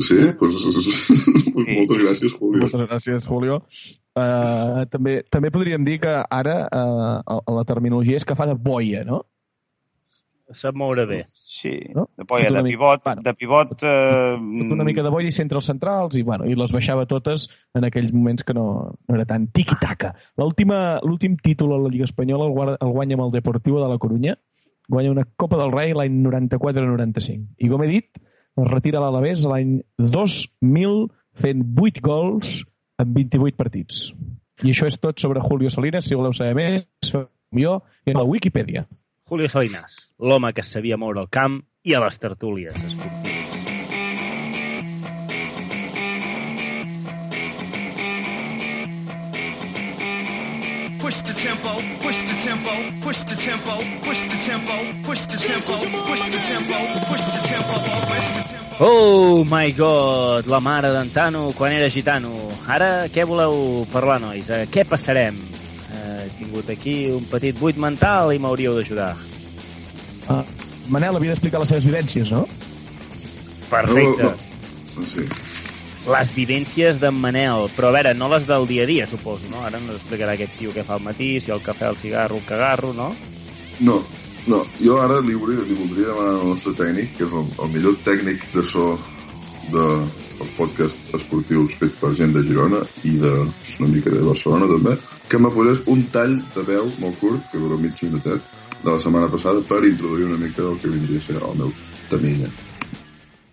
Sí, 0.03 0.19
doncs, 0.41 0.65
pues, 1.55 1.69
moltes 1.69 2.03
gràcies, 2.03 2.35
Julio. 2.35 2.65
Moltes 2.65 2.89
gràcies, 2.89 3.29
Julio. 3.29 3.61
Uh, 4.15 4.87
també, 4.91 5.21
també 5.31 5.51
podríem 5.55 5.87
dir 5.87 6.01
que 6.03 6.11
ara 6.31 6.59
uh, 6.67 7.39
la 7.51 7.65
terminologia 7.67 8.19
és 8.19 8.27
que 8.27 8.37
fa 8.39 8.47
de 8.51 8.55
boia, 8.59 9.03
no? 9.07 9.23
Sap 10.53 10.75
moure 10.77 11.07
bé. 11.07 11.25
Sí, 11.33 11.79
No? 11.95 12.09
de 12.17 12.25
polla, 12.27 12.51
de 12.51 12.63
mica- 12.63 12.69
pivot, 12.77 13.03
bueno, 13.05 13.23
de 13.23 13.33
pivot... 13.35 13.71
Eh, 13.83 14.37
Tot 14.61 14.73
una 14.73 14.85
mica 14.85 15.03
de 15.03 15.09
boia 15.11 15.29
i 15.29 15.33
centrals 15.33 15.67
centrals 15.67 16.17
i, 16.17 16.23
bueno, 16.23 16.45
i 16.45 16.55
les 16.55 16.71
baixava 16.73 17.07
totes 17.07 17.49
en 17.75 17.85
aquells 17.89 18.13
moments 18.13 18.45
que 18.45 18.53
no, 18.55 18.95
no 19.09 19.15
era 19.17 19.25
tan 19.25 19.47
tiqui-taca. 19.49 20.13
L'última- 20.37 21.01
L'últim 21.03 21.37
títol 21.37 21.73
a 21.73 21.79
la 21.79 21.89
Lliga 21.89 22.05
Espanyola 22.05 22.45
el, 22.47 22.53
guarda- 22.53 22.77
el 22.81 22.93
guanya 22.93 23.17
amb 23.17 23.25
el 23.25 23.33
Deportivo 23.33 23.81
de 23.83 23.89
la 23.89 23.99
Corunya, 23.99 24.37
guanya 24.87 25.11
una 25.11 25.25
Copa 25.25 25.57
del 25.57 25.73
Rei 25.73 25.95
l'any 25.97 26.21
94-95. 26.23 27.55
I 27.59 27.69
com 27.73 27.83
he 27.83 27.89
dit, 27.89 28.11
es 28.57 28.69
retira 28.71 29.01
a 29.01 29.07
l'Alavés 29.07 29.47
l'any 29.49 29.79
2000 29.99 31.09
fent 31.41 31.65
8 31.81 32.03
gols 32.05 32.61
en 33.01 33.15
28 33.17 33.57
partits. 33.57 34.11
I 34.63 34.71
això 34.71 34.87
és 34.87 35.01
tot 35.03 35.19
sobre 35.19 35.41
Julio 35.43 35.71
Salinas. 35.73 36.05
Si 36.07 36.15
voleu 36.15 36.33
saber 36.37 36.55
més, 36.55 36.85
jo 37.11 37.81
en 38.07 38.15
la 38.21 38.23
Wikipedia. 38.29 38.85
Julio 39.27 39.49
Salinas, 39.49 40.11
l'home 40.21 40.51
que 40.53 40.63
sabia 40.63 40.99
moure 41.01 41.23
el 41.25 41.31
camp 41.33 41.55
i 41.89 41.95
a 41.97 42.01
les 42.05 42.19
tertúlies 42.21 42.75
esportives. 42.77 43.33
Push 51.01 51.23
the 51.23 51.33
tempo, 51.41 51.73
push 52.03 52.21
the 52.29 52.37
tempo, 52.45 52.75
push 53.01 53.25
the 53.25 53.37
tempo, 53.37 53.73
push 54.05 54.21
the 54.29 54.37
tempo, 54.45 54.77
push 55.09 55.21
the 55.25 55.39
tempo, 55.39 55.73
push 56.05 56.23
the 56.29 56.41
tempo, 56.45 56.77
push 57.09 57.25
the 57.25 57.41
tempo, 57.49 57.75
push 58.13 58.27
the 58.29 58.43
tempo. 58.45 58.77
Oh 58.81 59.45
my 59.45 59.73
god, 59.73 60.45
la 60.47 60.61
mare 60.61 60.93
d'Antano 60.93 61.53
quan 61.57 61.73
era 61.73 61.89
gitano. 61.89 62.37
Ara 62.67 63.09
què 63.09 63.25
voleu 63.25 63.87
parlar, 63.93 64.21
nois? 64.21 64.49
Eh, 64.51 64.67
què 64.69 64.85
passarem? 64.85 65.54
He 66.35 66.43
tingut 66.43 66.71
aquí 66.73 66.95
un 67.15 67.23
petit 67.31 67.59
buit 67.61 67.77
mental 67.79 68.33
i 68.35 68.41
m'hauríeu 68.43 68.75
d'ajudar. 68.75 69.13
Uh, 70.27 70.41
Manel 70.91 71.15
havia 71.15 71.31
d'explicar 71.31 71.61
les 71.63 71.71
seves 71.71 71.87
vivències, 71.87 72.33
no? 72.35 72.43
Perfecte. 73.71 74.25
No, 74.25 74.33
no, 74.33 74.99
no. 74.99 75.07
Sí. 75.13 75.29
Les 76.11 76.33
vivències 76.35 76.99
d'en 77.01 77.15
Manel, 77.17 77.69
però 77.77 77.89
a 77.93 77.95
veure, 77.97 78.17
no 78.19 78.29
les 78.33 78.49
del 78.51 78.67
dia 78.67 78.83
a 78.83 78.89
dia, 78.91 79.07
suposo, 79.07 79.47
no? 79.53 79.63
Ara 79.65 79.79
ens 79.79 79.95
explicarà 79.95 80.35
aquest 80.35 80.59
tio 80.59 80.75
què 80.75 80.83
fa 80.85 80.99
al 80.99 81.07
matí, 81.07 81.39
si 81.41 81.55
el 81.55 81.63
cafè, 81.65 81.87
el 81.89 82.01
cigarro, 82.03 82.43
el 82.43 82.49
cagarro, 82.51 82.93
no? 82.93 83.09
No, 83.87 84.03
no, 84.51 84.61
jo 84.83 84.99
ara 85.01 85.23
li, 85.23 85.39
voldria, 85.39 85.65
li 85.71 85.79
voldria 85.79 86.11
demanar 86.11 86.35
al 86.41 86.51
nostre 86.51 86.75
tècnic, 86.83 87.15
que 87.17 87.29
és 87.29 87.39
el, 87.41 87.49
el 87.63 87.73
millor 87.79 87.97
tècnic 88.05 88.45
de 88.53 88.67
so 88.69 88.91
de, 89.71 89.87
dels 90.39 90.53
podcasts 90.59 91.15
esportius 91.19 91.79
fets 91.81 91.97
per 92.01 92.13
gent 92.19 92.35
de 92.35 92.43
Girona 92.47 92.83
i 93.07 93.17
de 93.23 93.33
una 93.79 93.89
mica 93.91 94.13
de 94.13 94.23
Barcelona 94.25 94.69
també, 94.71 94.99
que 95.31 95.41
me 95.41 95.51
posés 95.55 95.83
un 95.91 96.05
tall 96.15 96.37
de 96.55 96.67
veu 96.69 96.91
molt 97.01 97.19
curt, 97.23 97.49
que 97.53 97.63
dura 97.63 97.81
mig 97.81 97.99
minutet, 98.03 98.53
de 98.85 98.91
la 98.91 99.01
setmana 99.01 99.31
passada 99.33 99.65
per 99.69 99.83
introduir 99.89 100.29
una 100.29 100.39
mica 100.39 100.63
del 100.63 100.79
que 100.81 100.93
vindria 100.93 101.21
a 101.23 101.27
ser 101.27 101.41
el 101.41 101.59
meu 101.59 101.75
tamilla. 102.11 102.51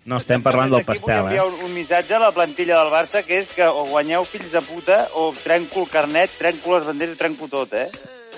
No 0.04 0.18
estem 0.18 0.42
parlant 0.42 0.72
del 0.72 0.82
pastel, 0.84 1.28
eh? 1.30 1.42
un, 1.44 1.60
un 1.68 1.74
missatge 1.76 2.16
a 2.16 2.18
la 2.18 2.32
plantilla 2.34 2.80
del 2.80 2.90
Barça 2.90 3.22
que 3.22 3.38
és 3.38 3.52
que 3.54 3.68
o 3.68 3.86
guanyeu 3.92 4.26
fills 4.26 4.50
de 4.50 4.62
puta 4.66 5.04
o 5.14 5.30
trenco 5.44 5.84
el 5.84 5.92
carnet, 5.92 6.34
trenco 6.40 6.74
les 6.74 6.88
banderes 6.88 7.14
i 7.14 7.20
trenco 7.20 7.46
tot, 7.52 7.76
eh? 7.78 7.86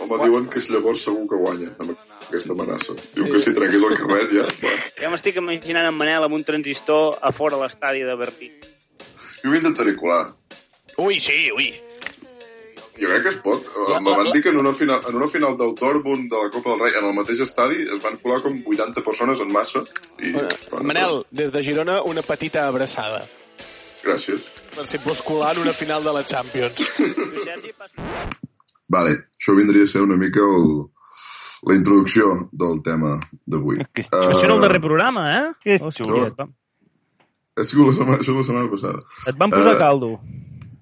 Home, 0.01 0.19
diuen 0.25 0.49
que 0.51 0.61
llavors 0.69 1.05
segur 1.07 1.25
que 1.31 1.39
guanya 1.39 1.71
amb 1.79 1.95
aquesta 2.27 2.55
amenaça. 2.55 2.97
Diu 3.15 3.31
que 3.31 3.41
si 3.43 3.55
trenqués 3.57 3.83
el 3.83 3.97
carnet 4.01 4.35
ja... 4.35 4.47
Va. 4.65 4.75
Ja 5.05 5.11
m'estic 5.13 5.39
imaginant 5.41 5.89
en 5.91 5.97
Manel 5.97 6.27
amb 6.27 6.37
un 6.37 6.45
transistor 6.47 7.19
a 7.23 7.33
fora 7.35 7.59
l'estadi 7.61 8.05
de 8.07 8.15
Berlín. 8.19 8.55
Jo 9.43 9.53
m'intentaré 9.53 9.95
colar. 9.99 10.23
Ui, 11.03 11.19
sí, 11.21 11.51
ui. 11.55 11.73
Jo 12.95 13.11
crec 13.11 13.25
que 13.27 13.33
es 13.33 13.39
pot. 13.43 13.67
La, 13.91 13.99
me 14.01 14.15
van 14.15 14.31
dir 14.31 14.41
que 14.43 14.53
en 14.55 14.59
una, 14.63 14.73
final, 14.73 15.01
en 15.09 15.19
una 15.19 15.29
final 15.29 15.57
del 15.59 15.75
Dortmund 15.75 16.31
de 16.31 16.43
la 16.45 16.51
Copa 16.55 16.71
del 16.71 16.85
Rei, 16.85 16.95
en 17.01 17.09
el 17.09 17.17
mateix 17.17 17.43
estadi, 17.43 17.83
es 17.83 18.03
van 18.03 18.21
colar 18.23 18.41
com 18.45 18.61
80 18.75 19.03
persones 19.03 19.43
en 19.43 19.51
massa. 19.53 19.83
I, 20.21 20.31
bueno, 20.37 20.83
Manel, 20.87 21.25
des 21.31 21.51
de 21.53 21.63
Girona, 21.67 22.01
una 22.07 22.23
petita 22.23 22.69
abraçada. 22.71 23.25
Gràcies. 24.05 24.47
Per 24.75 24.87
si 24.87 25.01
pots 25.03 25.23
colar 25.27 25.55
en 25.57 25.65
una 25.65 25.75
final 25.75 26.05
de 26.05 26.13
la 26.15 26.25
Champions. 26.25 26.83
Vale, 28.89 29.15
això 29.39 29.55
vindria 29.57 29.85
a 29.85 29.87
ser 29.91 30.03
una 30.03 30.17
mica 30.17 30.41
el, 30.45 30.85
la 31.69 31.75
introducció 31.75 32.49
del 32.53 32.83
tema 32.85 33.19
d'avui. 33.47 33.79
Que 33.95 34.03
Uh, 34.05 34.31
Això 34.35 34.45
era 34.45 34.55
el 34.55 34.61
darrer 34.61 34.81
programa, 34.81 35.23
eh? 35.33 35.45
Que 35.63 35.79
Hòstia, 35.81 36.05
xulo. 36.05 36.27
et, 36.27 36.35
vam, 36.37 36.53
Ha 37.57 37.63
sigut 37.65 37.87
la 37.87 37.93
setmana, 37.95 38.19
això 38.19 38.33
és 38.35 38.37
la 38.37 38.43
setmana 38.43 38.71
passada. 38.71 39.03
et 39.31 39.37
van 39.39 39.51
posar 39.51 39.75
Eh, 39.75 39.79
caldo. 39.79 40.21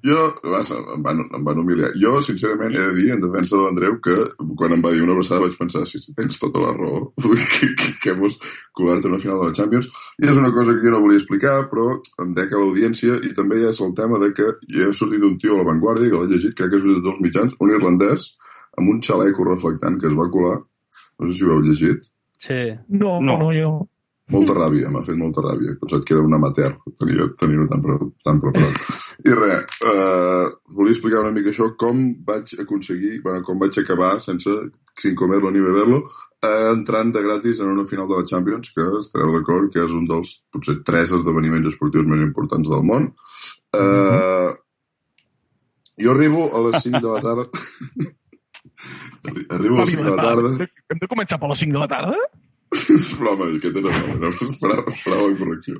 Jo, 0.03 0.23
vas, 0.51 0.71
em, 0.75 1.03
van, 1.05 1.21
em 1.23 1.45
van 1.47 1.59
humiliar. 1.61 1.93
Jo, 1.95 2.17
sincerament, 2.27 2.75
he 2.75 2.87
de 2.89 2.95
dir, 2.97 3.11
en 3.15 3.21
defensa 3.23 3.55
de 3.57 3.63
l'Andreu, 3.63 3.99
que 4.03 4.17
quan 4.59 4.75
em 4.75 4.83
va 4.83 4.91
dir 4.91 5.05
una 5.05 5.15
abraçada 5.15 5.45
vaig 5.45 5.55
pensar, 5.59 5.85
sí, 5.87 6.01
sí, 6.03 6.15
tens 6.19 6.41
tota 6.43 6.61
la 6.65 6.73
raó, 6.75 7.13
que, 7.23 7.69
que, 7.79 7.93
que 8.03 8.15
vols 8.19 8.39
colar-te 8.75 9.07
una 9.11 9.21
final 9.23 9.39
de 9.39 9.51
la 9.51 9.57
Champions. 9.59 9.87
I 10.19 10.27
és 10.33 10.41
una 10.43 10.51
cosa 10.57 10.75
que 10.75 10.83
jo 10.83 10.95
no 10.97 11.03
volia 11.05 11.21
explicar, 11.23 11.55
però 11.71 11.87
em 12.25 12.33
dec 12.35 12.51
a 12.51 12.63
l'audiència, 12.63 13.21
i 13.23 13.31
també 13.39 13.61
ja 13.63 13.71
és 13.71 13.81
el 13.87 13.95
tema 13.95 14.19
de 14.23 14.33
que 14.35 14.49
hi 14.75 14.83
ha 14.83 14.91
sortit 14.97 15.23
un 15.23 15.39
tio 15.39 15.55
a 15.55 15.63
la 15.63 15.69
Vanguardia, 15.71 16.11
que 16.11 16.19
l'he 16.25 16.33
llegit, 16.35 16.57
crec 16.59 16.75
que 16.75 16.83
és 16.83 16.89
de 16.89 16.97
tots 16.99 17.15
els 17.15 17.23
mitjans, 17.29 17.55
un 17.63 17.75
irlandès, 17.77 18.33
amb 18.79 18.91
un 18.91 19.03
xaleco 19.07 19.47
reflectant 19.47 20.01
que 20.03 20.11
es 20.11 20.19
va 20.19 20.31
colar, 20.35 20.59
no 21.21 21.31
sé 21.31 21.39
si 21.39 21.47
ho 21.47 21.55
heu 21.55 21.63
llegit, 21.63 22.09
Sí. 22.43 22.73
No, 22.89 23.21
No. 23.21 23.37
no, 23.39 23.39
no 23.39 23.51
jo... 23.55 23.69
molta 24.33 24.57
ràbia, 24.57 24.91
m'ha 24.91 25.03
fet 25.07 25.19
molta 25.19 25.45
ràbia. 25.45 25.75
He 25.75 25.81
pensat 25.81 26.07
que 26.09 26.17
era 26.17 26.25
un 26.25 26.35
amateur 26.37 26.73
tenir-ho 26.99 27.29
tenir 27.39 27.67
tan, 27.71 27.83
pre 27.85 27.99
tan 28.25 28.41
preparat. 28.43 28.81
I 29.29 29.37
res, 29.39 29.77
eh, 29.93 30.47
volia 30.79 30.97
explicar 30.97 31.23
una 31.23 31.35
mica 31.35 31.53
això, 31.53 31.69
com 31.79 32.03
vaig 32.27 32.55
aconseguir, 32.65 33.21
bueno, 33.25 33.45
com 33.47 33.61
vaig 33.61 33.79
acabar 33.83 34.17
sense, 34.25 34.57
sin 34.99 35.15
comerlo 35.19 35.53
ni 35.53 35.63
beberlo, 35.65 36.03
eh, 36.43 36.73
entrant 36.73 37.13
de 37.15 37.23
gratis 37.23 37.61
en 37.61 37.71
una 37.75 37.87
final 37.89 38.09
de 38.11 38.19
la 38.19 38.27
Champions, 38.29 38.73
que 38.75 38.89
estareu 38.99 39.37
d'acord 39.37 39.71
que 39.73 39.85
és 39.85 39.97
un 39.99 40.09
dels, 40.11 40.35
potser, 40.53 40.81
tres 40.89 41.15
esdeveniments 41.21 41.71
esportius 41.75 42.09
més 42.09 42.25
importants 42.25 42.73
del 42.73 42.85
món. 42.89 43.13
Eh, 43.79 44.51
jo 46.03 46.17
arribo 46.17 46.49
a 46.51 46.67
les 46.69 46.83
5 46.83 47.01
de 47.01 47.11
la 47.13 47.21
tarda... 47.21 47.45
arribo 49.57 49.77
a 49.77 49.85
les 49.85 49.91
5 49.95 50.05
de 50.05 50.15
la 50.17 50.23
tarda... 50.23 50.71
Hem 50.91 51.03
de 51.03 51.09
començar 51.11 51.39
per 51.39 51.53
les 51.53 51.63
5 51.67 51.77
de 51.77 51.85
la 51.85 51.91
tarda? 51.93 52.17
És 52.97 53.13
broma, 53.21 53.51
aquest 53.53 53.77
era 53.83 53.93
no 54.19 54.31
esperava, 54.49 54.85
esperava 54.89 55.29
la 55.29 55.37
correcció. 55.39 55.79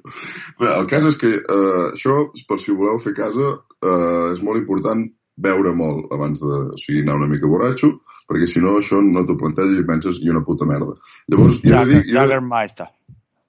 Bé, 0.61 0.69
el 0.77 0.87
cas 0.91 1.07
és 1.09 1.17
que 1.21 1.31
eh, 1.41 1.83
això, 1.95 2.19
per 2.49 2.59
si 2.61 2.75
voleu 2.77 2.99
fer 3.01 3.15
casa, 3.17 3.53
eh, 3.81 4.33
és 4.35 4.43
molt 4.45 4.61
important 4.61 5.07
beure 5.43 5.73
molt 5.75 6.11
abans 6.13 6.39
de 6.39 6.57
o 6.75 6.79
sigui, 6.79 7.01
anar 7.03 7.17
una 7.23 7.31
mica 7.31 7.49
borratxo, 7.49 7.89
perquè 8.29 8.47
si 8.49 8.61
no 8.61 8.77
això 8.79 9.01
no 9.03 9.23
t'ho 9.27 9.39
planteges 9.41 9.81
i 9.81 9.87
penses 9.89 10.19
i 10.23 10.29
una 10.31 10.45
puta 10.45 10.69
merda. 10.69 10.93
Llavors, 11.33 11.57
jo 11.65 11.73
he 11.73 11.79
de 11.81 11.89
dir... 11.95 12.03
Jo, 12.11 12.19
Jagermeister. 12.21 12.87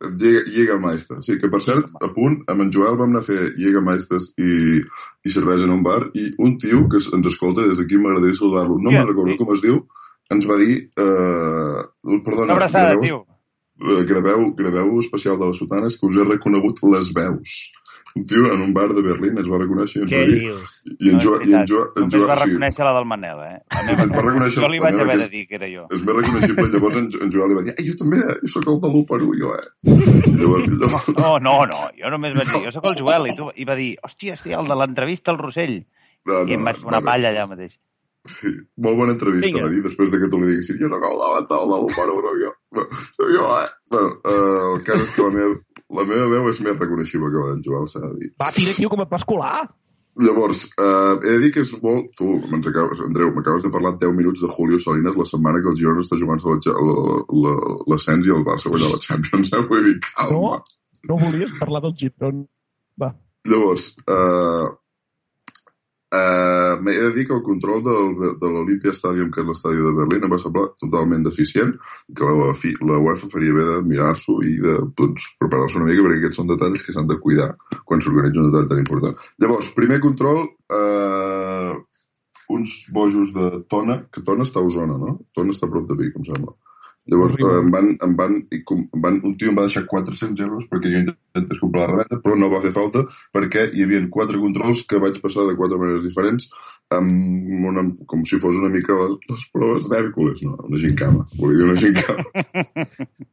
Jäger- 0.04 0.48
Jägermeister. 0.52 1.20
Sí, 1.24 1.38
que 1.40 1.48
per 1.52 1.60
cert, 1.64 1.92
a 2.04 2.10
punt, 2.16 2.40
amb 2.52 2.64
en 2.66 2.72
Joel 2.76 2.98
vam 3.00 3.12
anar 3.14 3.22
a 3.24 3.28
fer 3.28 3.52
Jägermeisters 3.60 4.32
i, 4.40 4.80
i 5.24 5.32
cervesa 5.36 5.68
en 5.68 5.76
un 5.76 5.84
bar 5.86 6.02
i 6.20 6.26
un 6.44 6.58
tio 6.60 6.82
que 6.92 7.00
ens 7.04 7.30
escolta 7.30 7.68
des 7.70 7.80
d'aquí 7.80 8.00
m'agradaria 8.00 8.40
saludar-lo. 8.40 8.80
No 8.84 8.90
me'n 8.92 9.08
recordo 9.12 9.38
com 9.40 9.54
es 9.56 9.62
diu, 9.64 9.84
ens 10.34 10.48
va 10.50 10.58
dir... 10.64 10.80
Eh, 10.96 12.20
perdona, 12.26 12.50
Una 12.50 12.58
abraçada, 12.58 12.98
tio. 13.00 13.22
Eh, 13.82 14.04
graveu, 14.10 14.50
graveu 14.58 15.00
especial 15.00 15.40
de 15.40 15.48
les 15.50 15.58
sotanes 15.64 15.98
que 16.00 16.10
us 16.10 16.20
he 16.20 16.28
reconegut 16.28 16.84
les 16.94 17.14
veus. 17.16 17.64
Un 18.16 18.28
tio 18.30 18.46
en 18.54 18.62
un 18.62 18.74
bar 18.76 18.94
de 18.94 19.02
Berlín 19.02 19.40
ens 19.42 19.48
va 19.50 19.58
reconèixer 19.58 20.02
i 20.02 20.04
ens 20.04 20.12
Què 20.12 20.20
va 20.20 20.26
dir... 20.30 20.42
dius? 20.44 20.66
I 20.86 21.10
en 21.10 21.16
No, 21.16 21.18
és 21.18 21.24
Joel... 21.24 21.46
I 21.50 21.54
en. 21.58 21.64
Joel, 21.72 21.88
en 21.98 22.12
Joel 22.14 22.26
va 22.30 22.36
sí, 22.38 22.44
reconèixer 22.44 22.86
la 22.86 22.92
del 22.94 23.08
Manel, 23.10 23.40
eh? 23.42 23.56
La 23.74 23.96
va 24.12 24.22
reconèixer 24.28 24.62
Jo 24.62 24.70
li 24.70 24.82
vaig 24.84 25.00
haver 25.02 25.16
de 25.24 25.28
dir 25.32 25.42
que 25.50 25.58
era 25.58 25.70
jo. 25.72 25.86
és 25.90 26.04
més 26.06 26.18
reconeixible. 26.20 26.66
Llavors 26.76 27.00
en, 27.02 27.08
en 27.26 27.32
Joel 27.34 27.50
li 27.50 27.58
va 27.58 27.64
dir 27.66 27.88
jo 27.88 27.96
també, 28.04 28.20
eh? 28.22 28.36
jo 28.44 28.52
sóc 28.54 28.70
el 28.70 28.78
de 28.84 28.92
l'1 28.92 29.40
jo, 29.40 29.56
eh? 29.58 29.66
I 29.90 30.36
llavors, 30.44 30.70
llavors, 30.84 31.10
No, 31.24 31.32
no, 31.48 31.56
no, 31.74 31.80
jo 32.04 32.14
només 32.14 32.38
vaig 32.38 32.52
dir, 32.54 32.62
jo 32.68 32.76
sóc 32.78 32.92
el 32.92 33.00
Joel, 33.02 33.32
i 33.32 33.36
tu 33.40 33.50
i 33.58 33.66
va 33.72 33.80
dir, 33.82 33.90
hòstia, 34.06 34.38
sí, 34.44 34.54
el 34.54 34.70
de 34.70 34.78
l'entrevista 34.78 35.34
al 35.34 35.42
Rossell. 35.42 35.80
no, 36.30 36.46
I 36.46 36.60
em 36.60 36.70
vaig 36.70 36.84
fer 36.84 36.92
una 36.94 37.02
no, 37.02 37.10
palla 37.10 37.34
allà 37.34 37.50
mateix. 37.50 37.74
Sí, 38.24 38.50
molt 38.80 38.96
bona 38.96 39.14
entrevista, 39.18 39.50
Vinga. 39.50 39.66
va 39.66 39.72
dir, 39.74 39.82
després 39.84 40.12
de 40.14 40.20
que 40.22 40.30
tu 40.32 40.40
li 40.40 40.48
diguessis 40.48 40.78
jo 40.80 40.88
sóc 40.92 41.04
el 41.04 41.18
davantal 41.20 41.66
de 41.68 41.80
l'1 41.82 42.20
no, 42.24 42.34
jo. 42.40 42.52
No, 42.78 42.84
soc 43.18 43.32
jo, 43.36 43.48
eh? 43.60 43.70
Bueno, 43.92 44.12
eh, 44.24 44.60
el 44.72 44.84
cas 44.88 45.02
és 45.04 45.16
que 45.16 45.26
la 45.26 45.34
meva, 45.34 45.56
la 46.00 46.06
meva 46.08 46.28
veu 46.32 46.48
és 46.50 46.62
més 46.64 46.78
reconeixible 46.78 47.32
que 47.34 47.42
la 47.42 47.50
d'en 47.52 47.64
Joel, 47.66 47.90
s'ha 47.92 48.00
de 48.06 48.12
dir. 48.22 48.30
Va, 48.40 48.52
tira, 48.56 48.76
tio, 48.78 48.92
com 48.94 49.04
et 49.04 49.12
vas 49.12 49.26
colar? 49.28 49.58
Llavors, 50.24 50.62
eh, 50.78 51.16
he 51.20 51.34
de 51.34 51.42
dir 51.42 51.50
que 51.56 51.66
és 51.66 51.72
molt... 51.82 52.14
Tu, 52.16 52.30
acabes, 52.70 53.02
Andreu, 53.04 53.34
m'acabes 53.36 53.66
de 53.66 53.72
parlar 53.74 53.96
10 53.98 54.14
minuts 54.16 54.46
de 54.46 54.52
Julio 54.56 54.80
Salinas 54.80 55.18
la 55.20 55.26
setmana 55.26 55.60
que 55.60 55.74
el 55.74 55.78
Girona 55.82 56.06
està 56.06 56.20
jugant 56.22 56.40
l'ascens 57.90 58.30
i 58.30 58.36
el 58.36 58.46
Barça 58.46 58.72
guanya 58.72 58.94
la 58.94 59.02
Champions. 59.04 59.52
Eh? 59.52 59.64
Vull 59.68 59.90
dir, 59.90 59.98
calma. 60.06 60.62
No, 60.62 61.12
no 61.12 61.20
volies 61.26 61.58
parlar 61.60 61.84
del 61.84 61.98
Girona. 62.00 62.46
Va. 63.02 63.12
Llavors, 63.50 63.90
eh, 64.08 64.70
eh, 66.14 66.74
m'he 66.82 66.94
de 67.00 67.12
dir 67.16 67.26
que 67.28 67.36
el 67.36 67.44
control 67.46 67.82
del, 67.86 68.12
de 68.42 68.50
l'Olympia 68.52 68.94
Stadium, 68.94 69.32
que 69.34 69.42
és 69.42 69.50
l'estadi 69.50 69.82
de 69.82 69.94
Berlín, 69.98 70.26
em 70.28 70.34
va 70.34 70.40
semblar 70.42 70.66
totalment 70.84 71.26
deficient, 71.26 71.74
que 72.18 72.30
la, 72.30 72.50
la 72.92 73.00
UEFA 73.06 73.30
faria 73.32 73.56
bé 73.58 73.66
de 73.70 73.78
mirar-s'ho 73.90 74.38
i 74.46 74.58
de 74.64 74.78
doncs, 75.00 75.32
preparar-se 75.42 75.80
una 75.82 75.90
mica, 75.90 76.06
perquè 76.06 76.22
aquests 76.22 76.42
són 76.42 76.52
detalls 76.54 76.86
que 76.86 76.96
s'han 76.96 77.10
de 77.10 77.20
cuidar 77.24 77.54
quan 77.90 78.04
s'organitza 78.04 78.44
un 78.44 78.52
detall 78.52 78.70
tan 78.74 78.84
important. 78.86 79.26
Llavors, 79.42 79.72
primer 79.78 80.00
control, 80.04 80.46
eh, 80.80 81.74
uns 82.54 82.76
bojos 82.94 83.34
de 83.34 83.50
Tona, 83.70 84.04
que 84.14 84.22
Tona 84.22 84.46
està 84.46 84.62
a 84.62 84.68
Osona, 84.68 85.00
no? 85.00 85.18
Tona 85.34 85.56
està 85.56 85.70
a 85.70 85.74
prop 85.74 85.90
de 85.90 85.98
Vic, 85.98 86.20
em 86.20 86.30
sembla. 86.30 86.54
Llavors 87.12 87.36
eh, 87.36 87.60
em 87.60 87.70
van, 87.74 87.90
em 88.06 88.14
van, 88.16 88.36
em 88.54 89.02
van, 89.04 89.20
un 89.28 89.34
tio 89.40 89.52
em 89.52 89.58
va 89.58 89.66
deixar 89.68 89.84
400 89.92 90.46
euros 90.46 90.68
perquè 90.72 90.92
jo 90.94 91.02
intentés 91.04 91.60
comprar 91.60 91.84
la 91.84 91.90
revenda, 91.92 92.20
però 92.24 92.38
no 92.40 92.52
va 92.54 92.62
fer 92.64 92.72
falta 92.76 93.04
perquè 93.36 93.66
hi 93.74 93.84
havia 93.84 94.02
quatre 94.14 94.40
controls 94.40 94.86
que 94.88 95.02
vaig 95.04 95.20
passar 95.24 95.48
de 95.50 95.58
quatre 95.60 95.80
maneres 95.82 96.06
diferents 96.08 96.48
amb 96.96 97.68
una, 97.72 97.84
com 98.08 98.24
si 98.30 98.40
fos 98.40 98.56
una 98.62 98.72
mica 98.72 98.96
les, 99.02 99.18
les 99.34 99.48
proves 99.56 99.90
d'Hèrcules, 99.92 100.44
no? 100.48 100.56
Una 100.70 100.80
gincama. 100.80 101.26
Volia 101.40 101.60
dir 101.60 101.70
una 101.72 101.80
gincama. 101.84 102.24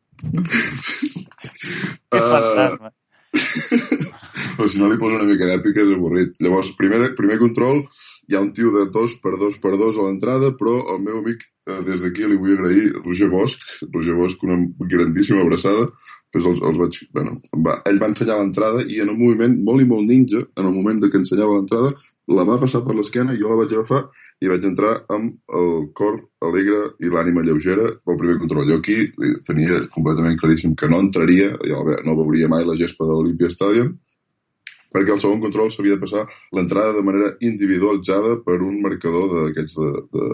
Que 2.11 2.18
fantasma. 2.18 2.90
o 4.59 4.68
si 4.68 4.78
no 4.78 4.88
li 4.90 4.98
posa 4.98 5.18
una 5.18 5.28
mica 5.28 5.46
d'èpica 5.48 5.85
és 5.85 5.92
avorrit. 5.94 6.40
Llavors, 6.42 6.72
primer, 6.78 7.00
primer 7.18 7.38
control, 7.42 7.85
hi 8.28 8.37
ha 8.37 8.42
un 8.42 8.52
tio 8.56 8.72
de 8.74 8.87
dos 8.94 9.16
per 9.22 9.37
dos 9.40 9.56
per 9.62 9.76
dos 9.80 9.98
a 9.98 10.06
l'entrada, 10.06 10.52
però 10.59 10.76
el 10.94 11.02
meu 11.04 11.20
amic, 11.22 11.46
des 11.87 12.04
d'aquí 12.04 12.26
li 12.28 12.38
vull 12.40 12.56
agrair, 12.56 12.92
Roger 13.04 13.28
Bosch, 13.33 13.76
Roger 13.94 14.16
Bosch, 14.18 14.42
una 14.46 14.59
grandíssima 14.92 15.42
abraçada, 15.44 15.88
després 16.30 16.48
els, 16.52 16.62
els 16.68 16.80
vaig, 16.80 16.98
bueno, 17.16 17.37
va, 17.66 17.76
ell 17.90 18.00
va 18.02 18.11
ensenyar 18.12 18.38
l'entrada 18.40 18.85
i 18.87 19.00
en 19.04 19.12
un 19.14 19.18
moviment 19.20 19.56
molt 19.66 19.83
i 19.85 19.88
molt 19.92 20.06
ninja, 20.09 20.42
en 20.56 20.66
el 20.66 20.74
moment 20.74 21.00
de 21.02 21.11
que 21.11 21.20
ensenyava 21.20 21.56
l'entrada, 21.59 21.94
la 22.30 22.46
va 22.46 22.59
passar 22.62 22.83
per 22.87 22.96
l'esquena, 22.96 23.37
jo 23.38 23.50
la 23.50 23.59
vaig 23.62 23.74
agafar 23.74 24.04
i 24.40 24.48
vaig 24.48 24.64
entrar 24.64 24.92
amb 25.12 25.56
el 25.61 25.88
cor 25.96 26.20
alegre 26.46 26.94
i 27.04 27.11
l'ànima 27.12 27.42
lleugera 27.44 27.88
pel 28.04 28.20
primer 28.20 28.38
control. 28.40 28.68
Jo 28.70 28.78
aquí 28.80 29.11
tenia 29.48 29.83
completament 29.92 30.38
claríssim 30.40 30.76
que 30.78 30.88
no 30.88 31.02
entraria, 31.04 31.50
ja 31.66 31.83
no 32.06 32.16
veuria 32.22 32.48
mai 32.48 32.64
la 32.64 32.78
gespa 32.78 33.09
de 33.09 33.16
l'Olympia 33.16 33.50
Stadium, 33.52 33.92
perquè 34.94 35.14
el 35.14 35.20
segon 35.22 35.42
control 35.42 35.70
s'havia 35.70 35.98
de 35.98 36.04
passar 36.04 36.24
l'entrada 36.56 36.96
de 36.96 37.04
manera 37.06 37.35
individualitzada 37.46 38.38
per 38.46 38.58
un 38.58 38.81
marcador 38.83 39.29
d'aquests 39.35 39.77
de, 39.77 39.90
de, 40.16 40.31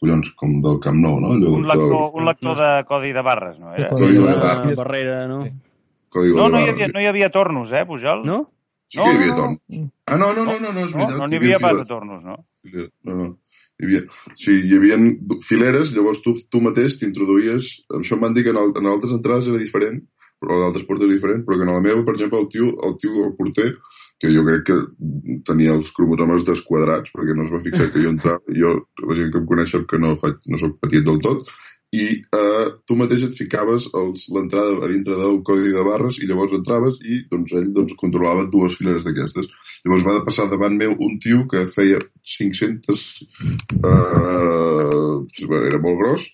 collons, 0.00 0.30
com 0.40 0.54
del 0.64 0.78
Camp 0.82 0.96
Nou, 1.02 1.18
no? 1.20 1.34
Allò 1.36 1.50
Un 1.54 1.66
del 1.66 1.68
lector, 1.74 2.06
un 2.16 2.24
lector 2.28 2.56
de 2.60 2.70
codi 2.88 3.12
de 3.16 3.22
barres, 3.26 3.58
no 3.60 3.74
era? 3.76 3.90
Codi 3.92 4.16
de 4.16 4.22
barres. 4.24 4.78
barrera, 4.78 5.18
no? 5.28 5.42
código 6.10 6.38
No, 6.40 6.46
de 6.48 6.52
no 6.56 6.60
hi, 6.64 6.70
havia, 6.72 6.88
no 6.90 7.00
hi 7.02 7.06
havia 7.06 7.28
tornos, 7.30 7.70
eh, 7.72 7.84
Pujol? 7.86 8.24
No? 8.26 8.40
Sí 8.90 8.98
que 8.98 9.12
hi 9.12 9.18
havia 9.20 9.34
No, 9.34 9.36
no, 9.36 9.42
torns. 9.44 9.92
Ah, 10.06 10.16
no, 10.18 10.32
no, 10.34 10.44
no, 10.48 10.56
no, 10.58 10.72
no 10.72 10.80
és 10.86 10.90
No, 10.90 10.98
veritat. 10.98 11.18
no 11.20 11.26
Hi 11.26 11.30
n'hi 11.30 11.38
havia 11.38 11.60
pas 11.62 11.76
de 11.78 11.84
tornos, 11.86 12.24
no? 12.24 12.38
No, 12.74 13.14
no. 13.20 13.28
Hi 13.80 13.86
havia, 13.86 14.00
sí, 14.36 14.56
hi 14.66 14.74
havia 14.76 14.96
fileres, 15.46 15.92
llavors 15.96 16.18
tu, 16.24 16.34
tu 16.50 16.60
mateix 16.64 16.98
t'introduïes... 17.00 17.70
Això 18.00 18.16
em 18.18 18.24
van 18.26 18.34
dir 18.34 18.42
que 18.44 18.50
en, 18.52 18.58
al, 18.60 18.74
en 18.76 18.88
altres 18.90 19.14
entrades 19.16 19.46
era 19.52 19.60
diferent, 19.62 20.00
però 20.42 20.58
en 20.58 20.66
altres 20.66 20.84
portes 20.88 21.06
era 21.06 21.14
diferent, 21.14 21.44
però 21.46 21.56
que 21.60 21.64
en 21.68 21.72
la 21.72 21.84
meva, 21.84 22.02
per 22.04 22.16
exemple, 22.18 22.40
el 22.42 22.48
tio, 22.52 22.66
el 22.88 22.96
tio 23.00 23.14
del 23.20 23.32
porter, 23.38 23.70
que 24.20 24.30
jo 24.34 24.44
crec 24.44 24.66
que 24.68 24.76
tenia 25.48 25.74
els 25.78 25.90
cromosomes 25.96 26.44
desquadrats, 26.44 27.12
perquè 27.16 27.36
no 27.36 27.46
es 27.46 27.52
va 27.54 27.62
fixar 27.64 27.88
que 27.92 28.04
jo 28.04 28.12
entrava, 28.12 28.56
jo, 28.62 28.76
la 29.06 29.16
gent 29.16 29.32
que 29.32 29.40
em 29.40 29.48
coneix 29.48 29.72
sap 29.72 29.86
que 29.88 30.00
no, 30.02 30.12
faig, 30.20 30.38
no 30.52 30.60
sóc 30.60 30.76
petit 30.84 31.06
del 31.06 31.20
tot, 31.24 31.48
i 31.90 32.04
eh, 32.22 32.66
tu 32.86 32.94
mateix 32.94 33.24
et 33.26 33.34
ficaves 33.34 33.88
l'entrada 34.30 34.76
a 34.78 34.90
dintre 34.90 35.16
del 35.18 35.40
codi 35.46 35.72
de 35.74 35.82
barres 35.86 36.20
i 36.22 36.28
llavors 36.28 36.52
entraves 36.54 37.00
i 37.02 37.18
doncs, 37.32 37.54
ell 37.58 37.72
doncs, 37.74 37.96
controlava 37.98 38.44
dues 38.52 38.76
fileres 38.78 39.08
d'aquestes. 39.08 39.48
Llavors 39.86 40.06
va 40.06 40.20
passar 40.28 40.46
davant 40.52 40.76
meu 40.78 40.94
un 40.94 41.18
tio 41.22 41.46
que 41.50 41.64
feia 41.72 41.98
500... 42.36 43.02
Eh, 43.80 45.00
era 45.64 45.80
molt 45.82 45.98
gros, 45.98 46.28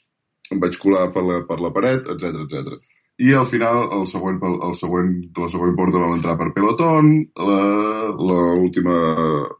em 0.52 0.60
vaig 0.60 0.76
colar 0.82 1.08
per 1.14 1.24
la, 1.24 1.40
per 1.48 1.58
la 1.62 1.72
paret, 1.74 2.12
etc 2.12 2.44
etc. 2.44 2.76
I 3.18 3.30
al 3.32 3.46
final, 3.48 3.86
el 3.96 4.04
següent, 4.06 4.36
el 4.44 4.74
següent, 4.76 5.12
la 5.38 5.46
següent 5.48 5.72
porta 5.78 6.00
vam 6.02 6.18
entrar 6.18 6.34
per 6.36 6.50
pelotón, 6.52 7.06
la- 7.36 8.10
la 8.12 8.40
última, 8.60 8.96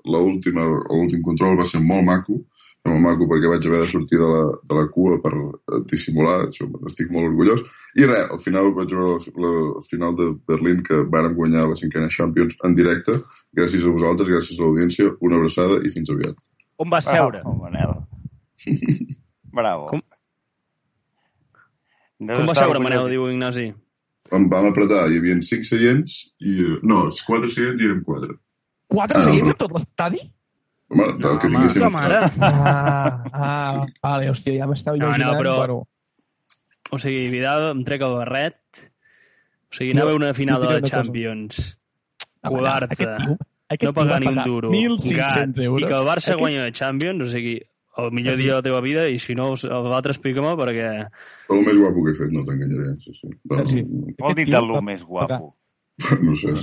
la 0.05 0.19
última, 0.21 0.67
l'últim 0.91 1.23
control 1.25 1.57
va 1.59 1.65
ser 1.65 1.81
molt 1.81 2.05
maco, 2.05 2.37
molt 2.87 3.01
maco 3.03 3.25
perquè 3.31 3.49
vaig 3.51 3.65
haver 3.67 3.81
de 3.81 3.87
sortir 3.89 4.19
de 4.21 4.29
la, 4.29 4.43
de 4.63 4.75
la 4.77 4.85
cua 4.93 5.17
per 5.25 5.33
eh, 5.35 5.81
dissimular, 5.91 6.37
això 6.51 6.69
n'estic 6.69 7.09
molt 7.11 7.31
orgullós. 7.33 7.65
I 7.97 8.05
res, 8.05 8.29
al 8.37 8.39
final 8.45 8.69
vaig 8.77 8.93
veure 8.93 9.17
la, 9.17 9.49
la 9.49 9.81
final 9.89 10.15
de 10.21 10.29
Berlín 10.53 10.83
que 10.85 11.01
vàrem 11.17 11.35
guanyar 11.35 11.65
la 11.71 11.79
cinquena 11.81 12.13
Champions 12.13 12.55
en 12.63 12.77
directe. 12.77 13.17
Gràcies 13.57 13.83
a 13.89 13.91
vosaltres, 13.97 14.29
gràcies 14.29 14.61
a 14.61 14.63
l'audiència, 14.63 15.09
una 15.25 15.41
abraçada 15.41 15.81
i 15.83 15.91
fins 15.97 16.13
aviat. 16.13 16.37
On 16.79 16.93
va 16.93 17.01
seure? 17.01 17.41
Bravo, 17.41 17.57
Manel. 17.65 17.97
Bravo. 19.57 19.89
Com- 19.97 20.06
Deus 22.19 22.39
Com 22.39 22.47
va 22.49 22.55
seure, 22.55 22.71
orgullós. 22.71 22.85
Manel, 22.89 23.09
diu 23.13 23.27
Ignasi? 23.31 23.67
Em 24.37 24.49
vam 24.51 24.67
apretar, 24.71 25.05
hi 25.13 25.19
havia 25.21 25.37
cinc 25.43 25.65
seients, 25.69 26.15
i, 26.41 26.55
no, 26.83 27.03
quatre 27.27 27.51
seients 27.53 27.81
i 27.83 27.85
érem 27.91 28.01
quatre. 28.07 28.35
Quatre 28.89 29.21
Ah, 29.21 29.25
seients 29.29 29.49
no. 29.49 29.55
a 29.55 29.59
tot 29.61 29.73
l'estadi? 29.77 30.23
Home, 30.91 31.07
tal 31.21 31.39
que 31.43 31.47
home, 31.49 31.57
vinguéssim 31.59 31.83
puta 31.83 31.91
mare. 31.91 32.19
Ah, 32.41 33.23
ah, 33.33 33.87
vale, 34.03 34.31
hòstia, 34.31 34.57
ja 34.61 34.67
m'estava 34.71 34.97
No, 34.97 35.07
no, 35.07 35.13
imaginant. 35.15 35.41
però- 35.43 35.57
Bueno, 35.59 35.87
O 36.93 36.99
sigui, 37.03 37.27
Vidal 37.29 37.73
em 37.73 37.81
trec 37.83 38.01
el 38.07 38.13
barret. 38.15 38.59
O 39.69 39.75
sigui, 39.75 39.91
anar 39.91 40.05
a 40.09 40.15
una 40.15 40.33
final 40.35 40.63
de 40.63 40.69
la. 40.81 40.81
Champions. 40.89 41.79
a 42.43 42.49
veure, 42.49 42.61
Colar-te. 42.63 42.95
aquest 42.95 43.25
tio, 43.27 43.37
aquest 43.69 43.83
No 43.83 43.93
pagar 43.93 44.21
ni 44.21 44.29
un 44.29 44.43
duro. 44.45 44.71
1.500 44.71 45.17
gat, 45.17 45.59
euros. 45.59 45.83
I 45.83 45.87
que 45.87 45.93
el 45.95 46.07
Barça 46.07 46.31
Aquest- 46.31 46.39
guanya 46.39 46.63
la 46.65 46.71
Champions, 46.73 47.23
o 47.23 47.27
sigui, 47.27 47.61
el 48.03 48.11
millor 48.13 48.37
dia 48.37 48.53
de 48.55 48.59
la 48.61 48.65
teva 48.67 48.81
vida, 48.85 49.07
i 49.09 49.19
si 49.23 49.35
no, 49.39 49.53
l'altre 49.57 50.13
explica-me, 50.15 50.53
perquè... 50.59 50.89
El 51.53 51.63
més 51.67 51.79
guapo 51.81 52.05
que 52.05 52.13
he 52.13 52.19
fet, 52.19 52.33
no 52.35 52.43
t'enganyaré. 52.49 52.95
Sí, 53.05 53.15
sí. 53.21 53.31
No, 53.51 53.67
Sí. 53.71 53.85
Vol 54.21 54.35
dir 54.37 54.49
va 54.53 54.83
més 54.85 55.03
guapo. 55.05 55.55
no 56.23 56.35
sé. 56.37 56.55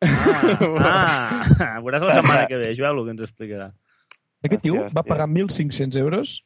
Ah, 0.00 1.44
ah, 1.60 1.80
veuràs 1.84 2.02
la 2.06 2.14
setmana 2.20 2.46
que 2.48 2.56
ve, 2.56 2.70
Joel, 2.76 2.96
el 2.98 3.04
que 3.04 3.16
ens 3.16 3.26
explicarà. 3.28 3.70
Aquest 4.46 4.62
tio 4.64 4.86
va 4.96 5.02
pagar 5.04 5.26
1.500 5.28 5.98
euros 6.00 6.38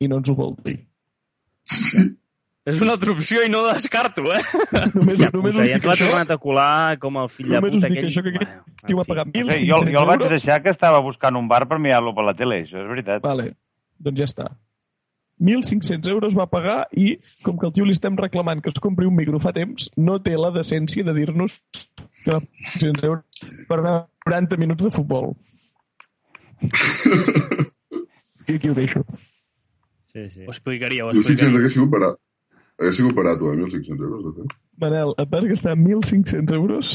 i 0.00 0.08
no 0.08 0.22
ens 0.22 0.30
ho 0.32 0.36
vol 0.38 0.54
dir. 0.64 0.78
És 2.66 2.80
una 2.82 2.96
altra 2.96 3.12
opció 3.12 3.44
i 3.46 3.50
no 3.52 3.60
la 3.62 3.74
descarto, 3.76 4.24
eh? 4.34 4.40
Només, 4.96 5.20
Ja, 5.20 5.28
només 5.34 5.54
ja 5.54 5.66
dic 5.68 5.76
ens 5.76 5.84
l'ha 5.86 5.94
tornat 6.00 6.32
a 6.34 6.38
colar 6.42 6.96
com 7.02 7.18
el 7.20 7.28
fill 7.30 7.52
de 7.52 7.60
només 7.60 7.76
us 7.76 7.84
puta 7.84 7.90
dic 7.92 8.00
aquell. 8.00 8.08
això, 8.10 8.24
que 8.24 8.32
aquest 8.32 8.56
Bueno, 8.56 8.88
tio 8.88 8.96
va 8.98 9.04
pagar 9.10 9.26
No 9.28 9.32
sé, 9.52 9.60
1.500 9.60 9.68
jo, 9.68 9.78
jo 9.84 10.00
el 10.00 10.08
vaig 10.10 10.24
euros. 10.24 10.32
deixar 10.34 10.56
que 10.64 10.72
estava 10.74 10.98
buscant 11.04 11.38
un 11.38 11.46
bar 11.52 11.62
per 11.70 11.78
mirar-lo 11.78 12.14
per 12.16 12.24
la 12.26 12.34
tele, 12.34 12.62
això 12.64 12.80
és 12.82 12.88
veritat. 12.90 13.22
Vale, 13.22 13.52
doncs 13.98 14.18
ja 14.22 14.28
està. 14.28 14.46
1.500 15.36 16.08
euros 16.08 16.36
va 16.36 16.46
pagar 16.48 16.86
i, 16.96 17.18
com 17.44 17.58
que 17.60 17.66
el 17.68 17.72
tio 17.76 17.84
li 17.84 17.92
estem 17.92 18.16
reclamant 18.16 18.62
que 18.64 18.72
es 18.72 18.80
compri 18.80 19.04
un 19.08 19.16
micro 19.16 19.40
fa 19.42 19.52
temps, 19.52 19.90
no 19.96 20.16
té 20.24 20.36
la 20.40 20.48
decència 20.54 21.04
de 21.04 21.12
dir-nos 21.16 21.58
que 22.24 22.32
va 22.32 22.40
pagar 22.40 22.78
500 22.80 23.04
euros 23.10 23.66
per 23.68 23.78
anar 23.82 23.96
40 24.24 24.56
minuts 24.62 24.86
de 24.86 24.92
futbol. 24.94 25.34
I 28.48 28.54
aquí 28.56 28.70
ho 28.70 28.74
deixo. 28.74 29.02
Sí, 30.12 30.30
sí. 30.30 30.46
Ho 30.46 30.52
explicaria, 30.54 31.04
ho 31.04 31.10
1.500 31.12 31.20
explicaria. 31.20 31.58
hagués 31.58 31.74
sigut 31.76 31.90
barat. 31.92 32.16
Hagués 32.80 32.96
sigut 32.96 33.14
barat, 33.18 33.42
eh? 33.42 33.56
1.500 33.60 34.06
euros, 34.08 34.24
de 34.24 34.32
fet. 34.40 34.56
Manel, 34.80 35.12
et 35.20 35.28
vas 35.32 35.44
gastar 35.52 35.76
1.500 35.76 36.54
euros 36.56 36.94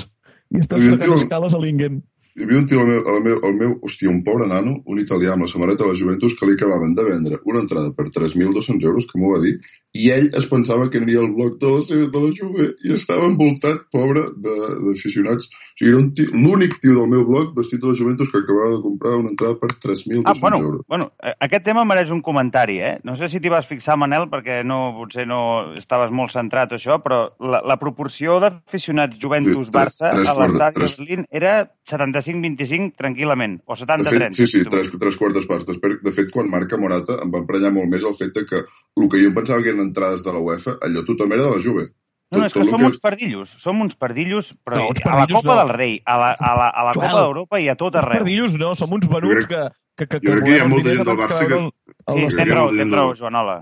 i 0.52 0.60
estàs 0.62 0.82
fregant 0.82 1.06
tio. 1.06 1.18
escales 1.20 1.54
a 1.56 1.62
l'Ingen. 1.62 2.02
Hi 2.32 2.46
havia 2.46 2.60
un 2.62 2.68
tio 2.72 2.80
al 2.80 2.88
meu, 2.88 3.00
al 3.12 3.18
meu, 3.24 3.40
al 3.48 3.56
meu, 3.60 3.72
hòstia, 3.84 4.08
un 4.10 4.22
pobre 4.24 4.46
nano, 4.48 4.78
un 4.94 5.00
italià 5.02 5.34
amb 5.34 5.44
la 5.44 5.50
samarreta 5.52 5.84
de 5.84 5.90
la 5.90 5.98
Juventus 6.00 6.36
que 6.40 6.48
li 6.48 6.54
acabaven 6.56 6.94
de 6.96 7.04
vendre 7.04 7.40
una 7.52 7.60
entrada 7.60 7.92
per 7.98 8.06
3.200 8.08 8.86
euros, 8.88 9.08
que 9.10 9.20
m'ho 9.20 9.34
va 9.34 9.42
dir, 9.44 9.58
i 9.94 10.06
ell 10.10 10.30
es 10.40 10.46
pensava 10.48 10.86
que 10.90 10.98
aniria 11.02 11.20
al 11.20 11.34
bloc 11.36 11.58
de 11.60 11.68
la, 11.68 11.82
seva- 11.84 12.10
de 12.14 12.20
la 12.24 12.32
Juve 12.38 12.68
i 12.88 12.94
estava 12.96 13.26
envoltat, 13.28 13.82
pobre, 13.92 14.22
de- 14.40 14.70
d'aficionats. 14.86 15.50
O 15.52 15.78
sigui, 15.82 15.92
era 15.92 16.32
l'únic 16.32 16.78
tio 16.80 16.94
del 16.96 17.10
meu 17.12 17.26
bloc 17.28 17.52
vestit 17.58 17.82
de 17.82 17.90
la 17.92 17.96
Juventus 18.00 18.32
que 18.32 18.40
acabava 18.40 18.76
de 18.78 18.82
comprar 18.86 19.16
una 19.20 19.30
entrada 19.34 19.58
per 19.60 19.70
3.200 19.84 20.24
Ah, 20.26 20.34
bueno, 20.40 20.58
euros. 20.60 20.82
bueno, 20.88 21.12
eh, 21.22 21.34
aquest 21.40 21.66
tema 21.66 21.84
mereix 21.84 22.10
un 22.12 22.22
comentari, 22.22 22.80
eh? 22.80 23.00
No 23.04 23.16
sé 23.18 23.28
si 23.30 23.40
t'hi 23.42 23.50
vas 23.52 23.68
fixar, 23.68 23.98
Manel, 23.98 24.30
perquè 24.32 24.62
no, 24.64 24.94
potser 25.00 25.28
no 25.28 25.74
estaves 25.76 26.12
molt 26.12 26.32
centrat 26.32 26.72
o 26.72 26.76
això, 26.80 27.02
però 27.04 27.34
la, 27.40 27.62
la 27.66 27.78
proporció 27.78 28.40
d'aficionats 28.40 29.18
Juventus-Barça 29.20 30.12
Sí, 30.12 30.24
a 30.28 30.36
l'estadi 30.40 30.80
de 30.80 30.88
Berlín 30.96 31.26
era 31.32 31.68
75-25 31.90 32.94
tranquil·lament, 32.98 33.60
o 33.66 33.76
De 33.76 33.82
70-30. 33.86 34.10
fet, 34.20 34.34
sí, 34.38 34.48
sí, 34.48 34.64
tres, 34.70 34.90
tres 35.00 35.18
quartes 35.18 35.46
parts. 35.48 35.66
De 35.68 36.12
fet, 36.16 36.30
quan 36.32 36.50
marca 36.50 36.78
Morata 36.78 37.20
em 37.24 37.32
va 37.34 37.42
emprenyar 37.44 37.72
molt 37.74 37.90
més 37.92 38.04
el 38.08 38.16
fet 38.16 38.32
que 38.48 38.64
el 39.00 39.08
que 39.10 39.22
jo 39.24 39.32
pensava 39.34 39.62
que 39.64 39.70
eren 39.72 39.81
entrades 39.82 40.24
de 40.24 40.32
la 40.34 40.40
UEFA, 40.40 40.78
allò 40.82 41.04
tothom 41.08 41.34
era 41.34 41.44
de 41.50 41.52
la 41.56 41.62
Juve. 41.64 41.88
No, 42.32 42.40
no, 42.40 42.46
és 42.48 42.54
que 42.56 42.64
som 42.64 42.80
uns 42.88 43.00
pardillos, 43.04 43.50
som 43.60 43.82
uns 43.84 43.96
pardillos, 44.00 44.54
però 44.64 44.78
No, 44.80 44.88
uns 44.94 45.02
a 45.04 45.18
la 45.20 45.26
Copa 45.28 45.52
no. 45.52 45.60
del 45.60 45.74
Rei, 45.76 45.98
a 46.06 46.16
la, 46.18 46.30
a 46.40 46.52
la, 46.56 46.68
a 46.70 46.84
la 46.88 46.94
Copa 46.96 47.10
d'Europa 47.18 47.60
i 47.60 47.68
a 47.68 47.76
tot 47.76 47.96
arreu. 48.00 48.22
pardillos 48.22 48.56
no, 48.62 48.70
som 48.80 48.94
uns 48.96 49.10
venuts 49.12 49.50
que, 49.52 49.60
que, 50.00 50.08
que, 50.08 50.20
jo 50.24 50.38
crec 50.38 50.46
que 50.48 50.54
hi 50.56 50.62
ha 50.64 50.68
molta 50.72 50.94
gent 50.96 51.08
del 51.10 51.18
Barça 51.20 51.44
que- 51.50 51.60
Sí, 52.08 52.36
tens 52.38 52.54
raó, 52.56 52.70
tens 52.72 52.88
no. 52.88 52.96
raó, 52.96 53.16
Joanola. 53.20 53.58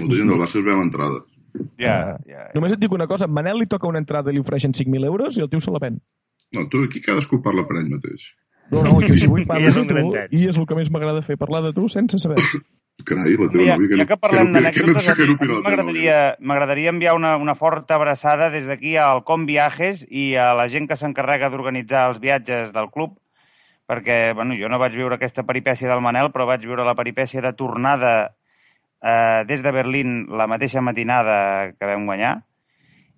Molta 0.00 0.16
gent 0.18 0.28
del 0.32 0.40
Barça 0.42 0.58
es 0.58 0.64
veu 0.66 0.80
entrades. 0.82 1.22
Ja, 1.80 2.18
ja. 2.26 2.48
Només 2.54 2.72
et 2.74 2.80
dic 2.82 2.92
una 2.92 3.06
cosa, 3.06 3.24
a 3.24 3.28
Manel 3.32 3.62
li 3.62 3.66
toca 3.70 3.86
una 3.88 4.02
entrada 4.02 4.30
i 4.30 4.34
li 4.34 4.40
ofereixen 4.42 4.74
5.000 4.74 5.06
euros 5.06 5.38
i 5.38 5.40
el 5.46 5.48
tio 5.48 5.60
se 5.62 5.70
la 5.70 5.78
ven. 5.78 6.00
No, 6.52 6.66
tu 6.68 6.82
aquí 6.84 7.00
cadascú 7.00 7.38
parla 7.42 7.62
per 7.70 7.78
ell 7.78 7.88
mateix. 7.94 8.26
No, 8.74 8.82
no, 8.82 8.98
jo 9.00 9.14
si 9.14 9.30
vull 9.30 9.46
parlar 9.50 9.70
de 9.72 9.86
tu 9.86 10.10
i 10.36 10.48
és 10.50 10.58
el 10.58 10.66
que 10.66 10.74
més 10.74 10.90
m'agrada 10.90 11.22
fer, 11.22 11.38
parlar 11.38 11.62
de 11.62 11.72
tu 11.72 11.86
sense 11.88 12.18
saber. 12.18 12.36
Carai, 13.04 13.36
la 13.36 13.48
teva 13.52 13.64
Ja, 13.66 13.76
nòvia... 13.76 13.98
ja 14.00 14.06
que 14.08 14.16
parlem 14.18 14.52
d'anècdotes, 14.54 15.08
no- 15.36 15.36
m'agradaria 16.40 16.90
enviar 16.90 17.14
una, 17.14 17.36
una 17.36 17.54
forta 17.54 17.94
abraçada 17.94 18.48
des 18.50 18.66
d'aquí 18.66 18.96
al 18.96 19.22
Com 19.24 19.44
Viajes 19.46 20.06
i 20.08 20.34
a 20.40 20.52
la 20.56 20.66
gent 20.72 20.88
que 20.88 20.96
s'encarrega 20.96 21.50
d'organitzar 21.52 22.06
els 22.10 22.18
viatges 22.22 22.72
del 22.72 22.88
club, 22.90 23.18
perquè 23.86 24.32
bueno, 24.34 24.56
jo 24.58 24.68
no 24.72 24.80
vaig 24.82 24.96
viure 24.96 25.14
aquesta 25.20 25.44
peripècia 25.46 25.88
del 25.92 26.00
Manel, 26.02 26.32
però 26.34 26.48
vaig 26.48 26.64
viure 26.64 26.84
la 26.88 26.96
peripècia 26.98 27.44
de 27.44 27.52
tornada 27.52 28.14
eh, 29.02 29.44
des 29.46 29.62
de 29.62 29.72
Berlín 29.76 30.26
la 30.32 30.48
mateixa 30.50 30.80
matinada 30.82 31.72
que 31.78 31.86
vam 31.86 32.06
guanyar, 32.08 32.40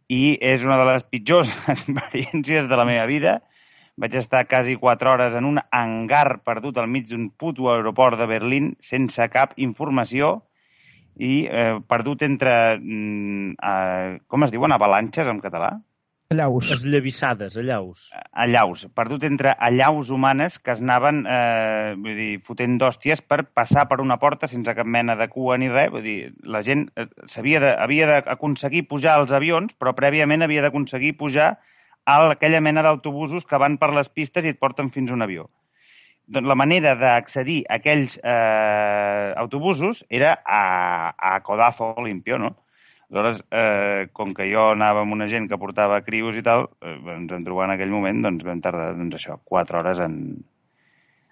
i 0.08 0.36
és 0.42 0.64
una 0.64 0.76
de 0.80 0.84
les 0.90 1.06
pitjors 1.06 1.48
experiències 1.76 2.68
de 2.68 2.76
la 2.76 2.84
meva 2.88 3.06
vida. 3.06 3.38
Vaig 3.98 4.14
estar 4.14 4.44
quasi 4.46 4.76
4 4.78 5.10
hores 5.10 5.34
en 5.34 5.46
un 5.48 5.58
hangar 5.74 6.40
perdut 6.46 6.78
al 6.78 6.86
mig 6.86 7.08
d'un 7.10 7.30
puto 7.30 7.72
aeroport 7.72 8.18
de 8.20 8.28
Berlín 8.30 8.76
sense 8.78 9.26
cap 9.32 9.56
informació 9.56 10.36
i 11.18 11.48
eh, 11.50 11.80
perdut 11.82 12.22
entre... 12.22 12.52
Mm, 12.78 13.56
eh, 13.58 14.18
com 14.30 14.46
es 14.46 14.54
diuen? 14.54 14.72
Avalanxes 14.72 15.26
en 15.26 15.42
català? 15.42 15.72
Allaus. 16.30 16.68
Esllavissades, 16.74 17.54
allaus. 17.56 18.10
allaus, 18.32 18.82
perdut 18.92 19.22
entre 19.24 19.54
allaus 19.58 20.10
humanes 20.12 20.58
que 20.60 20.74
es 20.74 20.82
anaven 20.84 21.22
eh, 21.24 21.94
vull 21.96 22.18
dir, 22.18 22.34
fotent 22.44 22.74
d'hòsties 22.82 23.22
per 23.24 23.46
passar 23.56 23.86
per 23.88 23.96
una 24.04 24.18
porta 24.20 24.50
sense 24.52 24.74
cap 24.76 24.86
mena 24.86 25.16
de 25.16 25.26
cua 25.32 25.56
ni 25.56 25.70
res. 25.72 25.88
Vull 25.94 26.04
dir, 26.04 26.18
la 26.44 26.60
gent 26.66 26.84
eh, 27.00 27.08
havia 27.24 28.10
d'aconseguir 28.12 28.84
pujar 28.92 29.16
als 29.16 29.32
avions, 29.32 29.72
però 29.80 29.96
prèviament 29.96 30.44
havia 30.44 30.66
d'aconseguir 30.66 31.16
pujar 31.16 31.54
aquella 32.06 32.60
mena 32.60 32.82
d'autobusos 32.82 33.46
que 33.46 33.58
van 33.58 33.78
per 33.78 33.90
les 33.94 34.08
pistes 34.08 34.44
i 34.44 34.54
et 34.54 34.58
porten 34.58 34.90
fins 34.90 35.10
a 35.10 35.14
un 35.14 35.22
avió. 35.22 35.48
Doncs 36.28 36.46
la 36.46 36.54
manera 36.54 36.94
d'accedir 36.94 37.62
a 37.68 37.78
aquells 37.78 38.18
eh, 38.22 39.32
autobusos 39.36 40.04
era 40.08 40.34
a, 40.44 41.14
a 41.16 41.40
codazo 41.40 41.94
limpio, 42.04 42.38
no? 42.38 42.54
Aleshores, 43.08 43.40
eh, 43.50 44.08
com 44.12 44.34
que 44.36 44.44
jo 44.50 44.66
anava 44.74 45.00
amb 45.00 45.14
una 45.16 45.28
gent 45.32 45.46
que 45.48 45.56
portava 45.56 46.02
crios 46.04 46.36
i 46.36 46.42
tal, 46.44 46.66
eh, 46.84 46.98
ens 47.14 47.32
en 47.32 47.46
trobar 47.46 47.64
en 47.70 47.72
aquell 47.78 47.94
moment, 47.94 48.20
doncs 48.26 48.44
vam 48.44 48.60
tardar, 48.60 48.90
doncs 48.98 49.16
això, 49.16 49.38
quatre 49.44 49.78
hores 49.80 50.02
en, 50.04 50.18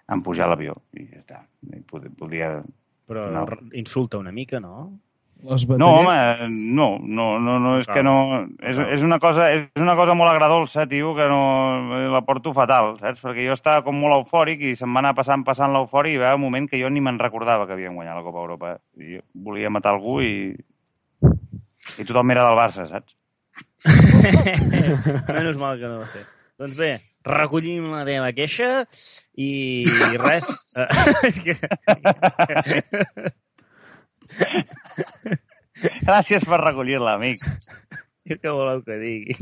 en 0.09 0.23
pujar 0.25 0.47
a 0.47 0.55
l'avió. 0.55 0.73
I 0.97 1.05
ja 1.05 1.21
està. 1.21 1.43
I 1.69 1.83
pod- 1.85 2.09
podia... 2.17 2.63
Però 3.07 3.29
no. 3.31 3.45
insulta 3.77 4.17
una 4.17 4.33
mica, 4.33 4.59
no? 4.59 4.97
Les 5.43 5.67
No, 5.69 5.87
home, 5.99 6.47
no, 6.49 6.97
no, 6.99 7.25
no, 7.39 7.59
no 7.61 7.73
és 7.79 7.85
Clar. 7.85 7.97
que 7.97 8.03
no... 8.03 8.13
És, 8.57 8.75
Clar. 8.75 8.87
és, 8.95 9.03
una 9.05 9.19
cosa, 9.21 9.51
és 9.53 9.67
una 9.79 9.93
cosa 9.95 10.15
molt 10.17 10.31
agradolça, 10.31 10.87
tio, 10.89 11.13
que 11.15 11.27
no 11.29 11.99
la 12.11 12.21
porto 12.25 12.53
fatal, 12.57 12.95
saps? 12.99 13.21
Perquè 13.23 13.45
jo 13.45 13.53
estava 13.53 13.83
com 13.85 13.95
molt 14.01 14.17
eufòric 14.17 14.63
i 14.65 14.73
se'm 14.75 14.95
va 14.97 15.03
anar 15.05 15.13
passant, 15.15 15.45
passant 15.47 15.71
l'eufòric 15.75 16.17
i 16.17 16.23
va 16.23 16.33
un 16.35 16.41
moment 16.41 16.67
que 16.67 16.81
jo 16.81 16.89
ni 16.89 17.03
me'n 17.05 17.19
recordava 17.21 17.67
que 17.67 17.77
havíem 17.77 17.95
guanyat 17.95 18.17
la 18.17 18.25
Copa 18.25 18.41
Europa. 18.43 18.73
I 18.97 19.19
jo 19.19 19.23
volia 19.47 19.69
matar 19.69 19.93
algú 19.95 20.19
i... 20.25 20.33
I 21.97 22.03
tothom 22.03 22.33
era 22.33 22.43
del 22.49 22.57
Barça, 22.57 22.87
saps? 22.89 23.13
Menys 25.37 25.57
mal 25.61 25.77
que 25.79 25.87
no 25.87 26.01
va 26.01 26.09
fer. 26.11 26.25
Doncs 26.57 26.75
bé, 26.79 26.91
recollim 27.27 27.91
la 27.93 28.03
teva 28.07 28.31
queixa 28.35 28.87
i 29.37 29.85
res. 30.17 30.49
És 31.29 31.39
que- 31.45 33.35
Gràcies 36.07 36.45
per 36.47 36.61
recollir-la, 36.63 37.17
amic. 37.17 37.43
Jo 38.27 38.35
què 38.41 38.51
voleu 38.51 38.81
que 38.83 38.97
digui? 38.99 39.37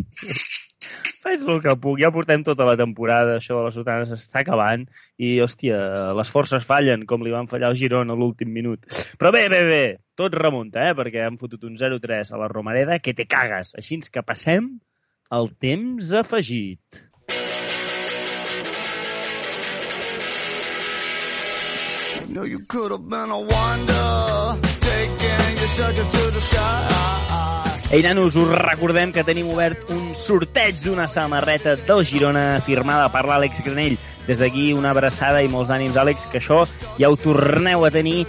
Faig 1.26 1.42
el 1.42 1.62
que 1.64 1.74
puc. 1.82 1.98
Ja 1.98 2.12
portem 2.14 2.44
tota 2.46 2.68
la 2.68 2.76
temporada, 2.78 3.40
això 3.40 3.58
de 3.58 3.64
les 3.66 3.78
sotanes 3.80 4.12
està 4.14 4.44
acabant 4.44 4.84
i, 5.18 5.40
hòstia, 5.42 5.80
les 6.20 6.30
forces 6.30 6.68
fallen, 6.68 7.08
com 7.10 7.24
li 7.26 7.34
van 7.34 7.50
fallar 7.50 7.72
al 7.72 7.80
Girona 7.80 8.14
a 8.14 8.20
l'últim 8.20 8.52
minut. 8.54 8.86
Però 9.18 9.32
bé, 9.34 9.48
bé, 9.50 9.64
bé, 9.66 9.82
tot 10.14 10.38
remunta, 10.38 10.86
eh? 10.86 10.94
perquè 10.94 11.26
hem 11.26 11.40
fotut 11.42 11.66
un 11.66 11.80
0-3 11.82 12.30
a 12.30 12.42
la 12.44 12.52
Romareda, 12.52 13.00
que 13.02 13.16
te 13.18 13.26
cagues. 13.26 13.74
Així 13.80 13.98
que 14.06 14.22
passem 14.22 14.70
al 15.34 15.50
temps 15.58 16.14
afegit. 16.14 17.02
You 22.28 22.34
know 22.34 22.44
you 22.44 22.60
could 22.68 22.92
have 22.92 23.10
been 23.10 23.32
a 23.32 23.40
wonder, 23.40 24.75
Ei, 27.96 28.02
nanos, 28.04 28.36
us 28.36 28.50
recordem 28.50 29.12
que 29.16 29.24
tenim 29.24 29.48
obert 29.54 29.86
un 29.94 30.10
sorteig 30.20 30.82
d'una 30.82 31.06
samarreta 31.08 31.78
del 31.80 32.02
Girona 32.04 32.60
firmada 32.66 33.06
per 33.14 33.22
l'Àlex 33.24 33.62
Granell. 33.64 33.96
Des 34.28 34.42
d'aquí 34.42 34.72
una 34.76 34.90
abraçada 34.92 35.40
i 35.46 35.48
molts 35.48 35.72
ànims, 35.72 35.96
Àlex, 35.96 36.26
que 36.32 36.42
això 36.42 36.66
ja 37.00 37.08
ho 37.08 37.16
torneu 37.16 37.86
a 37.86 37.92
tenir 37.94 38.26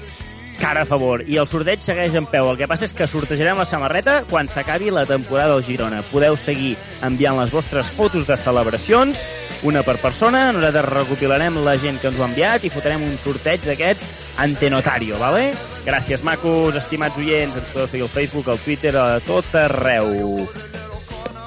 cara 0.60 0.82
a 0.82 0.86
favor. 0.86 1.24
I 1.26 1.40
el 1.40 1.48
sorteig 1.48 1.82
segueix 1.82 2.14
en 2.14 2.28
peu. 2.30 2.50
El 2.50 2.60
que 2.60 2.68
passa 2.70 2.86
és 2.86 2.94
que 2.94 3.08
sortejarem 3.10 3.58
la 3.58 3.66
samarreta 3.66 4.20
quan 4.30 4.46
s'acabi 4.48 4.92
la 4.94 5.06
temporada 5.08 5.56
del 5.56 5.64
Girona. 5.66 6.04
Podeu 6.12 6.36
seguir 6.36 6.76
enviant 7.02 7.40
les 7.40 7.50
vostres 7.50 7.90
fotos 7.96 8.26
de 8.28 8.36
celebracions, 8.44 9.18
una 9.64 9.82
per 9.86 9.96
persona. 10.02 10.50
Nosaltres 10.52 10.88
recopilarem 10.90 11.60
la 11.64 11.76
gent 11.80 12.00
que 12.00 12.10
ens 12.10 12.18
ho 12.18 12.24
ha 12.24 12.30
enviat 12.30 12.66
i 12.66 12.72
fotrem 12.72 13.04
un 13.06 13.16
sorteig 13.20 13.64
d'aquests 13.66 14.24
ante 14.42 14.70
notario, 14.70 15.18
vale? 15.20 15.50
Gràcies, 15.86 16.24
macos, 16.26 16.76
estimats 16.76 17.18
oients. 17.22 17.56
Ens 17.56 17.70
podeu 17.72 17.88
seguir 17.88 18.08
al 18.08 18.12
Facebook, 18.16 18.50
al 18.52 18.60
Twitter, 18.64 18.96
a 18.96 19.06
tot 19.24 19.54
arreu. 19.56 20.10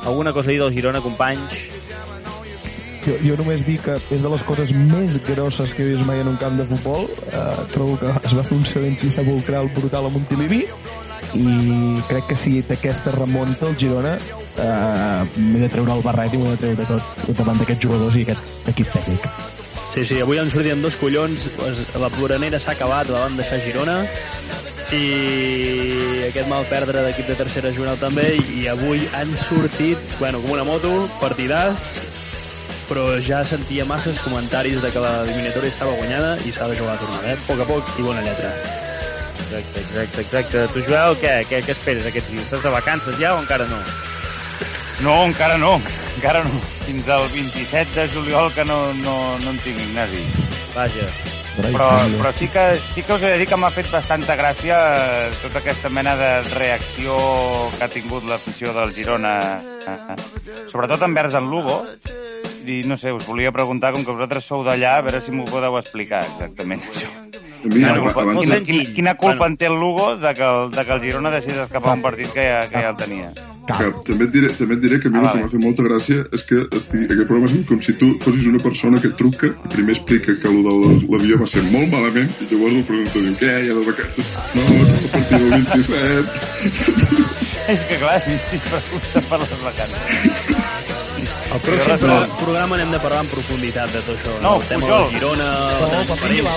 Alguna 0.05 0.33
cosa 0.33 0.49
a 0.49 0.53
dir 0.53 0.61
del 0.63 0.73
Girona, 0.73 1.03
companys? 1.03 1.59
Jo, 3.05 3.15
jo 3.23 3.35
només 3.39 3.61
dic 3.63 3.83
que 3.85 3.95
és 4.15 4.23
de 4.23 4.31
les 4.31 4.41
coses 4.47 4.73
més 4.75 5.15
grosses 5.27 5.71
que 5.75 5.85
he 5.85 5.93
vist 5.93 6.07
mai 6.07 6.19
en 6.23 6.33
un 6.33 6.39
camp 6.41 6.57
de 6.59 6.65
futbol. 6.71 7.07
Uh, 7.29 7.67
trobo 7.73 7.95
que 8.01 8.11
es 8.11 8.35
va 8.35 8.43
fer 8.47 8.57
un 8.57 8.65
silenci 8.67 9.11
sepulcral 9.13 9.71
brutal 9.75 10.09
a 10.09 10.11
Montilivi 10.13 10.65
i 11.37 12.01
crec 12.09 12.31
que 12.31 12.37
si 12.39 12.61
d'aquesta 12.65 13.13
remunta 13.15 13.67
el 13.69 13.77
Girona 13.77 14.15
uh, 14.17 15.27
m'he 15.37 15.61
de 15.65 15.69
treure 15.69 15.95
el 15.95 16.03
barret 16.05 16.33
i 16.33 16.41
m'he 16.41 16.55
de 16.55 16.59
treure 16.61 16.99
tot 17.25 17.35
davant 17.37 17.61
d'aquests 17.61 17.85
jugadors 17.85 18.17
i 18.17 18.25
aquest 18.25 18.69
equip 18.73 18.91
tècnic. 18.95 19.29
Sí, 19.89 20.05
sí, 20.05 20.19
avui 20.21 20.37
sortit 20.53 20.71
amb 20.71 20.85
dos 20.85 20.95
collons, 21.01 21.49
la 21.97 22.09
ploranera 22.13 22.59
s'ha 22.61 22.75
acabat, 22.75 23.09
la 23.09 23.23
van 23.25 23.37
deixar 23.39 23.57
a 23.57 23.63
Girona, 23.63 23.95
i 24.93 26.25
aquest 26.27 26.49
mal 26.49 26.65
perdre 26.69 27.01
d'equip 27.05 27.27
de 27.29 27.37
tercera 27.37 27.73
jornada 27.73 27.97
també, 28.05 28.27
i 28.57 28.67
avui 28.69 29.07
han 29.17 29.33
sortit, 29.37 29.97
bueno, 30.21 30.41
com 30.45 30.53
una 30.53 30.65
moto, 30.65 30.93
partidàs, 31.21 31.89
però 32.89 33.05
ja 33.21 33.43
sentia 33.45 33.85
masses 33.85 34.21
comentaris 34.25 34.81
de 34.81 34.93
que 34.93 35.01
la 35.01 35.23
eliminatòria 35.23 35.73
estava 35.73 35.97
guanyada 35.97 36.37
i 36.45 36.53
s'ha 36.53 36.69
de 36.69 36.77
jugar 36.77 36.97
a 36.97 37.01
tornar, 37.01 37.25
eh? 37.25 37.37
A 37.37 37.49
poc 37.49 37.65
a 37.65 37.69
poc 37.69 37.97
i 37.97 38.05
bona 38.05 38.25
lletra. 38.25 38.53
Exacte, 39.49 39.79
exacte, 39.79 40.21
exacte. 40.21 40.67
Tu, 40.73 40.83
Joel, 40.85 41.15
què, 41.17 41.31
què, 41.49 41.63
què 41.65 41.73
esperes 41.73 42.05
aquests 42.05 42.29
dies? 42.29 42.45
Estàs 42.45 42.61
de 42.67 42.73
vacances 42.73 43.15
ja 43.17 43.33
o 43.33 43.39
encara 43.41 43.65
no? 43.65 43.79
No, 45.01 45.15
encara 45.25 45.57
no, 45.57 45.71
encara 46.19 46.43
no. 46.45 46.61
Fins 46.85 47.09
al 47.09 47.25
27 47.33 47.95
de 47.95 48.07
juliol 48.13 48.53
que 48.53 48.65
no, 48.67 48.93
no, 49.01 49.15
no 49.41 49.53
en 49.55 49.59
tinc, 49.65 49.81
Ignasi. 49.87 50.21
Vaja. 50.75 51.09
Però, 51.59 51.89
però 52.19 52.31
sí, 52.37 52.47
que, 52.47 52.65
sí 52.93 53.01
que 53.03 53.15
us 53.17 53.23
he 53.25 53.33
de 53.33 53.39
dir 53.41 53.47
que 53.49 53.57
m'ha 53.59 53.71
fet 53.73 53.89
bastanta 53.91 54.37
gràcia 54.39 54.77
eh, 54.95 55.31
tota 55.41 55.59
aquesta 55.59 55.89
mena 55.91 56.13
de 56.19 56.29
reacció 56.53 57.17
que 57.73 57.83
ha 57.83 57.91
tingut 57.91 58.29
l'afició 58.29 58.71
del 58.77 58.93
Girona, 58.95 59.33
eh, 59.83 60.19
sobretot 60.71 61.03
envers 61.09 61.35
en 61.35 61.49
Lugo, 61.51 61.81
i 62.63 62.83
no 62.87 62.99
sé, 63.01 63.11
us 63.11 63.25
volia 63.27 63.51
preguntar, 63.51 63.91
com 63.95 64.05
que 64.05 64.13
vosaltres 64.13 64.47
sou 64.47 64.63
d'allà, 64.63 64.99
a 64.99 65.07
veure 65.09 65.23
si 65.25 65.35
m'ho 65.35 65.49
podeu 65.49 65.75
explicar 65.81 66.23
exactament 66.29 66.85
això. 66.93 67.28
A 67.59 67.67
mi, 67.67 67.73
Quina, 67.75 67.89
abans, 67.91 68.13
culpa, 68.13 68.31
molt 68.33 68.45
quina, 68.45 68.59
quina, 68.63 68.83
quina 68.95 69.13
culpa 69.15 69.35
Bueno. 69.39 69.51
en 69.51 69.57
té 69.57 69.65
el 69.67 69.73
Lugo 69.79 70.15
de 70.15 70.33
que 70.33 70.43
el, 70.47 70.71
de 70.71 70.85
que 70.85 70.91
el 70.93 71.01
Girona 71.01 71.29
decidís 71.31 71.57
escapar 71.57 71.93
un 71.97 72.01
partit 72.01 72.31
que 72.31 72.45
ja, 72.47 72.61
que 72.69 72.77
ja 72.79 72.89
el 72.89 72.95
tenia? 72.95 73.31
que, 73.69 73.89
també, 74.07 74.25
et 74.25 74.31
diré, 74.33 74.47
també 74.57 74.73
et 74.75 74.81
diré 74.81 74.99
que 74.99 75.09
a 75.09 75.11
mi 75.11 75.19
Ah, 75.19 75.21
el 75.21 75.29
que 75.29 75.41
m'ha 75.43 75.49
fet 75.51 75.61
molta 75.65 75.83
gràcia 75.85 76.23
és 76.33 76.41
que 76.47 76.55
estigui, 76.77 77.03
aquest 77.05 77.27
programa 77.27 77.51
és 77.51 77.67
com 77.69 77.81
si 77.85 77.93
tu 77.99 78.07
fossis 78.23 78.47
una 78.49 78.57
persona 78.63 78.99
que 79.03 79.09
truca 79.19 79.47
i 79.51 79.67
primer 79.75 79.93
explica 79.97 80.33
que 80.41 80.47
el 80.47 80.63
de 80.63 80.73
la- 80.79 80.95
l'avió 81.11 81.37
va 81.43 81.47
ser 81.47 81.61
molt 81.69 81.91
malament 81.91 82.31
i 82.41 82.47
llavors 82.49 82.75
el 82.79 82.83
presentador 82.87 83.23
diu 83.27 83.35
què, 83.43 83.51
ja 83.67 83.73
de 83.75 83.85
vacances? 83.91 84.25
No, 84.55 84.63
a 84.63 85.11
partir 85.13 85.37
del 85.37 85.49
27 85.59 86.29
És 87.69 87.85
que 87.85 87.95
clar, 88.01 88.17
si 88.23 88.57
per 89.29 89.39
les 89.43 89.61
vacances. 89.61 90.68
Al 91.49 91.59
pròxim 91.63 91.97
pro 92.03 92.15
programa 92.43 92.75
anem 92.77 92.91
de 92.93 92.99
parlar 93.01 93.21
en 93.25 93.29
profunditat 93.31 93.91
de 93.95 94.01
tot 94.05 94.17
això. 94.19 94.35
No, 94.43 94.51
el 94.61 94.67
tema 94.69 94.85
Pujol. 94.85 95.09
Girona, 95.15 95.47
la 95.81 95.87
de 95.89 96.27
qui 96.29 96.41
va 96.45 96.51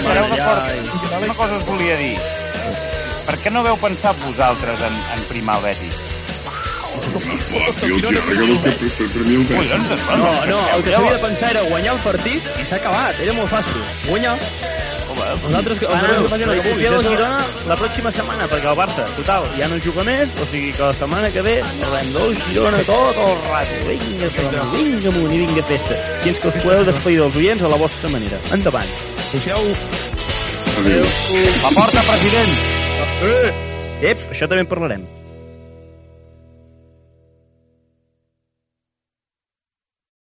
estareu 0.00 0.24
allà... 0.24 0.36
d'acord, 0.36 0.62
i- 0.74 1.24
una 1.24 1.34
cosa 1.42 1.56
us 1.60 1.64
volia 1.68 1.96
dir. 2.00 2.16
Per 3.26 3.36
què 3.42 3.50
no 3.54 3.62
veu 3.66 3.76
pensat 3.78 4.18
vosaltres 4.24 4.82
en, 4.88 4.98
en 5.16 5.24
primar 5.30 5.56
el 5.60 5.64
Betis? 5.68 5.96
El 7.06 7.74
Girona, 7.94 8.18
el 8.18 8.24
bueno, 9.46 9.76
No, 10.16 10.30
no, 10.50 10.60
el 10.76 10.82
que 10.82 10.92
s'havia 10.92 11.12
de 11.12 11.18
pensar 11.22 11.50
era 11.54 11.62
guanyar 11.70 11.94
el 11.94 12.00
partit 12.00 12.42
i 12.62 12.66
s'ha 12.66 12.76
acabat, 12.80 13.20
era 13.20 13.32
molt 13.38 13.50
fàcil. 13.52 13.82
Guanyar. 14.08 14.36
Nosaltres 15.16 15.78
que, 15.80 15.86
facin 15.86 16.10
el 16.12 16.26
que 16.28 16.46
la 16.46 16.56
del 16.62 17.06
Girona 17.06 17.46
la 17.70 17.76
pròxima 17.80 18.12
setmana, 18.12 18.48
perquè 18.52 18.70
el 18.70 18.78
Barça, 18.78 19.06
total, 19.16 19.48
ja 19.58 19.68
no 19.72 19.78
juga 19.84 20.04
més, 20.06 20.32
o 20.36 20.48
sigui 20.50 20.72
que 20.76 20.82
la 20.84 20.94
setmana 20.98 21.30
que 21.32 21.44
ve 21.46 21.56
parlem 21.80 22.12
del 22.14 22.38
Girona 22.46 22.82
tot 22.88 23.20
el 23.24 23.36
rato. 23.48 23.82
Vinga, 23.90 24.30
vinga, 24.36 24.64
vinga 24.76 25.12
amunt 25.14 25.34
i 25.34 25.42
vinga 25.44 25.66
festa. 25.72 26.00
I 26.24 26.32
és 26.34 26.40
que 26.42 26.52
us 26.52 26.62
podeu 26.62 26.86
despedir 26.90 27.20
dels 27.24 27.40
oients 27.42 27.64
a 27.64 27.74
la 27.74 27.80
vostra 27.80 28.12
manera. 28.12 28.40
Endavant. 28.56 28.96
Adéu. 29.26 29.70
Adéu. 30.76 31.12
La 31.64 31.76
porta, 31.80 32.08
president! 32.12 32.58
Ep, 34.04 34.26
això 34.30 34.44
també 34.44 34.66
en 34.66 34.68
parlarem. 34.70 35.06